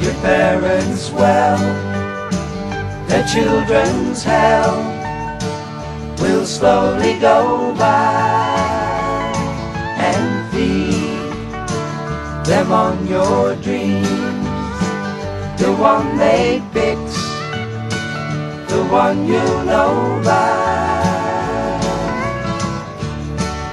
your 0.02 0.14
parents 0.22 1.10
well 1.10 1.58
their 3.08 3.26
children's 3.26 4.22
hell 4.22 4.87
slowly 6.48 7.18
go 7.20 7.74
by 7.74 9.30
and 9.98 10.50
feed 10.50 11.20
them 12.46 12.72
on 12.72 13.06
your 13.06 13.54
dreams. 13.56 14.08
The 15.60 15.70
one 15.78 16.16
they 16.16 16.62
picked, 16.72 17.16
the 18.70 18.82
one 18.90 19.26
you 19.26 19.44
know 19.68 20.22
by. 20.24 20.78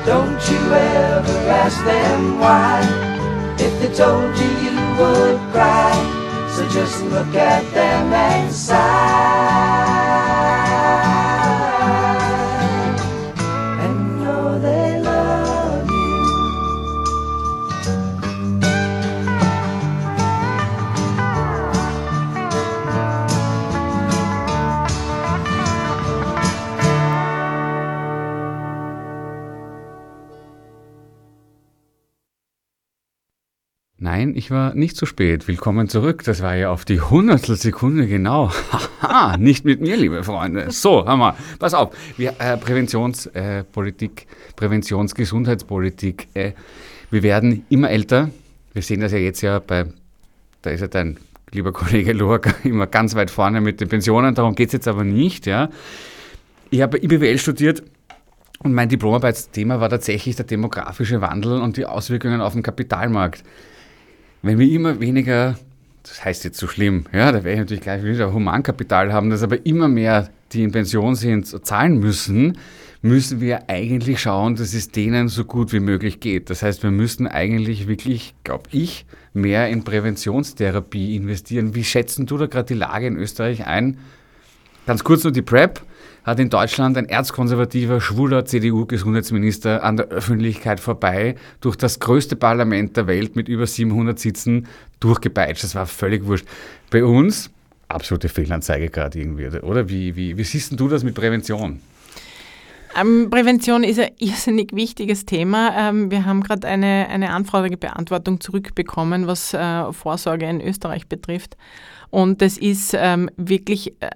Don't 0.05 0.41
you 0.51 0.61
ever 0.73 1.37
ask 1.63 1.81
them 1.85 2.39
why, 2.39 2.81
if 3.57 3.73
they 3.79 3.91
told 3.95 4.37
you 4.37 4.51
you 4.65 4.77
would 4.99 5.39
cry. 5.53 5.95
So 6.53 6.67
just 6.69 7.03
look 7.05 7.33
at 7.35 7.63
them 7.73 8.11
and 8.13 8.53
sigh 8.53 9.04
Nein, 34.15 34.33
ich 34.37 34.49
war 34.49 34.73
nicht 34.75 34.95
zu 34.95 35.05
spät. 35.05 35.45
Willkommen 35.49 35.89
zurück. 35.89 36.23
Das 36.23 36.41
war 36.41 36.55
ja 36.55 36.71
auf 36.71 36.85
die 36.85 37.01
hundertstel 37.01 37.57
Sekunde 37.57 38.07
genau. 38.07 38.49
Haha, 39.01 39.35
nicht 39.35 39.65
mit 39.65 39.81
mir, 39.81 39.97
liebe 39.97 40.23
Freunde. 40.23 40.71
So, 40.71 41.05
wir. 41.05 41.35
Pass 41.59 41.73
auf. 41.73 41.93
Wir, 42.15 42.33
äh, 42.39 42.55
Präventionspolitik, 42.55 44.27
Präventionsgesundheitspolitik. 44.55 46.29
Äh, 46.33 46.53
wir 47.11 47.23
werden 47.23 47.65
immer 47.67 47.89
älter. 47.89 48.29
Wir 48.71 48.83
sehen 48.83 49.01
das 49.01 49.11
ja 49.11 49.17
jetzt 49.17 49.41
ja 49.41 49.59
bei, 49.59 49.83
da 50.61 50.69
ist 50.69 50.79
ja 50.79 50.87
dein 50.87 51.17
lieber 51.51 51.73
Kollege 51.73 52.13
Lorca 52.13 52.53
immer 52.63 52.87
ganz 52.87 53.15
weit 53.15 53.29
vorne 53.29 53.59
mit 53.59 53.81
den 53.81 53.89
Pensionen. 53.89 54.33
Darum 54.33 54.55
geht 54.55 54.69
es 54.69 54.73
jetzt 54.73 54.87
aber 54.87 55.03
nicht. 55.03 55.45
Ja. 55.45 55.67
Ich 56.69 56.81
habe 56.81 57.03
IBWL 57.03 57.37
studiert 57.37 57.83
und 58.59 58.73
mein 58.73 58.87
Diplomarbeitsthema 58.87 59.81
war 59.81 59.89
tatsächlich 59.89 60.37
der 60.37 60.45
demografische 60.45 61.19
Wandel 61.19 61.59
und 61.59 61.75
die 61.75 61.85
Auswirkungen 61.85 62.39
auf 62.39 62.53
den 62.53 62.63
Kapitalmarkt. 62.63 63.43
Wenn 64.45 64.59
wir 64.59 64.69
immer 64.69 64.99
weniger, 64.99 65.57
das 66.03 66.23
heißt 66.23 66.43
jetzt 66.43 66.59
so 66.59 66.67
schlimm, 66.67 67.05
ja, 67.11 67.31
da 67.31 67.43
werde 67.43 67.53
ich 67.53 67.57
natürlich 67.57 67.81
gleich 67.81 68.03
wieder 68.03 68.31
Humankapital 68.31 69.11
haben, 69.11 69.31
das 69.31 69.41
aber 69.41 69.65
immer 69.65 69.87
mehr, 69.87 70.29
die 70.51 70.61
in 70.61 70.71
Pension 70.71 71.15
sind, 71.15 71.47
zahlen 71.65 71.97
müssen, 71.97 72.59
müssen 73.01 73.41
wir 73.41 73.71
eigentlich 73.71 74.21
schauen, 74.21 74.55
dass 74.55 74.75
es 74.75 74.91
denen 74.91 75.29
so 75.29 75.45
gut 75.45 75.73
wie 75.73 75.79
möglich 75.79 76.19
geht. 76.19 76.51
Das 76.51 76.61
heißt, 76.61 76.83
wir 76.83 76.91
müssen 76.91 77.25
eigentlich 77.25 77.87
wirklich, 77.87 78.35
glaube 78.43 78.69
ich, 78.71 79.07
mehr 79.33 79.67
in 79.69 79.83
Präventionstherapie 79.83 81.15
investieren. 81.15 81.73
Wie 81.73 81.83
schätzen 81.83 82.27
du 82.27 82.37
da 82.37 82.45
gerade 82.45 82.67
die 82.67 82.79
Lage 82.79 83.07
in 83.07 83.17
Österreich 83.17 83.65
ein? 83.65 83.97
Ganz 84.85 85.03
kurz 85.03 85.23
nur 85.23 85.33
die 85.33 85.41
PrEP 85.41 85.81
hat 86.25 86.39
in 86.39 86.49
Deutschland 86.49 86.97
ein 86.97 87.07
erzkonservativer, 87.07 88.01
schwuler 88.01 88.45
CDU-Gesundheitsminister 88.45 89.83
an 89.83 89.95
der 89.95 90.07
Öffentlichkeit 90.07 90.79
vorbei 90.79 91.35
durch 91.61 91.75
das 91.75 91.99
größte 91.99 92.35
Parlament 92.35 92.97
der 92.97 93.05
Welt 93.07 93.35
mit 93.35 93.47
über 93.47 93.67
700 93.67 94.17
Sitzen 94.19 94.67
durchgepeitscht. 94.99 95.63
Das 95.63 95.75
war 95.75 95.85
völlig 95.85 96.25
wurscht. 96.25 96.47
Bei 96.89 97.03
uns 97.05 97.51
absolute 97.87 98.27
Fehlanzeige 98.27 98.89
gerade 98.89 99.19
irgendwie, 99.19 99.47
oder? 99.59 99.87
Wie, 99.87 100.15
wie, 100.15 100.35
wie 100.35 100.43
siehst 100.43 100.77
du 100.77 100.87
das 100.87 101.03
mit 101.03 101.13
Prävention? 101.13 101.79
Ähm, 102.99 103.29
Prävention 103.29 103.83
ist 103.83 103.99
ein 103.99 104.11
irrsinnig 104.19 104.73
wichtiges 104.73 105.25
Thema. 105.25 105.89
Ähm, 105.89 106.11
wir 106.11 106.25
haben 106.25 106.41
gerade 106.41 106.67
eine, 106.67 107.07
eine 107.09 107.31
Anfragebeantwortung 107.31 108.39
zurückbekommen, 108.39 109.27
was 109.27 109.53
äh, 109.53 109.91
Vorsorge 109.91 110.45
in 110.45 110.61
Österreich 110.61 111.07
betrifft. 111.07 111.57
Und 112.09 112.41
das 112.41 112.57
ist 112.57 112.95
ähm, 112.97 113.29
wirklich 113.35 113.93
äh, 114.01 114.09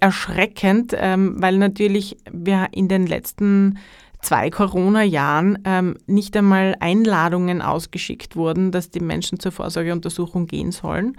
erschreckend, 0.00 0.94
ähm, 0.96 1.36
weil 1.38 1.58
natürlich 1.58 2.16
wir 2.30 2.68
in 2.72 2.88
den 2.88 3.06
letzten 3.06 3.78
zwei 4.22 4.50
Corona-Jahren 4.50 5.58
ähm, 5.64 5.96
nicht 6.06 6.36
einmal 6.36 6.74
Einladungen 6.80 7.62
ausgeschickt 7.62 8.34
wurden, 8.36 8.72
dass 8.72 8.90
die 8.90 9.00
Menschen 9.00 9.38
zur 9.38 9.52
Vorsorgeuntersuchung 9.52 10.46
gehen 10.46 10.72
sollen. 10.72 11.16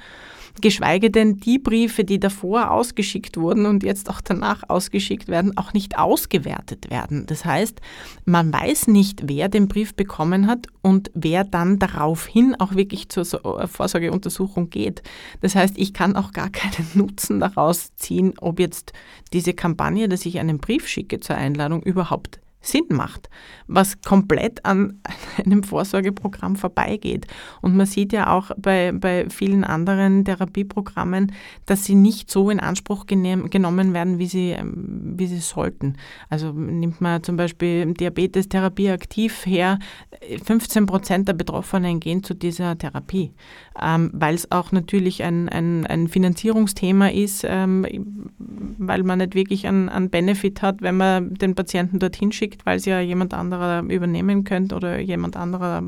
Geschweige 0.61 1.09
denn 1.09 1.37
die 1.37 1.59
Briefe, 1.59 2.03
die 2.03 2.19
davor 2.19 2.71
ausgeschickt 2.71 3.37
wurden 3.37 3.65
und 3.65 3.83
jetzt 3.83 4.09
auch 4.09 4.21
danach 4.21 4.63
ausgeschickt 4.67 5.27
werden, 5.27 5.57
auch 5.57 5.73
nicht 5.73 5.97
ausgewertet 5.97 6.89
werden. 6.89 7.25
Das 7.25 7.45
heißt, 7.45 7.79
man 8.25 8.51
weiß 8.53 8.87
nicht, 8.87 9.23
wer 9.27 9.49
den 9.49 9.67
Brief 9.67 9.93
bekommen 9.93 10.47
hat 10.47 10.67
und 10.81 11.11
wer 11.13 11.43
dann 11.43 11.79
daraufhin 11.79 12.55
auch 12.59 12.75
wirklich 12.75 13.09
zur 13.09 13.25
Vorsorgeuntersuchung 13.25 14.69
geht. 14.69 15.01
Das 15.41 15.55
heißt, 15.55 15.77
ich 15.77 15.93
kann 15.93 16.15
auch 16.15 16.31
gar 16.31 16.49
keinen 16.49 16.87
Nutzen 16.93 17.39
daraus 17.39 17.95
ziehen, 17.95 18.33
ob 18.39 18.59
jetzt 18.59 18.93
diese 19.33 19.53
Kampagne, 19.53 20.09
dass 20.09 20.25
ich 20.25 20.39
einen 20.39 20.59
Brief 20.59 20.87
schicke 20.87 21.19
zur 21.19 21.35
Einladung, 21.35 21.83
überhaupt 21.83 22.39
Sinn 22.61 22.85
macht, 22.89 23.29
was 23.67 24.01
komplett 24.01 24.65
an 24.65 24.99
einem 25.45 25.63
Vorsorgeprogramm 25.63 26.55
vorbeigeht. 26.55 27.27
Und 27.61 27.75
man 27.75 27.85
sieht 27.85 28.11
ja 28.11 28.33
auch 28.33 28.51
bei, 28.57 28.91
bei 28.91 29.29
vielen 29.29 29.63
anderen 29.63 30.25
Therapieprogrammen, 30.25 31.31
dass 31.65 31.85
sie 31.85 31.95
nicht 31.95 32.29
so 32.29 32.49
in 32.49 32.59
Anspruch 32.59 33.05
genehm, 33.05 33.49
genommen 33.49 33.93
werden, 33.93 34.19
wie 34.19 34.27
sie, 34.27 34.57
wie 34.63 35.27
sie 35.27 35.37
sollten. 35.37 35.95
Also 36.29 36.51
nimmt 36.51 36.99
man 36.99 37.23
zum 37.23 37.37
Beispiel 37.37 37.93
Diabetestherapie 37.93 38.89
aktiv 38.89 39.45
her, 39.45 39.79
15 40.43 40.85
Prozent 40.85 41.27
der 41.27 41.33
Betroffenen 41.33 41.99
gehen 41.99 42.23
zu 42.23 42.33
dieser 42.33 42.77
Therapie, 42.77 43.31
ähm, 43.81 44.09
weil 44.13 44.35
es 44.35 44.51
auch 44.51 44.71
natürlich 44.71 45.23
ein, 45.23 45.47
ein, 45.49 45.85
ein 45.87 46.07
Finanzierungsthema 46.07 47.07
ist, 47.07 47.45
ähm, 47.47 47.85
weil 48.37 49.03
man 49.03 49.19
nicht 49.19 49.35
wirklich 49.35 49.67
einen, 49.67 49.87
einen 49.87 50.09
Benefit 50.09 50.61
hat, 50.61 50.81
wenn 50.81 50.97
man 50.97 51.33
den 51.35 51.55
Patienten 51.55 51.99
dorthin 51.99 52.31
schickt, 52.31 52.48
weil 52.63 52.77
es 52.77 52.85
ja 52.85 52.99
jemand 52.99 53.33
anderer 53.33 53.81
übernehmen 53.83 54.43
könnte 54.43 54.75
oder 54.75 54.99
jemand 54.99 55.35
anderer 55.35 55.81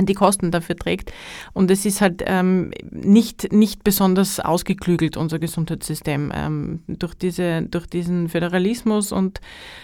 die 0.00 0.14
Kosten 0.14 0.50
dafür 0.50 0.76
trägt. 0.76 1.12
Und 1.52 1.70
es 1.70 1.84
ist 1.84 2.00
halt 2.00 2.22
ähm, 2.26 2.70
nicht, 2.90 3.52
nicht 3.52 3.84
besonders 3.84 4.40
ausgeklügelt, 4.40 5.16
unser 5.16 5.38
Gesundheitssystem. 5.38 6.32
Ähm, 6.34 6.80
durch, 6.86 7.14
diese, 7.14 7.62
durch 7.62 7.86
diesen 7.86 8.28
Föderalismus 8.28 9.12
und 9.12 9.40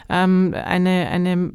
ähm, 0.09 0.55
eine, 0.55 1.09
eine 1.09 1.53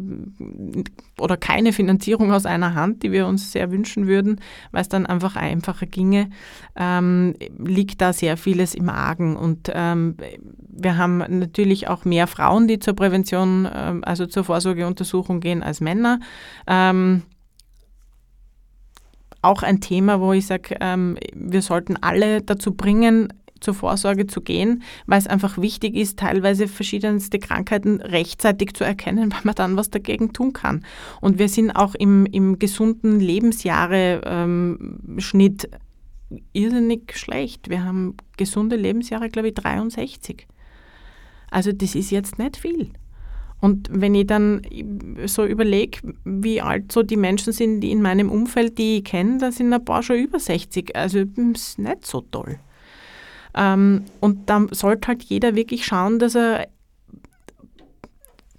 oder 1.20 1.38
keine 1.38 1.74
Finanzierung 1.74 2.32
aus 2.32 2.45
einer 2.45 2.76
Hand, 2.76 3.01
die 3.01 3.12
wir 3.12 3.26
uns 3.26 3.51
sehr 3.51 3.72
wünschen 3.72 4.06
würden, 4.08 4.39
weil 4.72 4.82
es 4.82 4.89
dann 4.89 5.08
einfach 5.08 5.36
einfacher 5.36 5.88
ginge, 5.88 6.30
ähm, 6.76 7.34
liegt 7.58 8.01
da 8.01 8.14
sehr 8.14 8.38
vieles 8.38 8.76
im 8.76 8.89
Argen. 8.89 9.36
Und 9.36 9.72
ähm, 9.74 10.16
wir 10.70 10.97
haben 10.97 11.18
natürlich 11.18 11.88
auch 11.88 12.06
mehr 12.06 12.28
Frauen, 12.28 12.68
die 12.68 12.78
zur 12.78 12.95
Prävention, 12.95 13.68
ähm, 13.74 14.04
also 14.04 14.28
zur 14.28 14.43
Vorsorgeuntersuchung 14.43 15.39
gehen 15.39 15.64
als 15.64 15.82
Männer 15.82 16.20
auch 19.43 19.61
ein 19.61 19.81
Thema, 19.81 20.19
wo 20.19 20.33
ich 20.33 20.47
sage, 20.47 20.77
ähm, 20.79 21.17
wir 21.33 21.61
sollten 21.61 21.97
alle 22.01 22.41
dazu 22.41 22.73
bringen, 22.73 23.31
zur 23.63 23.73
Vorsorge 23.73 24.27
zu 24.27 24.41
gehen, 24.41 24.83
weil 25.07 25.17
es 25.19 25.27
einfach 25.27 25.57
wichtig 25.57 25.95
ist, 25.95 26.19
teilweise 26.19 26.67
verschiedenste 26.67 27.39
Krankheiten 27.39 28.01
rechtzeitig 28.01 28.73
zu 28.73 28.83
erkennen, 28.83 29.31
weil 29.33 29.41
man 29.43 29.55
dann 29.55 29.77
was 29.77 29.89
dagegen 29.89 30.33
tun 30.33 30.51
kann. 30.53 30.85
Und 31.21 31.39
wir 31.39 31.49
sind 31.49 31.71
auch 31.71 31.95
im, 31.95 32.27
im 32.27 32.59
gesunden 32.59 33.19
Lebensjahre-Schnitt 33.19 35.69
ähm, 35.71 35.79
irrsinnig 36.51 37.17
schlecht. 37.17 37.69
Wir 37.69 37.83
haben 37.83 38.15
gesunde 38.37 38.75
Lebensjahre, 38.75 39.29
glaube 39.29 39.47
ich, 39.49 39.55
63. 39.55 40.47
Also 41.49 41.71
das 41.71 41.95
ist 41.95 42.11
jetzt 42.11 42.37
nicht 42.39 42.57
viel. 42.57 42.91
Und 43.64 43.88
wenn 43.89 44.14
ich 44.14 44.28
dann 44.28 44.61
so 45.26 45.45
überlege, 45.45 45.99
wie 46.26 46.59
alt 46.59 46.91
so 46.91 47.01
die 47.01 47.16
Menschen 47.16 47.53
sind, 47.53 47.80
die 47.80 47.91
in 47.91 48.01
meinem 48.01 48.30
Umfeld, 48.30 48.78
die 48.78 48.97
ich 48.97 49.05
kenne, 49.05 49.38
da 49.38 49.53
sind 49.53 49.72
ein 49.72 49.86
paar 49.86 50.03
schon 50.03 50.18
über 50.18 50.38
60. 50.38 50.93
Also 50.97 51.20
ist 51.20 51.80
nicht 51.80 52.05
so 52.05 52.20
toll. 52.20 52.59
Ähm, 53.55 54.03
und 54.20 54.49
da 54.49 54.68
sollte 54.72 55.07
halt 55.07 55.24
jeder 55.24 55.55
wirklich 55.55 55.86
schauen, 55.86 56.20
dass 56.20 56.36
er 56.36 56.68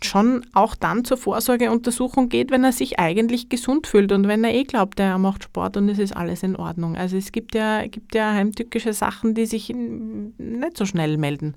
schon 0.03 0.47
auch 0.55 0.75
dann 0.75 1.05
zur 1.05 1.19
Vorsorgeuntersuchung 1.19 2.31
geht, 2.31 2.51
wenn 2.51 2.65
er 2.65 2.73
sich 2.73 2.99
eigentlich 2.99 3.51
gesund 3.51 3.87
fühlt 3.87 4.11
und 4.11 4.27
wenn 4.27 4.43
er 4.43 4.55
eh 4.55 4.65
glaubt, 4.65 4.99
er 4.99 5.19
macht 5.19 5.45
Sport 5.45 5.77
und 5.77 5.91
es 5.91 5.99
ist 5.99 6.17
alles 6.17 6.43
in 6.43 6.57
Ordnung. 6.57 6.97
Also 6.97 7.19
es 7.19 7.31
gibt 7.31 7.55
ja, 7.55 7.87
gibt 7.89 8.15
ja 8.15 8.33
heimtückische 8.33 8.95
Sachen, 8.95 9.35
die 9.35 9.45
sich 9.45 9.69
nicht 9.69 10.79
so 10.79 10.87
schnell 10.87 11.19
melden. 11.19 11.57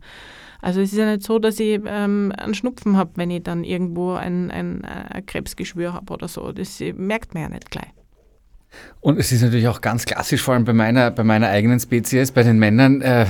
Also 0.61 0.81
es 0.81 0.91
ist 0.91 0.97
ja 0.97 1.11
nicht 1.11 1.23
so, 1.23 1.39
dass 1.39 1.59
ich 1.59 1.79
ähm, 1.85 2.33
einen 2.37 2.53
Schnupfen 2.53 2.97
habe, 2.97 3.11
wenn 3.15 3.29
ich 3.29 3.43
dann 3.43 3.63
irgendwo 3.63 4.13
ein, 4.13 4.51
ein, 4.51 4.83
ein 4.83 5.25
Krebsgeschwür 5.25 5.93
habe 5.93 6.13
oder 6.13 6.27
so. 6.27 6.51
Das 6.51 6.81
merkt 6.95 7.33
man 7.33 7.43
ja 7.43 7.49
nicht 7.49 7.71
gleich. 7.71 7.91
Und 8.99 9.17
es 9.17 9.31
ist 9.31 9.41
natürlich 9.41 9.67
auch 9.67 9.81
ganz 9.81 10.05
klassisch, 10.05 10.41
vor 10.41 10.53
allem 10.53 10.65
bei 10.65 10.73
meiner, 10.73 11.11
bei 11.11 11.23
meiner 11.23 11.47
eigenen 11.47 11.79
Spezies, 11.79 12.31
bei 12.31 12.43
den 12.43 12.59
Männern, 12.59 13.01
äh, 13.01 13.25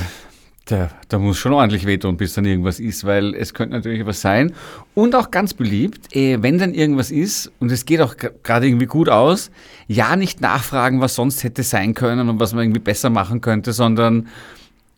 da, 0.66 0.90
da, 1.08 1.18
muss 1.18 1.38
schon 1.38 1.54
ordentlich 1.54 1.86
wehtun, 1.86 2.18
bis 2.18 2.34
dann 2.34 2.44
irgendwas 2.44 2.80
ist, 2.80 3.06
weil 3.06 3.34
es 3.36 3.54
könnte 3.54 3.76
natürlich 3.76 4.06
was 4.06 4.20
sein. 4.20 4.54
Und 4.96 5.16
auch 5.16 5.32
ganz 5.32 5.54
beliebt, 5.54 6.14
äh, 6.16 6.42
wenn 6.42 6.58
dann 6.58 6.74
irgendwas 6.74 7.10
ist 7.10 7.52
und 7.60 7.72
es 7.72 7.86
geht 7.86 8.02
auch 8.02 8.16
gerade 8.18 8.68
irgendwie 8.68 8.86
gut 8.86 9.08
aus, 9.08 9.50
ja 9.88 10.16
nicht 10.16 10.42
nachfragen, 10.42 11.00
was 11.00 11.16
sonst 11.16 11.44
hätte 11.44 11.64
sein 11.64 11.94
können 11.94 12.28
und 12.28 12.40
was 12.40 12.54
man 12.54 12.64
irgendwie 12.66 12.82
besser 12.82 13.10
machen 13.10 13.40
könnte, 13.40 13.72
sondern 13.72 14.28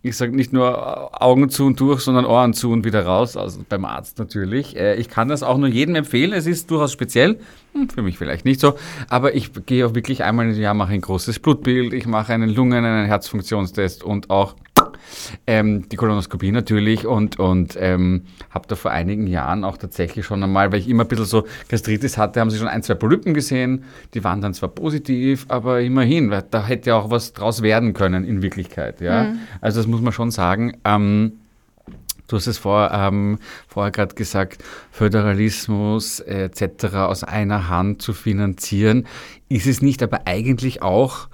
ich 0.01 0.15
sage 0.15 0.33
nicht 0.33 0.53
nur 0.53 1.21
Augen 1.21 1.49
zu 1.49 1.65
und 1.65 1.79
durch, 1.79 2.01
sondern 2.01 2.25
Ohren 2.25 2.53
zu 2.53 2.71
und 2.71 2.85
wieder 2.85 3.05
raus, 3.05 3.35
also 3.35 3.59
beim 3.67 3.83
Arzt 3.83 4.17
natürlich. 4.17 4.77
Äh, 4.77 4.95
ich 4.95 5.09
kann 5.09 5.27
das 5.27 5.43
auch 5.43 5.57
nur 5.57 5.67
jedem 5.67 5.95
empfehlen. 5.95 6.31
Es 6.31 6.47
ist 6.47 6.71
durchaus 6.71 6.93
speziell, 6.93 7.39
hm, 7.73 7.89
für 7.89 8.01
mich 8.01 8.17
vielleicht 8.17 8.45
nicht 8.45 8.61
so, 8.61 8.75
aber 9.09 9.35
ich 9.35 9.51
gehe 9.65 9.85
auch 9.85 9.95
wirklich 9.95 10.23
einmal 10.23 10.49
im 10.49 10.59
Jahr, 10.59 10.73
mache 10.73 10.93
ein 10.93 11.01
großes 11.01 11.39
Blutbild, 11.39 11.93
ich 11.93 12.05
mache 12.05 12.33
einen 12.33 12.49
Lungen-, 12.49 12.85
einen 12.85 13.07
Herzfunktionstest 13.07 14.03
und 14.03 14.29
auch 14.29 14.55
ähm, 15.47 15.88
die 15.89 15.95
Kolonoskopie 15.95 16.51
natürlich 16.51 17.05
und, 17.05 17.39
und 17.39 17.78
ähm, 17.80 18.24
habe 18.49 18.68
da 18.68 18.76
vor 18.76 18.91
einigen 18.91 19.28
Jahren 19.28 19.64
auch 19.64 19.78
tatsächlich 19.78 20.26
schon 20.26 20.43
einmal, 20.43 20.72
weil 20.72 20.80
ich 20.80 20.89
immer 20.89 21.03
ein 21.03 21.07
bisschen 21.07 21.26
so 21.26 21.45
Gastritis 21.68 22.18
hatte, 22.18 22.39
haben 22.39 22.51
sie 22.51 22.57
schon 22.57 22.68
ein, 22.68 22.84
zwei 22.84 22.95
Polypen 22.95 23.34
gesehen. 23.34 23.84
Die 24.14 24.24
waren 24.24 24.41
dann 24.41 24.53
zwar 24.53 24.70
positiv, 24.70 25.45
aber 25.49 25.82
immerhin, 25.82 26.30
weil 26.32 26.43
da 26.49 26.66
hätte 26.66 26.91
ja 26.91 26.97
auch 26.97 27.10
was 27.10 27.34
draus 27.34 27.62
werden 27.62 27.93
können 27.93 28.24
in 28.24 28.41
Wirklichkeit. 28.41 29.01
Ja? 29.01 29.26
Mhm. 29.26 29.39
Also 29.62 29.80
das 29.80 29.88
muss 29.88 30.01
man 30.01 30.14
schon 30.14 30.32
sagen. 30.32 30.78
Ähm, 30.86 31.34
Du 32.30 32.36
hast 32.36 32.45
es 32.45 32.60
vor, 32.60 32.91
ähm, 32.93 33.39
vorher 33.68 33.91
gerade 33.91 34.14
gesagt, 34.14 34.64
Föderalismus 34.91 36.20
äh, 36.20 36.43
etc. 36.43 36.95
aus 36.95 37.24
einer 37.24 37.70
Hand 37.70 38.03
zu 38.03 38.14
finanzieren. 38.14 39.07
Ist 39.49 39.66
es 39.66 39.82
nicht 39.82 40.03
aber 40.03 40.22
eigentlich 40.26 40.84
auch 40.84 41.28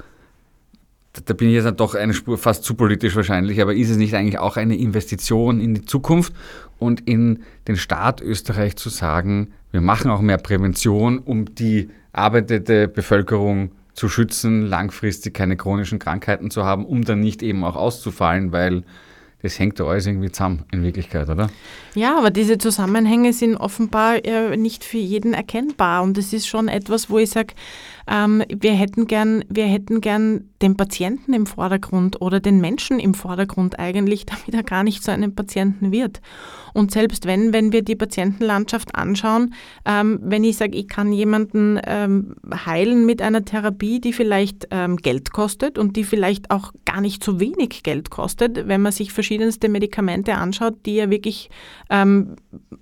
da 1.25 1.33
bin 1.33 1.49
ich 1.49 1.55
jetzt 1.55 1.79
doch 1.79 1.95
eine 1.95 2.13
Spur 2.13 2.37
fast 2.37 2.63
zu 2.63 2.75
politisch 2.75 3.15
wahrscheinlich, 3.15 3.61
aber 3.61 3.73
ist 3.73 3.89
es 3.89 3.97
nicht 3.97 4.13
eigentlich 4.13 4.39
auch 4.39 4.57
eine 4.57 4.75
Investition 4.75 5.59
in 5.59 5.75
die 5.75 5.85
Zukunft 5.85 6.33
und 6.79 7.07
in 7.07 7.43
den 7.67 7.77
Staat 7.77 8.21
Österreich 8.21 8.75
zu 8.75 8.89
sagen, 8.89 9.53
wir 9.71 9.81
machen 9.81 10.11
auch 10.11 10.21
mehr 10.21 10.37
Prävention, 10.37 11.19
um 11.19 11.53
die 11.55 11.89
arbeitende 12.11 12.87
Bevölkerung 12.87 13.71
zu 13.93 14.09
schützen, 14.09 14.65
langfristig 14.65 15.33
keine 15.33 15.55
chronischen 15.55 15.99
Krankheiten 15.99 16.51
zu 16.51 16.65
haben, 16.65 16.85
um 16.85 17.03
dann 17.03 17.21
nicht 17.21 17.41
eben 17.41 17.63
auch 17.63 17.75
auszufallen, 17.75 18.51
weil 18.51 18.83
das 19.41 19.59
hängt 19.59 19.79
ja 19.79 19.85
alles 19.85 20.07
irgendwie 20.07 20.31
zusammen 20.31 20.63
in 20.71 20.83
Wirklichkeit, 20.83 21.29
oder? 21.29 21.49
Ja, 21.93 22.17
aber 22.17 22.31
diese 22.31 22.57
Zusammenhänge 22.57 23.31
sind 23.31 23.55
offenbar 23.55 24.25
äh, 24.25 24.57
nicht 24.57 24.83
für 24.83 24.97
jeden 24.97 25.33
erkennbar 25.33 26.03
und 26.03 26.17
das 26.17 26.33
ist 26.33 26.47
schon 26.47 26.67
etwas, 26.67 27.09
wo 27.09 27.19
ich 27.19 27.29
sage, 27.29 27.53
ähm, 28.07 28.43
wir 28.47 28.73
hätten 28.73 29.07
gern, 29.07 29.43
wir 29.49 29.65
hätten 29.65 30.01
gern 30.01 30.49
den 30.61 30.77
Patienten 30.77 31.33
im 31.33 31.45
Vordergrund 31.45 32.21
oder 32.21 32.39
den 32.39 32.61
Menschen 32.61 32.99
im 32.99 33.13
Vordergrund 33.13 33.79
eigentlich, 33.79 34.25
damit 34.25 34.53
er 34.53 34.63
gar 34.63 34.83
nicht 34.83 35.03
zu 35.03 35.11
einem 35.11 35.35
Patienten 35.35 35.91
wird. 35.91 36.21
Und 36.73 36.91
selbst 36.91 37.25
wenn, 37.25 37.53
wenn 37.53 37.71
wir 37.71 37.83
die 37.83 37.95
Patientenlandschaft 37.95 38.95
anschauen, 38.95 39.53
ähm, 39.85 40.19
wenn 40.21 40.43
ich 40.43 40.57
sage, 40.57 40.77
ich 40.77 40.89
kann 40.89 41.13
jemanden 41.13 41.79
ähm, 41.85 42.35
heilen 42.65 43.05
mit 43.05 43.21
einer 43.21 43.45
Therapie, 43.45 44.01
die 44.01 44.11
vielleicht 44.11 44.67
ähm, 44.71 44.97
Geld 44.97 45.31
kostet 45.31 45.77
und 45.77 45.95
die 45.95 46.03
vielleicht 46.03 46.51
auch 46.51 46.73
gar 46.83 46.99
nicht 46.99 47.23
so 47.23 47.39
wenig 47.39 47.83
Geld 47.83 48.09
kostet, 48.09 48.67
wenn 48.67 48.81
man 48.81 48.91
sich 48.91 49.13
verschiedenste 49.13 49.69
Medikamente 49.69 50.35
anschaut, 50.35 50.75
die 50.85 50.95
ja 50.95 51.09
wirklich 51.09 51.49
ähm, 51.89 52.35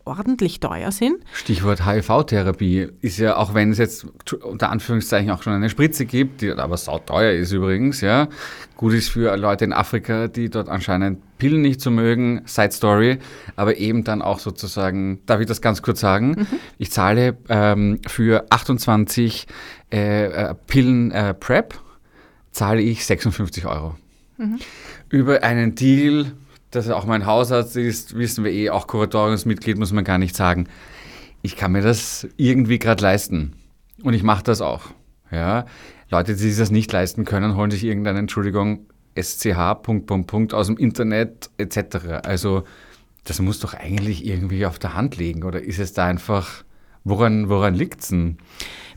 ordentlich 0.05 0.59
teuer 0.59 0.91
sind. 0.91 1.17
Stichwort 1.31 1.85
HIV-Therapie 1.85 2.87
ist 3.01 3.19
ja, 3.19 3.37
auch 3.37 3.53
wenn 3.53 3.71
es 3.71 3.77
jetzt 3.77 4.07
unter 4.41 4.71
Anführungszeichen 4.71 5.12
auch 5.13 5.43
schon 5.43 5.53
eine 5.53 5.69
Spritze 5.69 6.05
gibt, 6.05 6.41
die 6.41 6.51
aber 6.51 6.77
sauteuer 6.77 7.33
ist 7.33 7.51
übrigens, 7.51 8.01
ja, 8.01 8.27
gut 8.75 8.93
ist 8.93 9.09
für 9.09 9.35
Leute 9.37 9.65
in 9.65 9.73
Afrika, 9.73 10.27
die 10.27 10.49
dort 10.49 10.69
anscheinend 10.69 11.19
Pillen 11.37 11.61
nicht 11.61 11.81
zu 11.81 11.91
mögen, 11.91 12.41
Side 12.45 12.71
Story, 12.71 13.19
aber 13.55 13.77
eben 13.77 14.03
dann 14.03 14.21
auch 14.21 14.39
sozusagen, 14.39 15.19
darf 15.25 15.39
ich 15.39 15.47
das 15.47 15.61
ganz 15.61 15.81
kurz 15.81 15.99
sagen, 15.99 16.29
mhm. 16.31 16.47
ich 16.77 16.91
zahle 16.91 17.37
ähm, 17.49 17.99
für 18.07 18.45
28 18.49 19.47
äh, 19.91 20.25
äh, 20.25 20.55
Pillen 20.67 21.11
äh, 21.11 21.33
Prep, 21.33 21.75
zahle 22.51 22.81
ich 22.81 23.05
56 23.05 23.65
Euro. 23.65 23.95
Mhm. 24.37 24.59
Über 25.09 25.43
einen 25.43 25.75
Deal 25.75 26.33
dass 26.75 26.87
er 26.87 26.97
auch 26.97 27.05
mein 27.05 27.25
Hausarzt 27.25 27.75
ist, 27.77 28.17
wissen 28.17 28.43
wir 28.43 28.51
eh, 28.51 28.69
auch 28.69 28.87
Kuratoriumsmitglied, 28.87 29.77
muss 29.77 29.93
man 29.93 30.03
gar 30.03 30.17
nicht 30.17 30.35
sagen. 30.35 30.67
Ich 31.41 31.55
kann 31.55 31.71
mir 31.71 31.81
das 31.81 32.27
irgendwie 32.37 32.79
gerade 32.79 33.03
leisten. 33.03 33.53
Und 34.01 34.13
ich 34.13 34.23
mache 34.23 34.43
das 34.43 34.61
auch. 34.61 34.85
Ja? 35.33 35.65
Leute, 36.09 36.33
die 36.33 36.39
sich 36.39 36.57
das 36.57 36.71
nicht 36.71 36.91
leisten 36.91 37.25
können, 37.25 37.55
holen 37.55 37.71
sich 37.71 37.83
irgendeine, 37.83 38.19
Entschuldigung, 38.19 38.85
SCH, 39.19 39.81
Punkt, 39.81 40.05
Punkt, 40.07 40.27
Punkt 40.27 40.53
aus 40.53 40.67
dem 40.67 40.77
Internet 40.77 41.49
etc. 41.57 42.23
Also 42.23 42.63
das 43.23 43.39
muss 43.39 43.59
doch 43.59 43.73
eigentlich 43.73 44.25
irgendwie 44.25 44.65
auf 44.65 44.79
der 44.79 44.95
Hand 44.95 45.17
liegen. 45.17 45.43
Oder 45.43 45.61
ist 45.61 45.79
es 45.79 45.93
da 45.93 46.05
einfach, 46.05 46.63
woran, 47.03 47.49
woran 47.49 47.73
liegt 47.73 48.01
es 48.01 48.09
denn? 48.09 48.37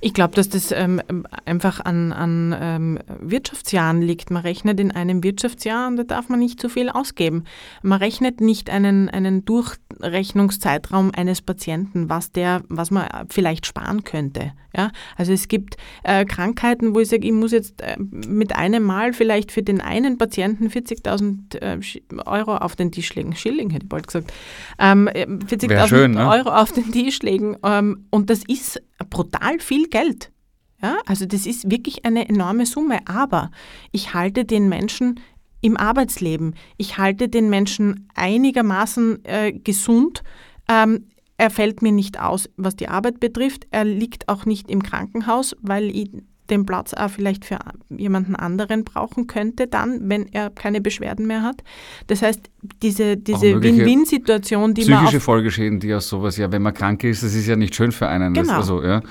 Ich 0.00 0.14
glaube, 0.14 0.34
dass 0.34 0.48
das 0.48 0.72
ähm, 0.72 1.00
einfach 1.44 1.84
an, 1.84 2.12
an 2.12 2.56
ähm, 2.58 2.98
Wirtschaftsjahren 3.20 4.02
liegt. 4.02 4.30
Man 4.30 4.42
rechnet 4.42 4.80
in 4.80 4.90
einem 4.90 5.22
Wirtschaftsjahr 5.22 5.88
und 5.88 5.96
da 5.96 6.04
darf 6.04 6.28
man 6.28 6.38
nicht 6.38 6.60
zu 6.60 6.68
viel 6.68 6.88
ausgeben. 6.88 7.44
Man 7.82 7.98
rechnet 7.98 8.40
nicht 8.40 8.70
einen, 8.70 9.08
einen 9.08 9.44
Durchrechnungszeitraum 9.44 11.12
eines 11.14 11.42
Patienten, 11.42 12.08
was, 12.08 12.32
der, 12.32 12.62
was 12.68 12.90
man 12.90 13.06
vielleicht 13.28 13.66
sparen 13.66 14.04
könnte. 14.04 14.52
Ja? 14.76 14.90
Also 15.16 15.32
es 15.32 15.48
gibt 15.48 15.76
äh, 16.04 16.24
Krankheiten, 16.24 16.94
wo 16.94 17.00
ich 17.00 17.08
sage, 17.08 17.26
ich 17.26 17.32
muss 17.32 17.52
jetzt 17.52 17.80
äh, 17.80 17.96
mit 17.98 18.54
einem 18.54 18.82
Mal 18.82 19.12
vielleicht 19.12 19.50
für 19.50 19.62
den 19.62 19.80
einen 19.80 20.18
Patienten 20.18 20.68
40.000 20.68 21.60
äh, 21.60 21.78
Euro 22.26 22.56
auf 22.56 22.76
den 22.76 22.92
Tisch 22.92 23.14
legen. 23.14 23.34
Schilling 23.34 23.70
hätte 23.70 23.84
ich 23.84 23.88
bald 23.88 24.06
gesagt. 24.06 24.32
Ähm, 24.78 25.08
40.000 25.08 26.04
äh, 26.04 26.08
ne? 26.08 26.28
Euro 26.28 26.50
auf 26.50 26.72
den 26.72 26.92
Tisch 26.92 27.22
legen. 27.22 27.56
Ähm, 27.64 28.06
und 28.10 28.30
das 28.30 28.42
ist 28.46 28.82
brutal 29.10 29.58
viel 29.60 29.88
Geld. 29.88 30.32
Ja, 30.82 30.98
also 31.06 31.24
das 31.24 31.46
ist 31.46 31.70
wirklich 31.70 32.04
eine 32.04 32.28
enorme 32.28 32.66
Summe, 32.66 33.00
aber 33.06 33.50
ich 33.92 34.12
halte 34.12 34.44
den 34.44 34.68
Menschen 34.68 35.20
im 35.62 35.76
Arbeitsleben, 35.76 36.54
ich 36.76 36.98
halte 36.98 37.28
den 37.28 37.48
Menschen 37.48 38.08
einigermaßen 38.14 39.24
äh, 39.24 39.52
gesund. 39.52 40.22
Ähm, 40.68 41.06
er 41.38 41.50
fällt 41.50 41.82
mir 41.82 41.92
nicht 41.92 42.20
aus, 42.20 42.48
was 42.56 42.76
die 42.76 42.88
Arbeit 42.88 43.20
betrifft. 43.20 43.66
Er 43.70 43.84
liegt 43.84 44.28
auch 44.28 44.44
nicht 44.46 44.70
im 44.70 44.82
Krankenhaus, 44.82 45.56
weil 45.60 45.94
ich 45.94 46.10
den 46.50 46.66
Platz 46.66 46.94
auch 46.94 47.10
vielleicht 47.10 47.44
für 47.44 47.58
jemanden 47.88 48.36
anderen 48.36 48.84
brauchen 48.84 49.26
könnte, 49.26 49.66
dann, 49.66 50.08
wenn 50.08 50.26
er 50.32 50.50
keine 50.50 50.80
Beschwerden 50.80 51.26
mehr 51.26 51.42
hat. 51.42 51.62
Das 52.06 52.22
heißt, 52.22 52.50
diese, 52.82 53.16
diese 53.16 53.62
Win-Win-Situation, 53.62 54.74
die 54.74 54.82
psychische 54.82 54.94
man. 54.94 55.04
Psychische 55.04 55.24
Folgeschäden, 55.24 55.80
die 55.80 55.94
aus 55.94 56.08
sowas, 56.08 56.36
ja, 56.36 56.50
wenn 56.52 56.62
man 56.62 56.74
krank 56.74 57.04
ist, 57.04 57.22
das 57.22 57.34
ist 57.34 57.46
ja 57.46 57.56
nicht 57.56 57.74
schön 57.74 57.92
für 57.92 58.08
einen. 58.08 58.34
Genau. 58.34 58.54
Also, 58.54 58.82
ja. 58.82 59.02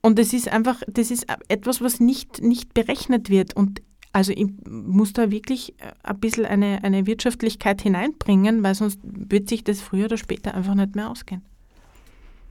Und 0.00 0.18
das 0.18 0.32
ist 0.32 0.48
einfach, 0.48 0.82
das 0.86 1.10
ist 1.10 1.26
etwas, 1.48 1.80
was 1.80 1.98
nicht, 1.98 2.42
nicht 2.42 2.74
berechnet 2.74 3.30
wird. 3.30 3.56
Und 3.56 3.80
also 4.12 4.32
ich 4.32 4.46
muss 4.68 5.12
da 5.12 5.30
wirklich 5.30 5.74
ein 6.02 6.20
bisschen 6.20 6.44
eine, 6.46 6.84
eine 6.84 7.06
Wirtschaftlichkeit 7.06 7.82
hineinbringen, 7.82 8.62
weil 8.62 8.74
sonst 8.74 9.00
wird 9.02 9.48
sich 9.48 9.64
das 9.64 9.80
früher 9.80 10.04
oder 10.04 10.16
später 10.16 10.54
einfach 10.54 10.74
nicht 10.74 10.94
mehr 10.94 11.10
ausgehen. 11.10 11.42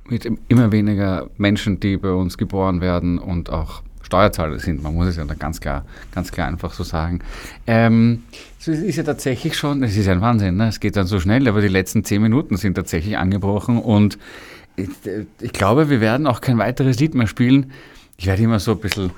Mit 0.09 0.27
immer 0.49 0.73
weniger 0.73 1.29
Menschen, 1.37 1.79
die 1.79 1.95
bei 1.95 2.11
uns 2.11 2.37
geboren 2.37 2.81
werden 2.81 3.17
und 3.17 3.49
auch 3.49 3.81
Steuerzahler 4.03 4.59
sind. 4.59 4.83
Man 4.83 4.93
muss 4.93 5.07
es 5.07 5.17
ja 5.17 5.25
dann 5.25 5.39
ganz 5.39 5.59
klar, 5.59 5.85
ganz 6.13 6.31
klar 6.31 6.47
einfach 6.47 6.73
so 6.73 6.83
sagen. 6.83 7.19
Ähm, 7.65 8.23
es 8.59 8.67
ist 8.67 8.95
ja 8.95 9.03
tatsächlich 9.03 9.57
schon, 9.57 9.83
es 9.83 9.97
ist 9.97 10.07
ein 10.07 10.21
Wahnsinn, 10.21 10.57
ne? 10.57 10.67
es 10.67 10.79
geht 10.79 10.95
dann 10.95 11.07
so 11.07 11.19
schnell, 11.19 11.47
aber 11.47 11.61
die 11.61 11.67
letzten 11.67 12.03
zehn 12.03 12.21
Minuten 12.21 12.57
sind 12.57 12.75
tatsächlich 12.75 13.17
angebrochen 13.17 13.79
und 13.79 14.17
ich, 14.75 14.89
ich 15.39 15.53
glaube, 15.53 15.89
wir 15.89 16.01
werden 16.01 16.27
auch 16.27 16.41
kein 16.41 16.57
weiteres 16.57 16.99
Lied 16.99 17.15
mehr 17.15 17.27
spielen. 17.27 17.71
Ich 18.17 18.25
werde 18.25 18.41
immer 18.41 18.59
so 18.59 18.71
ein 18.71 18.79
bisschen 18.79 19.11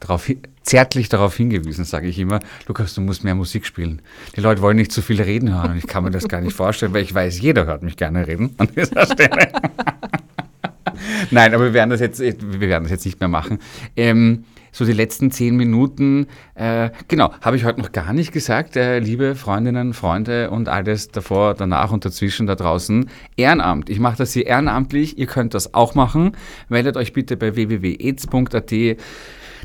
darauf, 0.00 0.30
zärtlich 0.62 1.08
darauf 1.08 1.36
hingewiesen, 1.36 1.84
sage 1.84 2.08
ich 2.08 2.18
immer, 2.18 2.40
Lukas, 2.66 2.94
du 2.94 3.00
musst 3.00 3.24
mehr 3.24 3.34
Musik 3.34 3.66
spielen. 3.66 4.02
Die 4.36 4.40
Leute 4.40 4.62
wollen 4.62 4.76
nicht 4.76 4.92
zu 4.92 5.02
viel 5.02 5.20
reden 5.20 5.54
hören 5.54 5.72
und 5.72 5.78
ich 5.78 5.86
kann 5.86 6.04
mir 6.04 6.10
das 6.10 6.28
gar 6.28 6.40
nicht 6.40 6.56
vorstellen, 6.56 6.92
weil 6.92 7.02
ich 7.02 7.14
weiß, 7.14 7.40
jeder 7.40 7.66
hört 7.66 7.82
mich 7.82 7.96
gerne 7.96 8.26
reden 8.26 8.54
an 8.58 8.68
dieser 8.74 9.06
Stelle. 9.06 9.52
Nein, 11.30 11.54
aber 11.54 11.64
wir 11.64 11.74
werden 11.74 11.90
das 11.90 12.00
jetzt, 12.00 12.20
wir 12.20 12.60
werden 12.60 12.84
das 12.84 12.90
jetzt 12.90 13.04
nicht 13.04 13.20
mehr 13.20 13.28
machen. 13.28 13.58
Ähm, 13.96 14.44
so 14.74 14.84
die 14.84 14.92
letzten 14.92 15.30
zehn 15.30 15.56
Minuten, 15.56 16.26
äh, 16.56 16.90
genau, 17.06 17.32
habe 17.40 17.56
ich 17.56 17.64
heute 17.64 17.80
noch 17.80 17.92
gar 17.92 18.12
nicht 18.12 18.32
gesagt, 18.32 18.76
äh, 18.76 18.98
liebe 18.98 19.36
Freundinnen, 19.36 19.94
Freunde 19.94 20.50
und 20.50 20.68
alles 20.68 21.08
davor, 21.08 21.54
danach 21.54 21.92
und 21.92 22.04
dazwischen 22.04 22.48
da 22.48 22.56
draußen. 22.56 23.08
Ehrenamt. 23.36 23.88
Ich 23.88 24.00
mache 24.00 24.16
das 24.18 24.32
hier 24.32 24.46
ehrenamtlich, 24.46 25.16
ihr 25.16 25.26
könnt 25.26 25.54
das 25.54 25.74
auch 25.74 25.94
machen. 25.94 26.32
Meldet 26.68 26.96
euch 26.96 27.12
bitte 27.12 27.36
bei 27.36 27.54
www.aids.at 27.54 28.72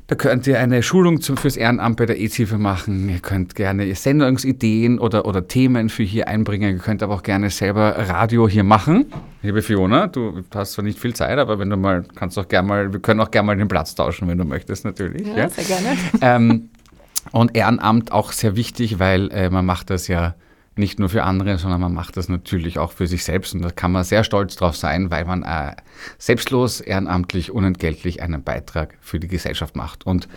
da 0.09 0.15
könnt 0.15 0.47
ihr 0.47 0.57
eine 0.57 0.81
Schulung 0.81 1.21
zum, 1.21 1.37
fürs 1.37 1.55
Ehrenamt 1.55 1.97
bei 1.97 2.07
der 2.07 2.19
EZ-Hilfe 2.19 2.57
machen. 2.57 3.07
Ihr 3.09 3.19
könnt 3.19 3.53
gerne 3.53 3.93
Sendungsideen 3.93 4.97
oder, 4.97 5.27
oder 5.27 5.47
Themen 5.47 5.89
für 5.89 6.01
hier 6.01 6.27
einbringen. 6.27 6.77
Ihr 6.77 6.81
könnt 6.81 7.03
aber 7.03 7.13
auch 7.13 7.21
gerne 7.21 7.51
selber 7.51 7.95
Radio 7.95 8.49
hier 8.49 8.63
machen. 8.63 9.05
Liebe 9.43 9.61
Fiona, 9.61 10.07
du 10.07 10.43
hast 10.55 10.71
zwar 10.73 10.83
nicht 10.83 10.97
viel 10.97 11.13
Zeit, 11.13 11.37
aber 11.37 11.59
wenn 11.59 11.69
du 11.69 11.77
mal, 11.77 12.05
kannst 12.15 12.39
auch 12.39 12.47
gerne 12.47 12.67
mal, 12.67 12.91
wir 12.91 12.99
können 12.99 13.19
auch 13.19 13.29
gerne 13.29 13.45
mal 13.45 13.55
den 13.55 13.67
Platz 13.67 13.93
tauschen, 13.93 14.27
wenn 14.27 14.39
du 14.39 14.45
möchtest, 14.45 14.83
natürlich. 14.83 15.27
Ja, 15.27 15.37
ja. 15.37 15.49
sehr 15.49 15.65
gerne. 15.65 15.97
Ähm, 16.21 16.69
und 17.31 17.55
Ehrenamt 17.55 18.11
auch 18.11 18.31
sehr 18.31 18.55
wichtig, 18.55 18.97
weil 18.97 19.29
äh, 19.31 19.51
man 19.51 19.63
macht 19.63 19.91
das 19.91 20.07
ja 20.07 20.33
nicht 20.75 20.99
nur 20.99 21.09
für 21.09 21.23
andere, 21.23 21.57
sondern 21.57 21.81
man 21.81 21.93
macht 21.93 22.17
das 22.17 22.29
natürlich 22.29 22.79
auch 22.79 22.91
für 22.91 23.07
sich 23.07 23.23
selbst 23.23 23.53
und 23.53 23.61
da 23.61 23.69
kann 23.69 23.91
man 23.91 24.03
sehr 24.03 24.23
stolz 24.23 24.55
drauf 24.55 24.75
sein, 24.75 25.11
weil 25.11 25.25
man 25.25 25.43
äh, 25.43 25.75
selbstlos, 26.17 26.81
ehrenamtlich, 26.81 27.51
unentgeltlich 27.51 28.21
einen 28.21 28.43
Beitrag 28.43 28.95
für 29.01 29.19
die 29.19 29.27
Gesellschaft 29.27 29.75
macht. 29.75 30.05
Und 30.05 30.27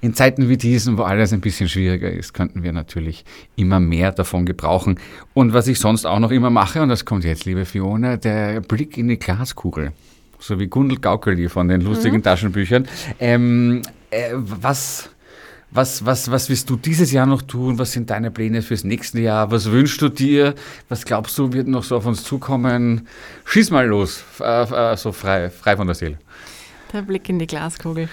in 0.00 0.14
Zeiten 0.14 0.48
wie 0.48 0.56
diesen, 0.56 0.98
wo 0.98 1.02
alles 1.02 1.32
ein 1.32 1.40
bisschen 1.40 1.68
schwieriger 1.68 2.10
ist, 2.10 2.32
könnten 2.32 2.62
wir 2.62 2.72
natürlich 2.72 3.24
immer 3.54 3.80
mehr 3.80 4.12
davon 4.12 4.46
gebrauchen. 4.46 4.98
Und 5.34 5.52
was 5.52 5.68
ich 5.68 5.78
sonst 5.78 6.06
auch 6.06 6.18
noch 6.18 6.30
immer 6.30 6.50
mache, 6.50 6.82
und 6.82 6.88
das 6.88 7.04
kommt 7.04 7.24
jetzt, 7.24 7.44
liebe 7.44 7.64
Fiona, 7.64 8.16
der 8.16 8.60
Blick 8.60 8.96
in 8.96 9.08
die 9.08 9.18
Glaskugel. 9.18 9.92
So 10.38 10.58
wie 10.58 10.66
Gundel 10.66 10.98
Gaukeli 10.98 11.48
von 11.48 11.68
den 11.68 11.82
lustigen 11.82 12.16
mhm. 12.16 12.22
Taschenbüchern. 12.24 12.88
Ähm, 13.20 13.82
äh, 14.10 14.30
was 14.32 15.10
was, 15.72 16.04
was, 16.04 16.30
was 16.30 16.48
willst 16.48 16.68
du 16.68 16.76
dieses 16.76 17.12
Jahr 17.12 17.26
noch 17.26 17.42
tun? 17.42 17.78
Was 17.78 17.92
sind 17.92 18.10
deine 18.10 18.30
Pläne 18.30 18.62
fürs 18.62 18.84
nächste 18.84 19.20
Jahr? 19.20 19.50
Was 19.50 19.70
wünschst 19.70 20.02
du 20.02 20.08
dir? 20.08 20.54
Was 20.88 21.04
glaubst 21.04 21.36
du, 21.38 21.52
wird 21.52 21.68
noch 21.68 21.82
so 21.82 21.96
auf 21.96 22.06
uns 22.06 22.24
zukommen? 22.24 23.08
Schieß 23.44 23.70
mal 23.70 23.86
los, 23.86 24.22
äh, 24.40 24.92
äh, 24.92 24.96
so 24.96 25.12
frei, 25.12 25.50
frei 25.50 25.76
von 25.76 25.86
der 25.86 25.94
Seele. 25.94 26.18
Der 26.92 27.02
Blick 27.02 27.28
in 27.28 27.38
die 27.38 27.46
Glaskugel. 27.46 28.08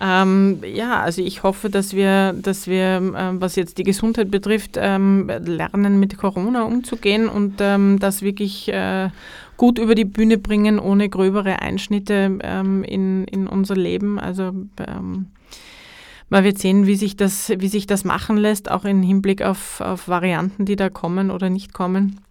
Ähm, 0.00 0.60
ja, 0.64 1.00
also 1.00 1.22
ich 1.22 1.42
hoffe, 1.42 1.68
dass 1.68 1.94
wir, 1.94 2.32
dass 2.32 2.66
wir, 2.66 2.96
äh, 2.96 3.40
was 3.40 3.56
jetzt 3.56 3.76
die 3.76 3.84
Gesundheit 3.84 4.30
betrifft, 4.30 4.76
ähm, 4.76 5.30
lernen 5.44 6.00
mit 6.00 6.16
Corona 6.16 6.62
umzugehen 6.62 7.28
und 7.28 7.56
ähm, 7.60 7.98
das 7.98 8.22
wirklich 8.22 8.72
äh, 8.72 9.10
gut 9.58 9.78
über 9.78 9.94
die 9.94 10.06
Bühne 10.06 10.38
bringen, 10.38 10.78
ohne 10.78 11.10
gröbere 11.10 11.60
Einschnitte 11.60 12.38
ähm, 12.42 12.82
in, 12.84 13.24
in 13.26 13.46
unser 13.46 13.76
Leben. 13.76 14.18
Also 14.18 14.54
ähm, 14.78 15.26
man 16.32 16.44
wird 16.44 16.56
sehen, 16.56 16.86
wie 16.86 16.96
sich 16.96 17.14
das, 17.14 17.50
wie 17.58 17.68
sich 17.68 17.86
das 17.86 18.04
machen 18.04 18.38
lässt, 18.38 18.70
auch 18.70 18.86
im 18.86 19.02
Hinblick 19.02 19.42
auf, 19.42 19.82
auf 19.82 20.08
Varianten, 20.08 20.64
die 20.64 20.76
da 20.76 20.88
kommen 20.88 21.30
oder 21.30 21.50
nicht 21.50 21.74
kommen. 21.74 22.22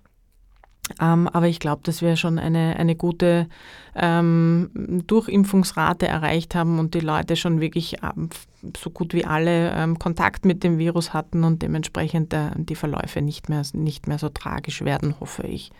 Ähm, 0.99 1.27
aber 1.27 1.47
ich 1.47 1.59
glaube, 1.59 1.83
dass 1.83 2.01
wir 2.01 2.15
schon 2.15 2.39
eine, 2.39 2.77
eine 2.77 2.95
gute 2.95 3.47
ähm, 3.95 5.03
Durchimpfungsrate 5.05 6.07
erreicht 6.07 6.55
haben 6.55 6.79
und 6.79 6.95
die 6.95 6.99
Leute 6.99 7.35
schon 7.35 7.61
wirklich 7.61 7.97
ähm, 8.01 8.29
so 8.75 8.89
gut 8.89 9.13
wie 9.13 9.25
alle 9.25 9.71
ähm, 9.75 9.99
Kontakt 9.99 10.45
mit 10.45 10.63
dem 10.63 10.79
Virus 10.79 11.13
hatten 11.13 11.43
und 11.43 11.61
dementsprechend 11.61 12.33
äh, 12.33 12.49
die 12.55 12.75
Verläufe 12.75 13.21
nicht 13.21 13.49
mehr, 13.49 13.61
nicht 13.73 14.07
mehr 14.07 14.17
so 14.17 14.29
tragisch 14.29 14.81
werden, 14.83 15.13
hoffe 15.19 15.43
ich. 15.43 15.71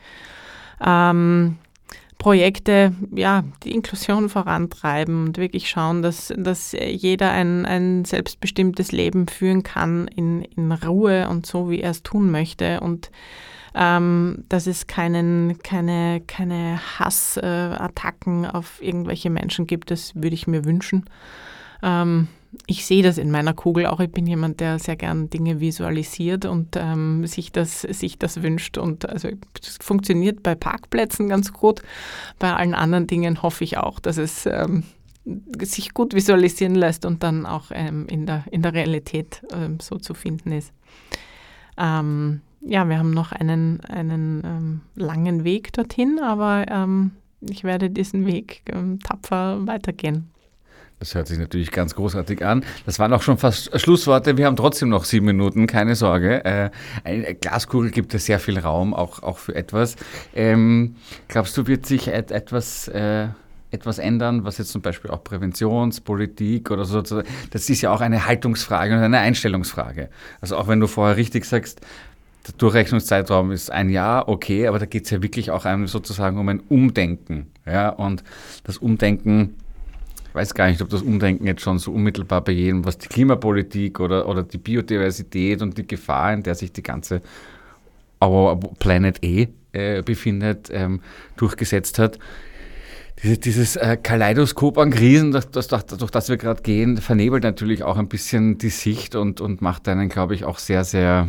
Ähm, 0.80 1.58
Projekte, 2.22 2.94
ja, 3.16 3.44
die 3.64 3.72
Inklusion 3.72 4.30
vorantreiben 4.30 5.26
und 5.26 5.38
wirklich 5.40 5.68
schauen, 5.72 6.04
dass, 6.04 6.32
dass 6.38 6.72
jeder 6.72 7.32
ein, 7.32 7.66
ein 7.66 8.06
selbstbestimmtes 8.06 8.92
Leben 8.92 9.28
führen 9.28 9.64
kann 9.64 10.08
in, 10.08 10.44
in 10.44 10.72
Ruhe 10.72 11.28
und 11.30 11.48
so, 11.48 11.72
wie 11.72 11.82
er 11.82 11.90
es 11.90 12.04
tun 12.04 12.30
möchte 12.30 12.80
und 12.82 13.10
ähm, 13.74 14.44
dass 14.50 14.68
es 14.68 14.86
keinen, 14.86 15.58
keine, 15.64 16.22
keine 16.28 16.80
Hassattacken 17.00 18.46
auf 18.46 18.84
irgendwelche 18.84 19.32
Menschen 19.32 19.66
gibt, 19.66 19.90
das 19.90 20.14
würde 20.14 20.36
ich 20.36 20.46
mir 20.46 20.64
wünschen. 20.64 21.06
Ähm, 21.82 22.28
ich 22.68 22.86
sehe 22.86 23.04
das 23.04 23.18
in 23.18 23.32
meiner 23.32 23.54
Kugel 23.54 23.86
auch. 23.86 24.00
Ich 24.00 24.12
bin 24.12 24.28
jemand, 24.28 24.60
der 24.60 24.78
sehr 24.78 24.98
gern 24.98 25.30
Dinge 25.30 25.60
visualisiert 25.60 26.46
und 26.46 26.76
ähm, 26.76 27.26
sich, 27.26 27.52
das, 27.52 27.82
sich 27.82 28.20
das 28.20 28.44
wünscht. 28.44 28.78
Und 28.78 29.08
also 29.08 29.30
es 29.62 29.78
funktioniert 29.82 30.44
bei 30.44 30.56
Parkplätzen 30.56 31.30
ganz 31.30 31.54
gut. 31.54 31.82
Bei 32.40 32.54
allen 32.54 32.74
anderen 32.74 33.08
Dingen 33.08 33.42
hoffe 33.42 33.64
ich 33.64 33.78
auch, 33.78 34.00
dass 34.00 34.18
es 34.18 34.46
ähm, 34.46 34.84
sich 35.62 35.94
gut 35.94 36.14
visualisieren 36.14 36.76
lässt 36.76 37.06
und 37.06 37.24
dann 37.24 37.46
auch 37.46 37.72
ähm, 37.72 38.08
in, 38.08 38.26
der, 38.26 38.44
in 38.52 38.62
der 38.62 38.74
Realität 38.74 39.42
ähm, 39.54 39.80
so 39.80 39.98
zu 39.98 40.14
finden 40.14 40.52
ist. 40.52 40.74
Ähm, 41.78 42.42
ja, 42.62 42.88
wir 42.88 43.00
haben 43.00 43.12
noch 43.12 43.32
einen, 43.32 43.80
einen 43.86 44.42
ähm, 44.46 44.82
langen 44.96 45.44
Weg 45.44 45.74
dorthin, 45.74 46.20
aber 46.22 46.66
ich 47.40 47.64
werde 47.64 47.90
diesen 47.90 48.28
Weg 48.28 48.62
tapfer 49.04 49.66
weitergehen. 49.66 50.30
Das 51.02 51.16
hört 51.16 51.28
sich 51.28 51.40
natürlich 51.40 51.72
ganz 51.72 51.96
großartig 51.96 52.46
an. 52.46 52.64
Das 52.86 53.00
waren 53.00 53.12
auch 53.12 53.24
schon 53.24 53.40
fast 53.40 53.78
Schlussworte. 53.82 54.38
Wir 54.38 54.46
haben 54.46 54.56
trotzdem 54.56 54.90
noch 54.90 55.04
sieben 55.04 55.26
Minuten, 55.26 55.66
keine 55.66 55.96
Sorge. 55.96 56.46
Äh, 56.46 56.70
eine 57.04 57.34
Glaskugel 57.34 57.90
gibt 57.90 58.14
es 58.14 58.28
sehr 58.28 58.40
viel 58.40 58.60
Raum, 58.60 58.94
auch, 58.94 59.24
auch 59.24 59.40
für 59.40 59.56
etwas. 59.56 59.96
Ähm, 60.36 60.96
glaubst 61.28 61.58
du, 61.58 61.66
wird 61.66 61.88
sich 61.88 62.08
et 62.08 62.30
etwas, 62.30 62.88
äh, 62.88 63.30
etwas 63.72 63.98
ändern, 63.98 64.44
was 64.44 64.60
jetzt 64.60 64.72
zum 64.72 64.84
Beispiel 64.84 65.10
auch 65.10 65.24
Präventionspolitik 65.24 66.70
oder 66.70 66.86
so, 66.86 67.02
das 67.02 67.70
ist 67.70 67.82
ja 67.82 67.92
auch 67.92 68.02
eine 68.02 68.28
Haltungsfrage 68.28 68.94
und 68.94 69.00
eine 69.00 69.18
Einstellungsfrage. 69.18 70.08
Also 70.40 70.56
auch 70.56 70.68
wenn 70.68 70.80
du 70.80 70.86
vorher 70.86 71.18
richtig 71.18 71.46
sagst, 71.46 71.82
der 72.46 72.54
Durchrechnungszeitraum 72.60 73.50
ist 73.52 73.72
ein 73.72 73.90
Jahr, 73.90 74.28
okay, 74.28 74.68
aber 74.68 74.78
da 74.78 74.86
geht 74.86 75.06
es 75.06 75.10
ja 75.10 75.24
wirklich 75.24 75.50
auch 75.50 75.66
einem 75.66 75.88
sozusagen 75.88 76.38
um 76.38 76.48
ein 76.48 76.60
Umdenken. 76.60 77.48
Ja, 77.66 77.90
und 77.90 78.24
das 78.64 78.78
Umdenken 78.78 79.56
ich 80.32 80.36
weiß 80.36 80.54
gar 80.54 80.70
nicht, 80.70 80.82
ob 80.82 80.88
das 80.88 81.02
Umdenken 81.02 81.46
jetzt 81.46 81.62
schon 81.62 81.78
so 81.78 81.92
unmittelbar 81.92 82.40
bei 82.40 82.54
jedem, 82.54 82.86
was 82.86 82.98
die 82.98 83.10
Klimapolitik 83.10 84.00
oder, 84.00 84.30
oder 84.30 84.44
die 84.44 84.60
Biodiversität 84.60 85.62
und 85.62 85.78
die 85.78 85.86
Gefahr, 85.86 86.32
in 86.32 86.42
der 86.42 86.56
sich 86.56 86.72
die 86.72 86.84
ganze 86.84 87.22
Planet 88.80 89.22
E 89.26 89.50
äh, 89.74 90.02
befindet, 90.02 90.70
ähm, 90.72 91.02
durchgesetzt 91.36 92.00
hat. 92.00 92.18
Diese, 93.22 93.40
dieses 93.40 93.76
äh, 93.76 93.98
Kaleidoskop 94.02 94.78
an 94.78 94.92
Krisen, 94.92 95.34
das, 95.34 95.52
das, 95.52 95.68
das, 95.68 95.86
durch 95.86 96.12
das 96.12 96.30
wir 96.30 96.38
gerade 96.38 96.62
gehen, 96.62 96.96
vernebelt 96.96 97.44
natürlich 97.44 97.84
auch 97.84 97.98
ein 97.98 98.08
bisschen 98.08 98.58
die 98.58 98.70
Sicht 98.70 99.16
und, 99.16 99.42
und 99.42 99.62
macht 99.62 99.90
einen, 99.90 100.08
glaube 100.08 100.34
ich, 100.34 100.46
auch 100.46 100.60
sehr, 100.60 100.86
sehr 100.86 101.28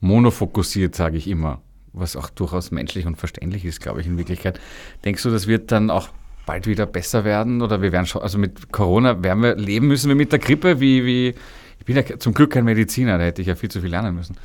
monofokussiert, 0.00 0.96
sage 0.96 1.16
ich 1.16 1.28
immer. 1.28 1.60
Was 1.92 2.16
auch 2.16 2.28
durchaus 2.28 2.72
menschlich 2.72 3.06
und 3.06 3.18
verständlich 3.18 3.64
ist, 3.64 3.80
glaube 3.80 4.00
ich, 4.00 4.08
in 4.08 4.18
Wirklichkeit. 4.18 4.58
Denkst 5.04 5.22
du, 5.22 5.30
das 5.30 5.46
wird 5.46 5.70
dann 5.70 5.90
auch 5.90 6.08
bald 6.46 6.66
wieder 6.66 6.86
besser 6.86 7.24
werden 7.24 7.62
oder 7.62 7.82
wir 7.82 7.92
werden 7.92 8.06
schon, 8.06 8.22
also 8.22 8.38
mit 8.38 8.72
Corona 8.72 9.22
werden 9.22 9.42
wir, 9.42 9.56
leben 9.56 9.86
müssen 9.86 10.08
wir 10.08 10.14
mit 10.14 10.32
der 10.32 10.38
Grippe, 10.38 10.80
wie, 10.80 11.04
wie, 11.04 11.34
ich 11.78 11.84
bin 11.84 11.96
ja 11.96 12.18
zum 12.18 12.34
Glück 12.34 12.52
kein 12.52 12.64
Mediziner, 12.64 13.18
da 13.18 13.24
hätte 13.24 13.42
ich 13.42 13.48
ja 13.48 13.54
viel 13.54 13.70
zu 13.70 13.80
viel 13.80 13.90
lernen 13.90 14.14
müssen. 14.14 14.36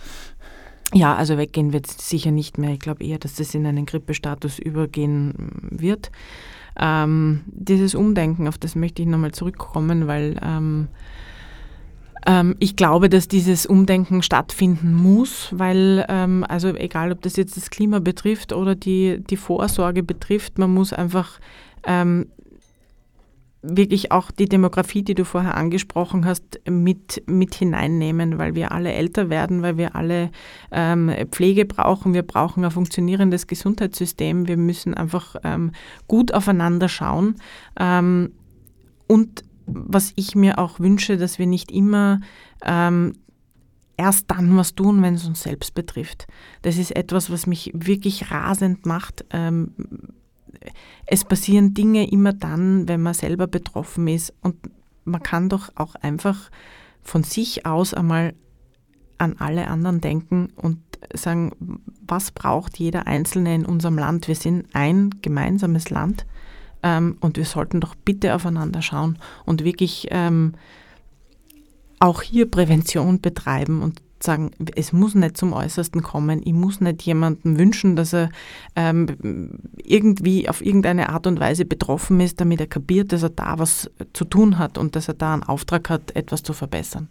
Ja, 0.94 1.16
also 1.16 1.38
weggehen 1.38 1.72
wird 1.72 1.88
es 1.88 2.10
sicher 2.10 2.32
nicht 2.32 2.58
mehr. 2.58 2.72
Ich 2.72 2.80
glaube 2.80 3.04
eher, 3.04 3.20
dass 3.20 3.36
das 3.36 3.54
in 3.54 3.66
einen 3.66 3.86
Grippestatus 3.86 4.58
übergehen 4.58 5.34
wird. 5.70 6.12
Ähm, 6.80 7.42
dieses 7.46 7.94
Umdenken, 7.94 8.48
auf 8.48 8.58
das 8.58 8.76
möchte 8.76 9.02
ich 9.02 9.08
nochmal 9.08 9.32
zurückkommen, 9.32 10.08
weil 10.08 10.40
ähm, 10.42 10.88
ähm, 12.26 12.56
ich 12.60 12.76
glaube, 12.76 13.10
dass 13.10 13.28
dieses 13.28 13.66
Umdenken 13.66 14.24
stattfinden 14.24 14.94
muss, 14.94 15.50
weil, 15.52 16.06
ähm, 16.10 16.46
also 16.48 16.70
egal 16.70 17.12
ob 17.12 17.22
das 17.22 17.36
jetzt 17.36 17.56
das 17.56 17.70
Klima 17.70 18.00
betrifft 18.00 18.52
oder 18.52 18.76
die, 18.76 19.24
die 19.30 19.38
Vorsorge 19.38 20.04
betrifft, 20.04 20.58
man 20.58 20.74
muss 20.74 20.92
einfach 20.92 21.40
ähm, 21.86 22.28
wirklich 23.62 24.12
auch 24.12 24.32
die 24.32 24.48
Demografie, 24.48 25.04
die 25.04 25.16
du 25.16 25.26
vorher 25.26 25.56
angesprochen 25.56 26.26
hast, 26.26 26.62
mit, 26.70 27.24
mit 27.28 27.56
hineinnehmen, 27.56 28.38
weil 28.38 28.56
wir 28.56 28.72
alle 28.72 28.94
älter 28.94 29.30
werden, 29.30 29.62
weil 29.62 29.78
wir 29.78 29.96
alle 29.96 30.32
ähm, 30.72 31.12
Pflege 31.32 31.66
brauchen, 31.66 32.14
wir 32.14 32.24
brauchen 32.24 32.64
ein 32.64 32.72
funktionierendes 32.72 33.48
Gesundheitssystem, 33.48 34.48
wir 34.48 34.58
müssen 34.58 34.94
einfach 34.94 35.36
ähm, 35.44 35.72
gut 36.08 36.34
aufeinander 36.34 36.88
schauen. 36.88 37.36
Ähm, 37.78 38.32
und 39.08 39.44
was 39.66 40.14
ich 40.16 40.36
mir 40.36 40.58
auch 40.58 40.80
wünsche, 40.80 41.18
dass 41.18 41.38
wir 41.38 41.46
nicht 41.46 41.72
immer 41.72 42.22
ähm, 42.64 43.14
erst 43.98 44.32
dann 44.32 44.56
was 44.56 44.74
tun, 44.74 45.02
wenn 45.02 45.16
es 45.16 45.28
uns 45.28 45.44
selbst 45.44 45.76
betrifft. 45.76 46.28
Das 46.62 46.78
ist 46.78 46.96
etwas, 46.96 47.30
was 47.30 47.46
mich 47.46 47.72
wirklich 47.74 48.32
rasend 48.32 48.86
macht 48.86 49.26
ähm, 49.32 49.74
es 51.06 51.26
passieren 51.26 51.74
Dinge 51.74 52.10
immer 52.10 52.34
dann, 52.34 52.88
wenn 52.88 53.02
man 53.02 53.14
selber 53.14 53.48
betroffen 53.48 54.08
ist. 54.08 54.34
Und 54.42 54.56
man 55.06 55.24
kann 55.24 55.50
doch 55.50 55.72
auch 55.76 55.96
einfach 55.96 56.50
von 57.02 57.24
sich 57.24 57.66
aus 57.66 57.94
einmal 57.94 58.34
an 59.18 59.36
alle 59.40 59.68
anderen 59.68 60.02
denken 60.02 60.50
und 60.56 60.80
sagen, 61.14 61.52
was 62.06 62.32
braucht 62.32 62.78
jeder 62.78 63.08
Einzelne 63.08 63.56
in 63.56 63.66
unserem 63.66 63.98
Land? 63.98 64.28
Wir 64.28 64.36
sind 64.36 64.68
ein 64.74 65.10
gemeinsames 65.22 65.90
Land 65.90 66.26
ähm, 66.84 67.18
und 67.20 67.38
wir 67.38 67.46
sollten 67.46 67.82
doch 67.82 67.96
bitte 67.96 68.36
aufeinander 68.36 68.82
schauen 68.82 69.18
und 69.46 69.64
wirklich 69.64 70.08
ähm, 70.12 70.54
auch 72.00 72.22
hier 72.22 72.50
Prävention 72.50 73.20
betreiben 73.20 73.82
und 73.82 74.02
sagen, 74.24 74.52
es 74.76 74.94
muss 74.94 75.16
nicht 75.16 75.38
zum 75.38 75.54
Äußersten 75.54 76.04
kommen. 76.04 76.42
Ich 76.44 76.54
muss 76.54 76.82
nicht 76.82 77.04
jemandem 77.04 77.58
wünschen, 77.58 77.96
dass 77.96 78.14
er 78.14 78.30
ähm, 78.76 79.60
irgendwie 79.78 80.50
auf 80.50 80.66
irgendeine 80.66 81.10
Art 81.10 81.28
und 81.28 81.40
Weise 81.40 81.66
betroffen 81.66 82.20
ist, 82.20 82.40
damit 82.42 82.60
er 82.60 82.68
kapiert, 82.68 83.12
dass 83.12 83.24
er 83.24 83.30
da 83.30 83.60
was 83.60 83.90
zu 84.14 84.26
tun 84.26 84.58
hat 84.58 84.78
und 84.78 84.96
dass 84.96 85.08
er 85.08 85.14
da 85.14 85.34
einen 85.34 85.44
Auftrag 85.44 85.90
hat, 85.90 86.16
etwas 86.16 86.44
zu 86.44 86.54
verbessern. 86.54 87.08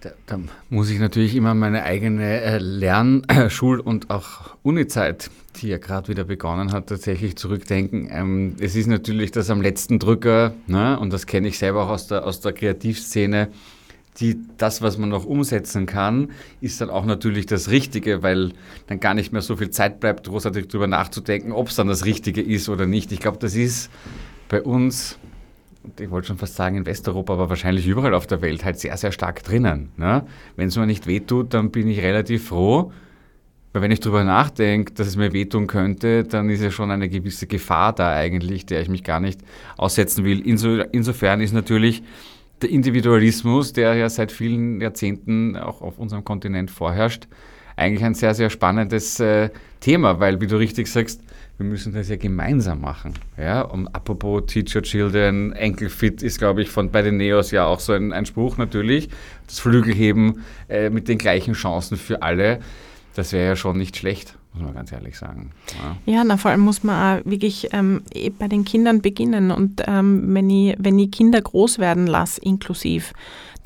Da, 0.00 0.10
da 0.26 0.38
muss 0.70 0.90
ich 0.90 1.00
natürlich 1.00 1.34
immer 1.34 1.54
meine 1.54 1.82
eigene 1.82 2.40
äh, 2.40 2.58
Lern-, 2.58 3.26
Schul- 3.48 3.80
und 3.80 4.10
auch 4.10 4.56
Uni-Zeit, 4.62 5.30
die 5.56 5.68
ja 5.68 5.78
gerade 5.78 6.08
wieder 6.08 6.24
begonnen 6.24 6.70
hat, 6.72 6.88
tatsächlich 6.88 7.36
zurückdenken. 7.36 8.08
Ähm, 8.10 8.56
es 8.60 8.76
ist 8.76 8.86
natürlich 8.86 9.32
das 9.32 9.50
am 9.50 9.60
letzten 9.60 9.98
Drücker, 9.98 10.54
ne, 10.66 11.00
und 11.00 11.12
das 11.12 11.26
kenne 11.26 11.48
ich 11.48 11.58
selber 11.58 11.84
auch 11.84 11.88
aus 11.88 12.06
der, 12.06 12.24
aus 12.24 12.40
der 12.40 12.52
Kreativszene, 12.52 13.48
die, 14.20 14.38
das, 14.56 14.82
was 14.82 14.98
man 14.98 15.08
noch 15.08 15.24
umsetzen 15.24 15.86
kann, 15.86 16.30
ist 16.60 16.80
dann 16.80 16.90
auch 16.90 17.04
natürlich 17.04 17.46
das 17.46 17.70
Richtige, 17.70 18.22
weil 18.22 18.52
dann 18.86 19.00
gar 19.00 19.14
nicht 19.14 19.32
mehr 19.32 19.42
so 19.42 19.56
viel 19.56 19.70
Zeit 19.70 20.00
bleibt, 20.00 20.26
großartig 20.26 20.68
darüber 20.68 20.86
nachzudenken, 20.86 21.52
ob 21.52 21.68
es 21.68 21.76
dann 21.76 21.88
das 21.88 22.04
Richtige 22.04 22.42
ist 22.42 22.68
oder 22.68 22.86
nicht. 22.86 23.12
Ich 23.12 23.20
glaube, 23.20 23.38
das 23.38 23.54
ist 23.54 23.90
bei 24.48 24.62
uns, 24.62 25.18
ich 25.98 26.10
wollte 26.10 26.28
schon 26.28 26.38
fast 26.38 26.56
sagen 26.56 26.76
in 26.76 26.86
Westeuropa, 26.86 27.34
aber 27.34 27.48
wahrscheinlich 27.48 27.86
überall 27.86 28.14
auf 28.14 28.26
der 28.26 28.42
Welt 28.42 28.64
halt 28.64 28.78
sehr, 28.78 28.96
sehr 28.96 29.12
stark 29.12 29.44
drinnen. 29.44 29.90
Ne? 29.96 30.24
Wenn 30.56 30.68
es 30.68 30.76
mir 30.76 30.86
nicht 30.86 31.06
wehtut, 31.06 31.54
dann 31.54 31.70
bin 31.70 31.88
ich 31.88 32.00
relativ 32.00 32.48
froh, 32.48 32.92
weil 33.72 33.82
wenn 33.82 33.90
ich 33.90 34.00
darüber 34.00 34.24
nachdenke, 34.24 34.94
dass 34.94 35.06
es 35.06 35.16
mir 35.16 35.32
wehtun 35.32 35.68
könnte, 35.68 36.24
dann 36.24 36.50
ist 36.50 36.62
ja 36.62 36.70
schon 36.70 36.90
eine 36.90 37.08
gewisse 37.08 37.46
Gefahr 37.46 37.92
da 37.92 38.10
eigentlich, 38.12 38.66
der 38.66 38.80
ich 38.80 38.88
mich 38.88 39.04
gar 39.04 39.20
nicht 39.20 39.40
aussetzen 39.76 40.24
will. 40.24 40.40
Inso, 40.40 40.80
insofern 40.90 41.40
ist 41.40 41.52
natürlich 41.52 42.02
der 42.62 42.70
Individualismus, 42.70 43.72
der 43.72 43.94
ja 43.94 44.08
seit 44.08 44.32
vielen 44.32 44.80
Jahrzehnten 44.80 45.56
auch 45.56 45.80
auf 45.82 45.98
unserem 45.98 46.24
Kontinent 46.24 46.70
vorherrscht, 46.70 47.28
eigentlich 47.76 48.04
ein 48.04 48.14
sehr, 48.14 48.34
sehr 48.34 48.50
spannendes 48.50 49.20
äh, 49.20 49.50
Thema, 49.80 50.18
weil, 50.18 50.40
wie 50.40 50.46
du 50.46 50.56
richtig 50.56 50.88
sagst, 50.88 51.22
wir 51.58 51.66
müssen 51.66 51.92
das 51.92 52.08
ja 52.08 52.16
gemeinsam 52.16 52.80
machen. 52.80 53.14
Ja? 53.36 53.62
Und 53.62 53.88
apropos 53.88 54.46
Teacher 54.46 54.82
Children, 54.82 55.52
Enkelfit 55.52 56.22
ist, 56.22 56.38
glaube 56.38 56.62
ich, 56.62 56.70
von 56.70 56.90
bei 56.90 57.02
den 57.02 57.16
Neos 57.16 57.50
ja 57.50 57.66
auch 57.66 57.80
so 57.80 57.92
ein, 57.92 58.12
ein 58.12 58.26
Spruch 58.26 58.56
natürlich. 58.58 59.08
Das 59.46 59.58
Flügelheben 59.60 60.44
äh, 60.68 60.90
mit 60.90 61.08
den 61.08 61.18
gleichen 61.18 61.54
Chancen 61.54 61.96
für 61.96 62.22
alle, 62.22 62.60
das 63.14 63.32
wäre 63.32 63.48
ja 63.48 63.56
schon 63.56 63.76
nicht 63.76 63.96
schlecht 63.96 64.37
muss 64.52 64.62
man 64.62 64.74
ganz 64.74 64.92
ehrlich 64.92 65.16
sagen. 65.16 65.52
Ja, 66.06 66.12
ja 66.12 66.24
na, 66.24 66.36
vor 66.36 66.50
allem 66.50 66.60
muss 66.60 66.82
man 66.82 67.20
auch 67.20 67.24
wirklich 67.24 67.68
ähm, 67.72 68.02
eh 68.12 68.30
bei 68.30 68.48
den 68.48 68.64
Kindern 68.64 69.02
beginnen. 69.02 69.50
Und 69.50 69.82
ähm, 69.86 70.34
wenn, 70.34 70.50
ich, 70.50 70.76
wenn 70.78 70.98
ich 70.98 71.10
Kinder 71.10 71.40
groß 71.40 71.78
werden 71.78 72.06
lasse, 72.06 72.40
inklusiv, 72.40 73.12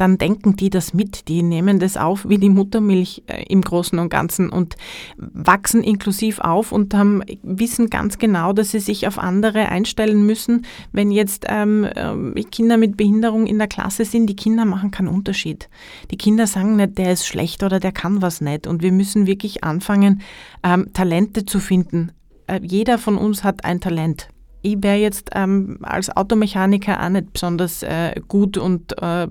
dann 0.03 0.19
denken 0.19 0.57
die 0.57 0.69
das 0.69 0.95
mit. 0.95 1.29
Die 1.29 1.45
nehmen 1.45 1.79
das 1.79 1.97
auf 1.97 2.29
wie 2.29 2.39
die 2.39 2.49
Muttermilch 2.49 3.23
äh, 3.29 3.45
im 3.45 3.61
Großen 3.61 4.01
und 4.01 4.09
Ganzen 4.09 4.51
und 4.51 4.75
wachsen 5.17 5.85
inklusiv 5.85 6.41
auf 6.41 6.73
und 6.73 6.93
haben, 6.93 7.23
wissen 7.45 7.89
ganz 7.89 8.19
genau, 8.19 8.53
dass 8.53 8.73
sie 8.73 8.81
sich 8.81 9.07
auf 9.07 9.17
andere 9.17 9.69
einstellen 9.69 10.27
müssen. 10.27 10.67
Wenn 10.91 11.13
jetzt 11.13 11.47
ähm, 11.49 11.85
äh, 11.85 12.43
Kinder 12.43 12.79
mit 12.79 12.97
Behinderung 12.97 13.47
in 13.47 13.59
der 13.59 13.69
Klasse 13.69 14.05
sind, 14.05 14.27
die 14.27 14.35
Kinder 14.35 14.65
machen 14.65 14.91
keinen 14.91 15.07
Unterschied. 15.07 15.69
Die 16.11 16.17
Kinder 16.17 16.49
sagen 16.49 16.75
nicht, 16.75 16.99
der 16.99 17.13
ist 17.13 17.25
schlecht 17.25 17.63
oder 17.63 17.79
der 17.79 17.93
kann 17.93 18.23
was 18.23 18.41
nicht. 18.41 18.67
Und 18.67 18.83
wir 18.83 18.91
müssen 18.91 19.29
wirklich 19.29 19.63
anfangen, 19.63 20.21
ähm, 20.65 20.93
Talente 20.95 21.47
zu 21.47 21.61
finden. 21.61 22.11
Äh, 22.49 22.59
jeder 22.65 22.99
von 22.99 23.17
uns 23.17 23.45
hat 23.45 23.65
ein 23.65 23.81
Talent 23.81 24.32
ich 24.63 24.81
wäre 24.81 24.97
jetzt 24.97 25.31
ähm, 25.35 25.79
als 25.83 26.17
Automechaniker 26.17 27.03
auch 27.03 27.09
nicht 27.09 27.33
besonders 27.33 27.83
äh, 27.83 28.15
gut 28.29 28.57
und 28.57 29.01
äh, 29.03 29.27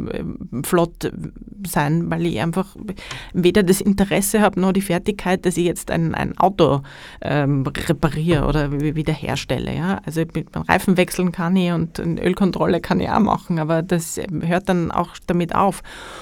flott 0.63 1.11
sein, 1.65 2.09
weil 2.11 2.25
ich 2.25 2.39
einfach 2.41 2.75
weder 3.33 3.63
das 3.63 3.81
Interesse 3.81 4.41
habe 4.41 4.59
noch 4.59 4.73
die 4.73 4.81
Fertigkeit, 4.81 5.45
dass 5.45 5.57
ich 5.57 5.65
jetzt 5.65 5.89
ein, 5.89 6.13
ein 6.13 6.37
Auto 6.37 6.81
ähm, 7.21 7.65
repariere 7.65 8.45
oder 8.45 8.71
wiederherstelle. 8.71 9.73
Ja? 9.73 10.01
Also 10.05 10.23
Reifen 10.67 10.97
wechseln 10.97 11.31
kann 11.31 11.55
ich 11.55 11.71
und 11.71 11.99
eine 11.99 12.21
Ölkontrolle 12.21 12.81
kann 12.81 12.99
ich 12.99 13.09
auch 13.09 13.19
machen, 13.19 13.59
aber 13.59 13.81
das 13.81 14.19
hört 14.41 14.67
dann 14.67 14.91
auch 14.91 15.15
damit 15.27 15.55
auf. 15.55 15.81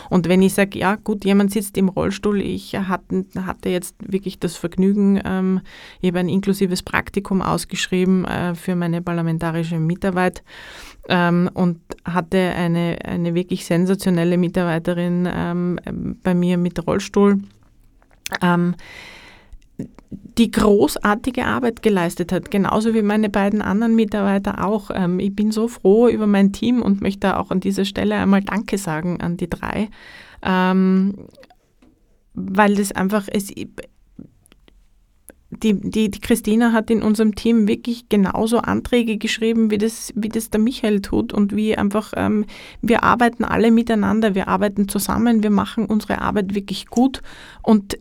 Und 0.09 0.27
wenn 0.27 0.41
ich 0.41 0.53
sage, 0.53 0.77
ja 0.77 0.95
gut, 0.95 1.25
jemand 1.25 1.51
sitzt 1.51 1.77
im 1.77 1.89
Rollstuhl, 1.89 2.41
ich 2.41 2.75
hatte, 2.75 3.25
hatte 3.45 3.69
jetzt 3.69 3.95
wirklich 3.99 4.39
das 4.39 4.55
Vergnügen, 4.55 5.19
ähm, 5.25 5.61
ich 6.01 6.09
habe 6.09 6.19
ein 6.19 6.29
inklusives 6.29 6.83
Praktikum 6.83 7.41
ausgeschrieben 7.41 8.25
äh, 8.25 8.53
für 8.53 8.75
meine 8.75 8.98
meine 8.99 9.01
parlamentarische 9.01 9.79
Mitarbeit 9.79 10.43
ähm, 11.07 11.49
und 11.53 11.79
hatte 12.05 12.37
eine, 12.37 12.97
eine 13.03 13.33
wirklich 13.33 13.65
sensationelle 13.65 14.37
Mitarbeiterin 14.37 15.27
ähm, 15.31 15.79
bei 16.23 16.33
mir 16.33 16.57
mit 16.57 16.85
Rollstuhl. 16.85 17.39
Ähm, 18.41 18.75
die 20.11 20.51
großartige 20.51 21.45
Arbeit 21.45 21.83
geleistet 21.83 22.31
hat, 22.31 22.49
genauso 22.49 22.93
wie 22.93 23.03
meine 23.03 23.29
beiden 23.29 23.61
anderen 23.61 23.95
Mitarbeiter 23.95 24.65
auch. 24.65 24.89
Ähm, 24.93 25.19
ich 25.19 25.35
bin 25.35 25.51
so 25.51 25.67
froh 25.67 26.07
über 26.07 26.27
mein 26.27 26.51
Team 26.51 26.81
und 26.81 27.01
möchte 27.01 27.37
auch 27.37 27.51
an 27.51 27.59
dieser 27.59 27.85
Stelle 27.85 28.15
einmal 28.15 28.41
Danke 28.41 28.77
sagen 28.77 29.21
an 29.21 29.37
die 29.37 29.49
drei, 29.49 29.89
ähm, 30.41 31.13
weil 32.33 32.75
das 32.75 32.91
einfach, 32.91 33.27
es, 33.31 33.51
die, 35.51 35.73
die, 35.73 36.11
die 36.11 36.19
Christina 36.19 36.73
hat 36.73 36.91
in 36.91 37.01
unserem 37.01 37.33
Team 37.33 37.67
wirklich 37.67 38.07
genauso 38.07 38.59
Anträge 38.59 39.17
geschrieben, 39.17 39.71
wie 39.71 39.79
das, 39.79 40.13
wie 40.15 40.29
das 40.29 40.51
der 40.51 40.59
Michael 40.59 41.01
tut 41.01 41.33
und 41.33 41.55
wie 41.55 41.75
einfach, 41.75 42.13
ähm, 42.15 42.45
wir 42.81 43.03
arbeiten 43.03 43.43
alle 43.43 43.71
miteinander, 43.71 44.35
wir 44.35 44.47
arbeiten 44.47 44.87
zusammen, 44.87 45.41
wir 45.41 45.49
machen 45.49 45.85
unsere 45.85 46.21
Arbeit 46.21 46.53
wirklich 46.53 46.87
gut 46.87 47.21
und 47.63 47.97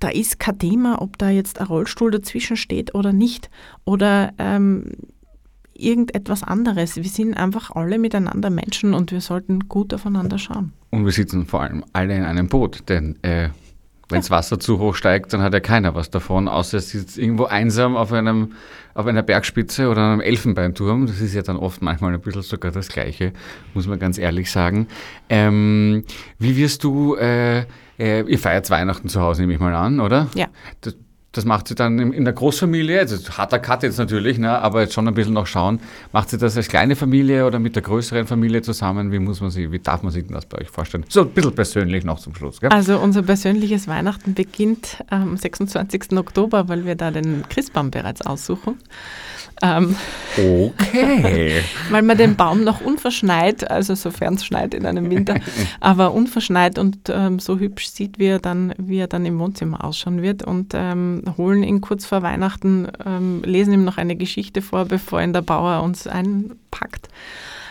da 0.00 0.08
ist 0.08 0.38
kein 0.38 0.58
Thema, 0.58 1.00
ob 1.00 1.18
da 1.18 1.30
jetzt 1.30 1.60
ein 1.60 1.66
Rollstuhl 1.66 2.10
dazwischen 2.10 2.56
steht 2.56 2.94
oder 2.94 3.12
nicht 3.12 3.50
oder 3.84 4.32
ähm, 4.38 4.92
irgendetwas 5.74 6.42
anderes. 6.42 6.96
Wir 6.96 7.04
sind 7.04 7.34
einfach 7.34 7.70
alle 7.70 7.98
miteinander 7.98 8.50
Menschen 8.50 8.94
und 8.94 9.12
wir 9.12 9.20
sollten 9.20 9.60
gut 9.68 9.92
aufeinander 9.92 10.38
schauen. 10.38 10.72
Und 10.90 11.04
wir 11.04 11.12
sitzen 11.12 11.46
vor 11.46 11.62
allem 11.62 11.84
alle 11.92 12.16
in 12.16 12.22
einem 12.22 12.48
Boot, 12.48 12.88
denn 12.88 13.18
äh, 13.22 13.48
wenn 14.14 14.20
das 14.20 14.30
Wasser 14.30 14.58
zu 14.58 14.78
hoch 14.78 14.94
steigt, 14.94 15.32
dann 15.32 15.42
hat 15.42 15.52
ja 15.52 15.60
keiner 15.60 15.94
was 15.94 16.10
davon, 16.10 16.48
außer 16.48 16.78
es 16.78 16.90
sitzt 16.90 17.18
irgendwo 17.18 17.44
einsam 17.44 17.96
auf, 17.96 18.12
einem, 18.12 18.52
auf 18.94 19.06
einer 19.06 19.22
Bergspitze 19.22 19.88
oder 19.88 20.02
einem 20.02 20.20
Elfenbeinturm. 20.20 21.06
Das 21.06 21.20
ist 21.20 21.34
ja 21.34 21.42
dann 21.42 21.56
oft 21.56 21.82
manchmal 21.82 22.14
ein 22.14 22.20
bisschen 22.20 22.42
sogar 22.42 22.70
das 22.70 22.88
Gleiche, 22.88 23.32
muss 23.74 23.86
man 23.86 23.98
ganz 23.98 24.18
ehrlich 24.18 24.50
sagen. 24.50 24.86
Ähm, 25.28 26.04
wie 26.38 26.56
wirst 26.56 26.84
du, 26.84 27.16
äh, 27.16 27.64
äh, 27.98 28.22
ihr 28.22 28.38
feiert 28.38 28.70
Weihnachten 28.70 29.08
zu 29.08 29.20
Hause, 29.20 29.42
nehme 29.42 29.54
ich 29.54 29.60
mal 29.60 29.74
an, 29.74 30.00
oder? 30.00 30.28
Ja. 30.34 30.46
Das, 30.80 30.96
das 31.34 31.44
macht 31.44 31.68
sie 31.68 31.74
dann 31.74 31.98
in, 31.98 32.24
der 32.24 32.32
Großfamilie, 32.32 33.00
also 33.00 33.16
harter 33.36 33.58
Cut 33.58 33.82
jetzt 33.82 33.98
natürlich, 33.98 34.38
ne, 34.38 34.58
aber 34.58 34.82
jetzt 34.82 34.94
schon 34.94 35.06
ein 35.06 35.14
bisschen 35.14 35.34
noch 35.34 35.46
schauen, 35.46 35.80
macht 36.12 36.30
sie 36.30 36.38
das 36.38 36.56
als 36.56 36.68
kleine 36.68 36.96
Familie 36.96 37.46
oder 37.46 37.58
mit 37.58 37.74
der 37.74 37.82
größeren 37.82 38.26
Familie 38.26 38.62
zusammen? 38.62 39.12
Wie 39.12 39.18
muss 39.18 39.40
man 39.40 39.50
sie, 39.50 39.70
wie 39.72 39.80
darf 39.80 40.02
man 40.02 40.12
sich 40.12 40.24
das 40.28 40.46
bei 40.46 40.58
euch 40.58 40.70
vorstellen? 40.70 41.04
So 41.08 41.22
ein 41.22 41.30
bisschen 41.30 41.54
persönlich 41.54 42.04
noch 42.04 42.20
zum 42.20 42.34
Schluss. 42.34 42.60
Gell? 42.60 42.70
Also 42.70 42.98
unser 42.98 43.22
persönliches 43.22 43.88
Weihnachten 43.88 44.34
beginnt 44.34 45.04
am 45.10 45.36
26. 45.36 46.12
Oktober, 46.16 46.68
weil 46.68 46.86
wir 46.86 46.94
da 46.94 47.10
den 47.10 47.44
Christbaum 47.48 47.90
bereits 47.90 48.22
aussuchen. 48.22 48.78
Ähm, 49.62 49.96
okay. 50.32 51.62
weil 51.90 52.02
man 52.02 52.18
den 52.18 52.36
Baum 52.36 52.64
noch 52.64 52.80
unverschneit, 52.80 53.70
also 53.70 53.94
sofern 53.94 54.34
es 54.34 54.44
schneit 54.44 54.74
in 54.74 54.84
einem 54.84 55.10
Winter, 55.10 55.36
aber 55.80 56.12
unverschneit 56.12 56.78
und 56.78 56.98
ähm, 57.08 57.38
so 57.38 57.58
hübsch 57.58 57.88
sieht, 57.88 58.18
wie 58.18 58.26
er, 58.26 58.40
dann, 58.40 58.74
wie 58.78 58.98
er 58.98 59.06
dann 59.06 59.24
im 59.26 59.38
Wohnzimmer 59.38 59.84
ausschauen 59.84 60.22
wird 60.22 60.42
und 60.42 60.72
ähm, 60.74 61.22
holen 61.36 61.62
ihn 61.62 61.80
kurz 61.80 62.04
vor 62.04 62.22
Weihnachten, 62.22 62.88
ähm, 63.04 63.42
lesen 63.44 63.74
ihm 63.74 63.84
noch 63.84 63.96
eine 63.96 64.16
Geschichte 64.16 64.60
vor, 64.60 64.86
bevor 64.86 65.22
ihn 65.22 65.32
der 65.32 65.42
Bauer 65.42 65.82
uns 65.82 66.06
einpackt. 66.06 67.08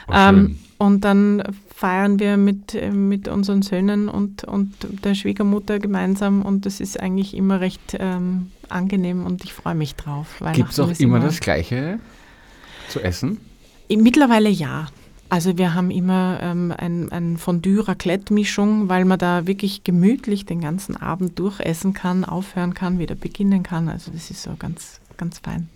Oh, 0.08 0.14
schön. 0.14 0.60
und 0.80 1.06
dann 1.06 1.44
feiern 1.84 2.18
wir 2.18 2.38
mit, 2.38 2.76
äh, 2.76 2.92
mit 2.92 3.28
unseren 3.28 3.62
Söhnen 3.62 4.08
und, 4.08 4.46
und 4.46 4.74
der 5.04 5.16
Schwiegermutter 5.16 5.80
gemeinsam 5.80 6.42
und 6.42 6.66
das 6.66 6.80
ist 6.80 6.98
eigentlich 6.98 7.36
immer 7.36 7.60
recht 7.60 7.98
ähm, 8.00 8.52
angenehm 8.70 9.26
und 9.26 9.44
ich 9.44 9.52
freue 9.52 9.76
mich 9.76 9.96
drauf. 9.96 10.42
Gibt 10.54 10.72
es 10.72 10.80
auch 10.80 10.90
ist 10.90 11.02
immer 11.02 11.20
das 11.20 11.42
Gleiche 11.42 12.00
zu 12.88 13.02
essen? 13.02 13.38
Mittlerweile 13.90 14.48
ja. 14.48 14.88
Also 15.28 15.58
wir 15.58 15.74
haben 15.74 15.92
immer 15.92 16.40
ähm, 16.42 16.74
ein, 16.78 17.12
ein 17.12 17.36
Fondue-Raclette-Mischung, 17.36 18.88
weil 18.88 19.04
man 19.04 19.20
da 19.20 19.46
wirklich 19.46 19.84
gemütlich 19.84 20.46
den 20.46 20.62
ganzen 20.62 20.96
Abend 20.96 21.38
durchessen 21.38 21.94
kann, 21.94 22.24
aufhören 22.24 22.74
kann, 22.74 22.98
wieder 22.98 23.16
beginnen 23.16 23.62
kann. 23.62 23.90
Also 23.90 24.10
das 24.10 24.32
ist 24.32 24.44
so 24.44 24.52
ganz, 24.58 25.02
ganz 25.18 25.40
fein. 25.40 25.68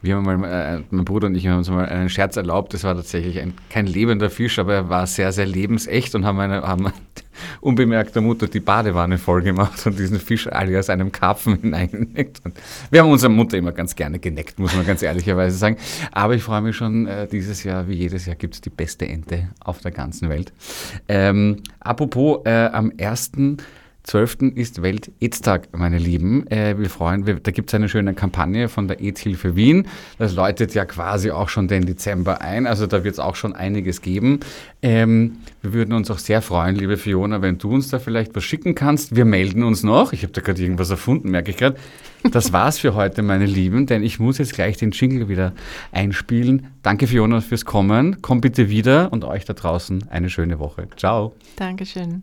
Wir 0.00 0.14
haben 0.14 0.24
mal, 0.24 0.44
äh, 0.44 0.80
mein 0.90 1.04
Bruder 1.04 1.26
und 1.26 1.34
ich 1.34 1.46
haben 1.46 1.58
uns 1.58 1.68
mal 1.68 1.86
einen 1.86 2.08
Scherz 2.08 2.36
erlaubt. 2.36 2.72
Das 2.72 2.84
war 2.84 2.94
tatsächlich 2.94 3.40
ein, 3.40 3.54
kein 3.68 3.86
lebender 3.86 4.30
Fisch, 4.30 4.58
aber 4.58 4.74
er 4.74 4.88
war 4.88 5.06
sehr, 5.06 5.32
sehr 5.32 5.46
lebensecht 5.46 6.14
und 6.14 6.24
haben, 6.24 6.38
eine, 6.38 6.62
haben 6.62 6.92
unbemerkt 7.60 8.14
der 8.14 8.22
Mutter 8.22 8.46
die 8.46 8.60
Badewanne 8.60 9.18
voll 9.18 9.42
gemacht 9.42 9.84
und 9.86 9.98
diesen 9.98 10.20
Fisch 10.20 10.46
alias 10.46 10.88
einem 10.88 11.10
Karpfen 11.10 11.56
hineingeneckt. 11.62 12.42
Und 12.44 12.54
wir 12.90 13.02
haben 13.02 13.10
unsere 13.10 13.32
Mutter 13.32 13.58
immer 13.58 13.72
ganz 13.72 13.96
gerne 13.96 14.20
geneckt, 14.20 14.60
muss 14.60 14.76
man 14.76 14.86
ganz 14.86 15.02
ehrlicherweise 15.02 15.56
sagen. 15.56 15.76
Aber 16.12 16.34
ich 16.34 16.44
freue 16.44 16.60
mich 16.60 16.76
schon, 16.76 17.06
äh, 17.08 17.26
dieses 17.26 17.64
Jahr, 17.64 17.88
wie 17.88 17.94
jedes 17.94 18.26
Jahr, 18.26 18.36
gibt 18.36 18.54
es 18.54 18.60
die 18.60 18.70
beste 18.70 19.08
Ente 19.08 19.48
auf 19.60 19.80
der 19.80 19.90
ganzen 19.90 20.28
Welt. 20.28 20.52
Ähm, 21.08 21.62
apropos, 21.80 22.40
äh, 22.44 22.66
am 22.66 22.92
1. 23.00 23.32
12. 24.04 24.54
ist 24.54 24.80
Welt-AIDS-Tag, 24.80 25.76
meine 25.76 25.98
Lieben. 25.98 26.46
Äh, 26.50 26.78
wir 26.78 26.88
freuen, 26.88 27.26
wir, 27.26 27.34
da 27.34 27.50
gibt 27.50 27.70
es 27.70 27.74
eine 27.74 27.88
schöne 27.88 28.14
Kampagne 28.14 28.68
von 28.68 28.88
der 28.88 29.00
AIDS-Hilfe 29.00 29.54
Wien. 29.54 29.86
Das 30.18 30.34
läutet 30.34 30.74
ja 30.74 30.86
quasi 30.86 31.30
auch 31.30 31.48
schon 31.48 31.68
den 31.68 31.84
Dezember 31.84 32.40
ein, 32.40 32.66
also 32.66 32.86
da 32.86 33.04
wird 33.04 33.14
es 33.14 33.18
auch 33.18 33.36
schon 33.36 33.54
einiges 33.54 34.00
geben. 34.00 34.40
Ähm, 34.80 35.38
wir 35.60 35.72
würden 35.74 35.92
uns 35.92 36.10
auch 36.10 36.18
sehr 36.18 36.40
freuen, 36.40 36.76
liebe 36.76 36.96
Fiona, 36.96 37.42
wenn 37.42 37.58
du 37.58 37.70
uns 37.70 37.88
da 37.88 37.98
vielleicht 37.98 38.34
was 38.34 38.44
schicken 38.44 38.74
kannst. 38.74 39.14
Wir 39.14 39.24
melden 39.24 39.62
uns 39.62 39.82
noch. 39.82 40.12
Ich 40.12 40.22
habe 40.22 40.32
da 40.32 40.40
gerade 40.40 40.62
irgendwas 40.62 40.90
erfunden, 40.90 41.30
merke 41.30 41.50
ich 41.50 41.56
gerade. 41.56 41.76
Das 42.30 42.52
war's 42.52 42.78
für 42.78 42.94
heute, 42.94 43.22
meine 43.22 43.46
Lieben, 43.46 43.86
denn 43.86 44.02
ich 44.02 44.18
muss 44.18 44.38
jetzt 44.38 44.54
gleich 44.54 44.76
den 44.76 44.90
Jingle 44.90 45.28
wieder 45.28 45.52
einspielen. 45.92 46.68
Danke, 46.82 47.06
Fiona, 47.06 47.40
fürs 47.40 47.64
Kommen. 47.64 48.22
Komm 48.22 48.40
bitte 48.40 48.70
wieder 48.70 49.12
und 49.12 49.24
euch 49.24 49.44
da 49.44 49.52
draußen 49.52 50.08
eine 50.10 50.30
schöne 50.30 50.58
Woche. 50.58 50.88
Ciao. 50.96 51.34
Dankeschön. 51.56 52.22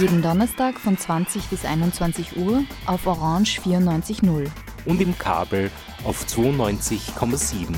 Jeden 0.00 0.22
Donnerstag 0.22 0.80
von 0.80 0.96
20 0.96 1.48
bis 1.48 1.66
21 1.66 2.38
Uhr 2.38 2.64
auf 2.86 3.06
Orange 3.06 3.60
94.0. 3.60 4.48
Und 4.86 5.00
im 5.02 5.16
Kabel 5.18 5.70
auf 6.04 6.24
92,7. 6.24 7.74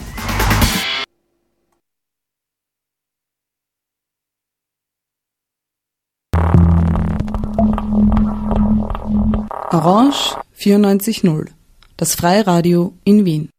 Orange 9.73 10.37
94.0. 10.57 11.49
Das 11.97 12.15
Freiradio 12.15 12.95
in 13.05 13.25
Wien. 13.25 13.54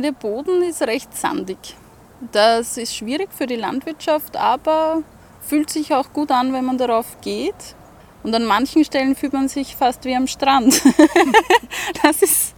Der 0.00 0.12
Boden 0.12 0.62
ist 0.62 0.82
recht 0.82 1.16
sandig. 1.16 1.58
Das 2.32 2.76
ist 2.76 2.94
schwierig 2.94 3.30
für 3.32 3.46
die 3.46 3.56
Landwirtschaft, 3.56 4.36
aber 4.36 5.02
fühlt 5.40 5.70
sich 5.70 5.92
auch 5.92 6.12
gut 6.12 6.30
an, 6.30 6.52
wenn 6.52 6.64
man 6.64 6.78
darauf 6.78 7.20
geht. 7.20 7.74
Und 8.22 8.34
an 8.34 8.44
manchen 8.44 8.84
Stellen 8.84 9.16
fühlt 9.16 9.32
man 9.32 9.48
sich 9.48 9.74
fast 9.74 10.04
wie 10.04 10.14
am 10.14 10.28
Strand. 10.28 10.82
das 12.02 12.22
ist 12.22 12.54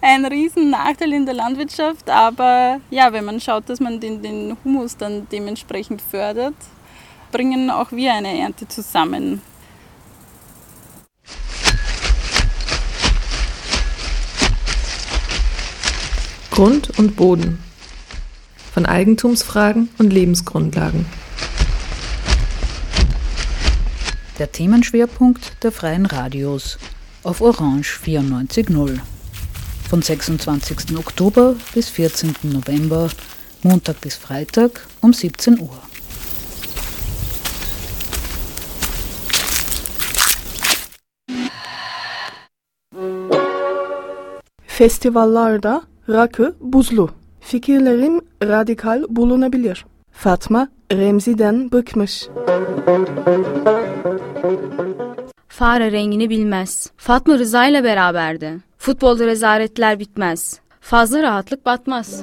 ein 0.00 0.24
riesen 0.24 0.70
Nachteil 0.70 1.12
in 1.12 1.26
der 1.26 1.34
Landwirtschaft, 1.34 2.08
aber 2.08 2.80
ja, 2.90 3.12
wenn 3.12 3.26
man 3.26 3.40
schaut, 3.40 3.68
dass 3.68 3.80
man 3.80 4.00
den, 4.00 4.22
den 4.22 4.56
Humus 4.64 4.96
dann 4.96 5.26
dementsprechend 5.30 6.00
fördert, 6.00 6.56
bringen 7.30 7.70
auch 7.70 7.92
wir 7.92 8.14
eine 8.14 8.38
Ernte 8.38 8.66
zusammen. 8.66 9.42
Grund 16.58 16.98
und 16.98 17.14
Boden. 17.14 17.62
Von 18.74 18.84
Eigentumsfragen 18.84 19.90
und 19.98 20.12
Lebensgrundlagen. 20.12 21.06
Der 24.40 24.50
Themenschwerpunkt 24.50 25.62
der 25.62 25.70
freien 25.70 26.04
Radios 26.04 26.80
auf 27.22 27.42
Orange 27.42 28.00
94.0. 28.04 28.98
Von 29.88 30.02
26. 30.02 30.98
Oktober 30.98 31.54
bis 31.74 31.90
14. 31.90 32.34
November, 32.42 33.08
Montag 33.62 34.00
bis 34.00 34.16
Freitag 34.16 34.84
um 35.00 35.12
17 35.12 35.60
Uhr. 35.60 35.80
Festivallarda 44.66 45.82
rakı 46.08 46.54
buzlu. 46.60 47.10
Fikirlerim 47.40 48.20
radikal 48.42 49.04
bulunabilir. 49.08 49.86
Fatma 50.12 50.68
Remzi'den 50.92 51.72
bıkmış. 51.72 52.28
Fare 55.48 55.92
rengini 55.92 56.30
bilmez. 56.30 56.90
Fatma 56.96 57.38
Rıza 57.38 57.66
ile 57.66 57.84
beraberdi. 57.84 58.58
Futbolda 58.78 59.26
rezaletler 59.26 59.98
bitmez. 59.98 60.60
Fazla 60.88 61.22
rahatlık 61.22 61.66
batmaz. 61.66 62.22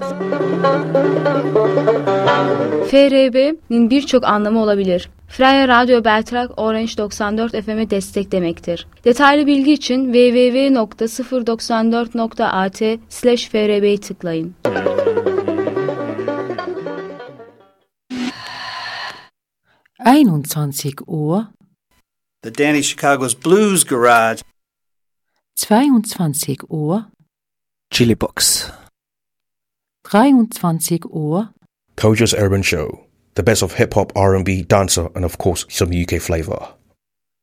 FRB'nin 2.90 3.90
birçok 3.90 4.24
anlamı 4.24 4.60
olabilir. 4.60 5.10
Freya 5.28 5.68
Radyo 5.68 6.04
Beltrak 6.04 6.60
Orange 6.60 6.98
94 6.98 7.66
FM'e 7.66 7.90
destek 7.90 8.32
demektir. 8.32 8.88
Detaylı 9.04 9.48
bilgi 9.48 9.74
için 9.74 10.14
www.094.at 10.14 12.82
slash 13.10 13.50
FRB'yi 13.50 14.00
tıklayın. 14.00 14.56
Uhr, 21.08 21.44
The 22.42 22.58
Danny 22.58 22.84
Chicago's 22.84 23.46
Blues 23.46 23.84
Garage. 23.84 24.42
22 25.70 26.66
Uhr, 26.70 27.02
Chili 27.92 28.14
Box. 28.16 28.72
23 30.04 31.00
Uhr, 31.14 31.50
Koja's 31.98 32.34
Urban 32.34 32.62
Show. 32.62 33.06
The 33.36 33.44
best 33.44 33.64
of 33.64 33.74
hip 33.74 33.94
hop, 33.94 34.12
R&B, 34.16 34.64
dancer, 34.64 35.10
and 35.16 35.26
of 35.26 35.38
course 35.38 35.66
some 35.70 35.92
UK 35.92 36.22
flavor. 36.22 36.70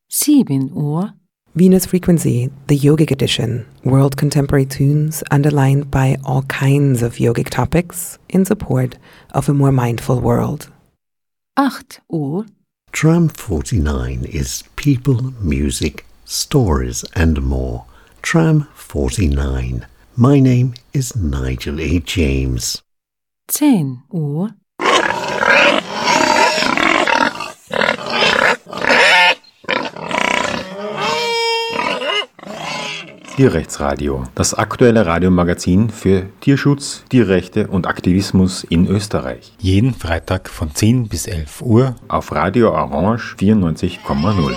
7 0.08 0.70
Uhr, 0.74 1.12
Venus 1.54 1.86
Frequency, 1.86 2.50
the 2.66 2.78
yogic 2.78 3.10
edition, 3.10 3.66
world 3.84 4.16
contemporary 4.16 4.64
tunes 4.64 5.22
underlined 5.30 5.90
by 5.90 6.16
all 6.24 6.42
kinds 6.44 7.02
of 7.02 7.16
yogic 7.16 7.50
topics 7.50 8.18
in 8.28 8.44
support 8.44 8.98
of 9.32 9.48
a 9.48 9.54
more 9.54 9.72
mindful 9.72 10.20
world. 10.20 10.70
8 11.58 12.00
Uhr. 12.10 12.46
Tram 12.92 13.28
49 13.28 14.24
is 14.24 14.64
people, 14.76 15.32
music, 15.40 16.06
stories, 16.24 17.04
and 17.14 17.42
more. 17.42 17.86
Tram 18.22 18.68
49. 18.74 19.86
My 20.14 20.40
name 20.40 20.74
is 20.92 21.16
Nigel 21.16 21.80
A. 21.80 22.02
James. 22.04 22.82
10 23.48 24.02
Uhr. 24.10 24.50
Tierrechtsradio, 33.36 34.24
das 34.34 34.52
aktuelle 34.52 35.06
Radiomagazin 35.06 35.88
für 35.88 36.28
Tierschutz, 36.40 37.04
Tierrechte 37.08 37.68
und 37.68 37.86
Aktivismus 37.86 38.64
in 38.64 38.86
Österreich. 38.86 39.54
Jeden 39.60 39.94
Freitag 39.94 40.50
von 40.50 40.74
10 40.74 41.08
bis 41.08 41.26
11 41.26 41.62
Uhr 41.62 41.96
auf 42.08 42.32
Radio 42.32 42.72
Orange 42.72 43.34
94,0. 43.38 44.54